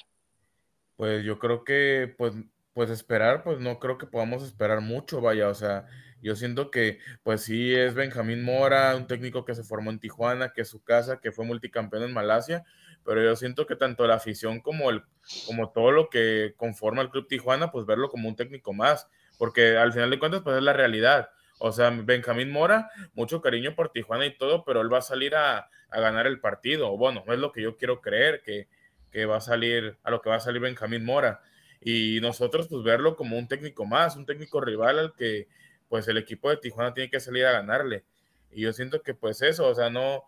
[0.95, 2.35] Pues yo creo que, pues,
[2.75, 5.87] pues esperar, pues no creo que podamos esperar mucho, vaya, o sea,
[6.23, 10.53] yo siento que, pues sí, es Benjamín Mora, un técnico que se formó en Tijuana,
[10.53, 12.63] que es su casa, que fue multicampeón en Malasia,
[13.03, 15.03] pero yo siento que tanto la afición como, el,
[15.45, 19.77] como todo lo que conforma el Club Tijuana, pues verlo como un técnico más, porque
[19.77, 21.29] al final de cuentas, pues es la realidad.
[21.59, 25.35] O sea, Benjamín Mora, mucho cariño por Tijuana y todo, pero él va a salir
[25.35, 26.97] a, ganar el partido.
[26.97, 28.67] Bueno, es lo que yo quiero creer, que,
[29.11, 31.41] que va a salir, a lo que va a salir Benjamín Mora.
[31.81, 35.47] Y nosotros, pues verlo como un técnico más, un técnico rival al que
[35.93, 38.03] pues el equipo de Tijuana tiene que salir a ganarle.
[38.49, 40.23] Y yo siento que pues eso, o sea, no,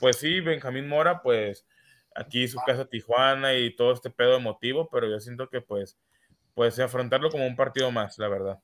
[0.00, 1.64] pues sí, Benjamín Mora, pues
[2.16, 5.96] aquí su casa Tijuana y todo este pedo emotivo, pero yo siento que pues,
[6.56, 8.60] pues afrontarlo como un partido más, la verdad.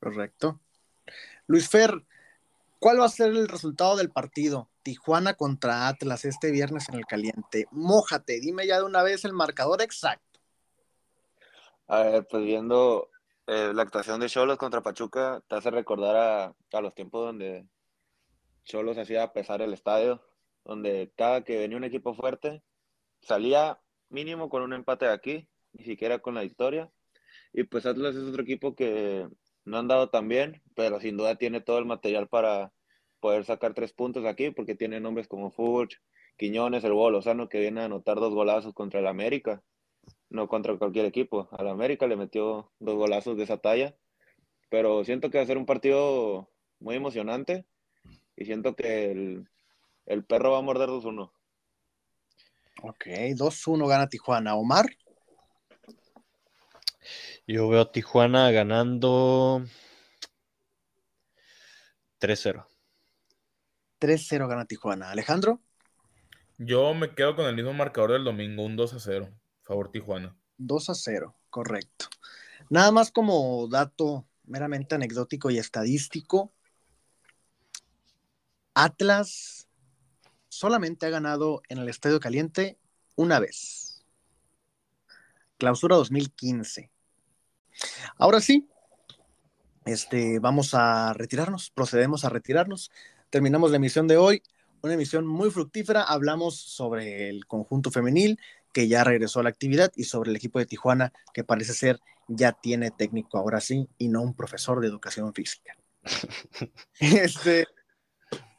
[0.00, 0.58] Correcto.
[1.46, 2.02] Luis Fer,
[2.78, 4.70] ¿cuál va a ser el resultado del partido?
[4.82, 7.66] Tijuana contra Atlas este viernes en el caliente.
[7.72, 10.40] Mójate, dime ya de una vez el marcador exacto.
[11.88, 13.11] A ver, pues viendo
[13.46, 17.66] eh, la actuación de Cholos contra Pachuca te hace recordar a, los tiempos donde
[18.64, 20.22] Cholos hacía pesar el estadio,
[20.64, 22.62] donde cada que venía un equipo fuerte
[23.20, 26.90] salía mínimo con un empate aquí, ni siquiera con la victoria.
[27.52, 29.28] Y pues Atlas es otro equipo que
[29.64, 32.72] no han dado tan bien, pero sin duda tiene todo el material para
[33.20, 36.00] poder sacar tres puntos aquí, porque tiene nombres como Furch,
[36.36, 39.62] Quiñones, el Bolo Lozano, que viene a anotar dos golazos contra el América
[40.32, 41.48] no contra cualquier equipo.
[41.52, 43.94] Al América le metió dos golazos de esa talla,
[44.70, 46.48] pero siento que va a ser un partido
[46.80, 47.66] muy emocionante
[48.36, 49.12] y siento que
[50.06, 51.30] el, perro va a morder 2-1.
[52.82, 53.06] Ok,
[53.36, 54.56] 2-1 gana Tijuana.
[54.56, 54.86] Omar.
[57.46, 59.62] Yo veo a Tijuana ganando
[62.20, 62.66] 3-0.
[64.00, 65.10] 3-0 gana Tijuana.
[65.10, 65.60] Alejandro.
[66.56, 69.41] Yo me quedo con el mismo marcador del domingo, un 2-0.
[69.72, 70.36] Favor Tijuana.
[70.58, 72.04] 2 a 0, correcto.
[72.68, 76.52] Nada más como dato meramente anecdótico y estadístico,
[78.74, 79.66] Atlas
[80.50, 82.78] solamente ha ganado en el Estadio Caliente
[83.16, 84.04] una vez.
[85.56, 86.90] Clausura 2015.
[88.18, 88.68] Ahora sí,
[89.86, 92.90] este, vamos a retirarnos, procedemos a retirarnos.
[93.30, 94.42] Terminamos la emisión de hoy,
[94.82, 96.02] una emisión muy fructífera.
[96.02, 98.38] Hablamos sobre el conjunto femenil,
[98.72, 102.00] que ya regresó a la actividad, y sobre el equipo de Tijuana, que parece ser
[102.28, 105.76] ya tiene técnico ahora sí, y no un profesor de educación física.
[107.00, 107.66] este,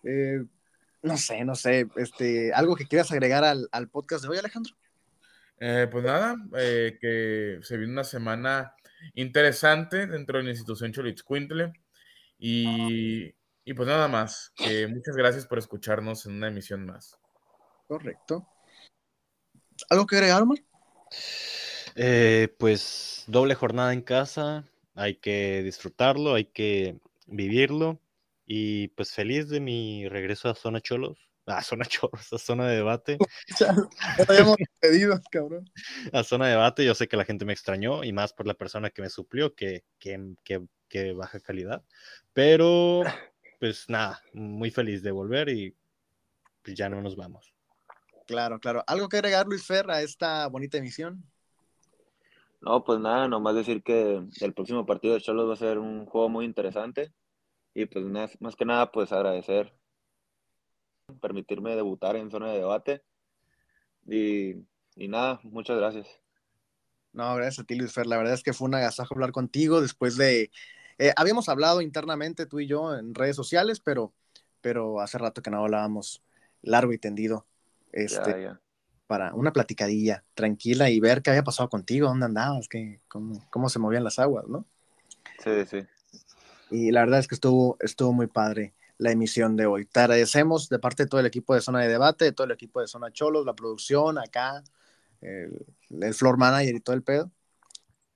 [0.04, 0.44] eh,
[1.02, 4.74] no sé, no sé, este, algo que quieras agregar al, podcast de hoy, Alejandro.
[5.60, 8.74] Eh, pues nada, eh, que se viene una semana
[9.14, 11.74] interesante dentro de la institución Cholitzcuintle
[12.38, 13.34] y,
[13.66, 17.18] y pues nada más, que muchas gracias por escucharnos en una emisión más.
[17.88, 18.53] Correcto.
[19.90, 20.60] ¿Algo que agregar, Omar?
[21.96, 26.98] Eh, pues doble jornada en casa, hay que disfrutarlo, hay que
[27.28, 28.00] vivirlo
[28.46, 31.30] y pues feliz de mi regreso a Zona Cholos.
[31.46, 33.18] a zona choros, a zona de debate.
[33.60, 33.76] Ya
[34.28, 35.70] habíamos pedido, cabrón.
[36.12, 38.54] A zona de debate, yo sé que la gente me extrañó y más por la
[38.54, 41.84] persona que me suplió, que, que, que, que baja calidad.
[42.34, 43.04] Pero,
[43.60, 45.76] pues nada, muy feliz de volver y
[46.64, 47.53] pues, ya no nos vamos.
[48.26, 48.84] Claro, claro.
[48.88, 51.24] ¿Algo que agregar, Luis Fer, a esta bonita emisión?
[52.62, 56.06] No, pues nada, nomás decir que el próximo partido de Cholos va a ser un
[56.06, 57.14] juego muy interesante.
[57.74, 59.74] Y pues más, más que nada, pues agradecer,
[61.20, 63.04] permitirme debutar en zona de debate.
[64.08, 64.54] Y,
[64.96, 66.08] y nada, muchas gracias.
[67.12, 68.08] No, gracias a ti, Luis Fer.
[68.08, 70.50] La verdad es que fue un agasajo hablar contigo después de...
[70.98, 74.14] eh, habíamos hablado internamente tú y yo en redes sociales, pero,
[74.62, 76.24] pero hace rato que no hablábamos
[76.62, 77.46] largo y tendido.
[77.94, 78.62] Este, Ya, ya.
[79.08, 83.70] para una platicadilla tranquila y ver qué había pasado contigo, dónde andabas, qué, cómo, cómo
[83.70, 84.68] se movían las aguas, ¿no?
[85.44, 85.88] Sí, sí.
[86.72, 89.86] Y la verdad es que estuvo, estuvo muy padre la emisión de hoy.
[89.86, 92.52] Te agradecemos de parte de todo el equipo de Zona de Debate, de todo el
[92.54, 94.64] equipo de Zona Cholos, la producción acá,
[95.22, 97.32] el, el floor manager y todo el pedo.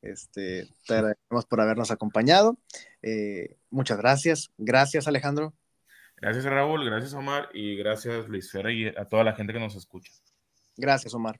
[0.01, 2.57] Este, te agradecemos por habernos acompañado.
[3.01, 4.51] Eh, muchas gracias.
[4.57, 5.53] Gracias, Alejandro.
[6.19, 9.75] Gracias Raúl, gracias Omar y gracias Luis Fer y a toda la gente que nos
[9.75, 10.11] escucha.
[10.75, 11.39] Gracias, Omar.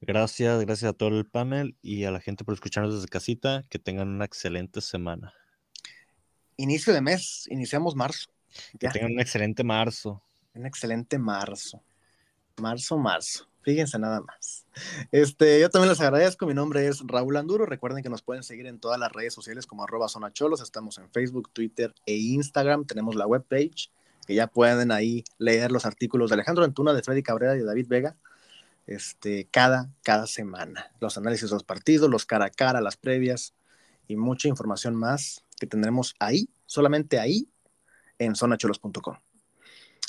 [0.00, 3.64] Gracias, gracias a todo el panel y a la gente por escucharnos desde casita.
[3.70, 5.32] Que tengan una excelente semana.
[6.58, 8.30] Inicio de mes, iniciamos marzo.
[8.78, 10.22] Que Ya, tengan un excelente marzo.
[10.54, 11.82] un excelente marzo.
[12.60, 13.48] Marzo, marzo.
[13.62, 14.64] Fíjense nada más.
[15.10, 16.46] Este, yo también les agradezco.
[16.46, 17.66] Mi nombre es Raúl Anduro.
[17.66, 20.60] Recuerden que nos pueden seguir en todas las redes sociales como arroba zona cholos.
[20.60, 22.86] Estamos en Facebook, Twitter e Instagram.
[22.86, 23.90] Tenemos la webpage
[24.26, 27.64] que ya pueden ahí leer los artículos de Alejandro Antuna, de Freddy Cabrera y de
[27.64, 28.16] David Vega.
[28.86, 30.92] Este, cada, cada semana.
[31.00, 33.54] Los análisis de los partidos, los cara a cara, las previas
[34.06, 37.48] y mucha información más que tendremos ahí, solamente ahí,
[38.18, 39.16] en zonacholos.com.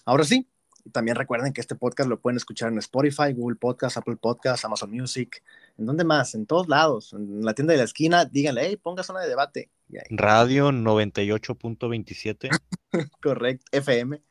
[0.06, 0.48] Ahora sí,
[0.91, 4.91] también recuerden que este podcast lo pueden escuchar en Spotify, Google Podcast, Apple Podcast, Amazon
[4.91, 5.43] Music,
[5.77, 6.35] ¿en dónde más?
[6.35, 7.14] En todos lados.
[7.14, 9.69] En la tienda de la esquina, díganle, hey, ponga zona de debate.
[10.09, 12.49] Radio 98.27
[13.22, 14.22] correcto, FM,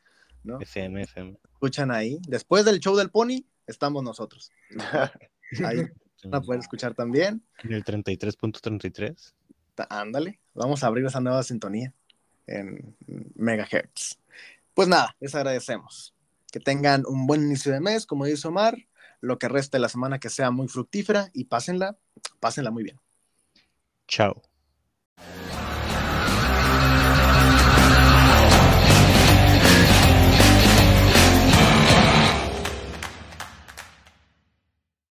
[0.43, 0.59] ¿no?
[0.61, 1.37] FM, FM.
[1.53, 2.19] Escuchan ahí.
[2.27, 4.51] Después del show del Pony, estamos nosotros.
[5.65, 5.77] Ahí
[6.23, 7.41] van a poder escuchar también.
[7.63, 9.33] En el 33.33.
[9.75, 11.93] Ta- Ándale, vamos a abrir esa nueva sintonía
[12.45, 12.95] en
[13.35, 14.19] megahertz.
[14.73, 16.13] Pues nada, les agradecemos.
[16.51, 18.77] Que tengan un buen inicio de mes, como dice Omar,
[19.19, 21.97] lo que resta de la semana que sea muy fructífera y pásenla,
[22.39, 22.99] pásenla muy bien.
[24.07, 24.41] Chao.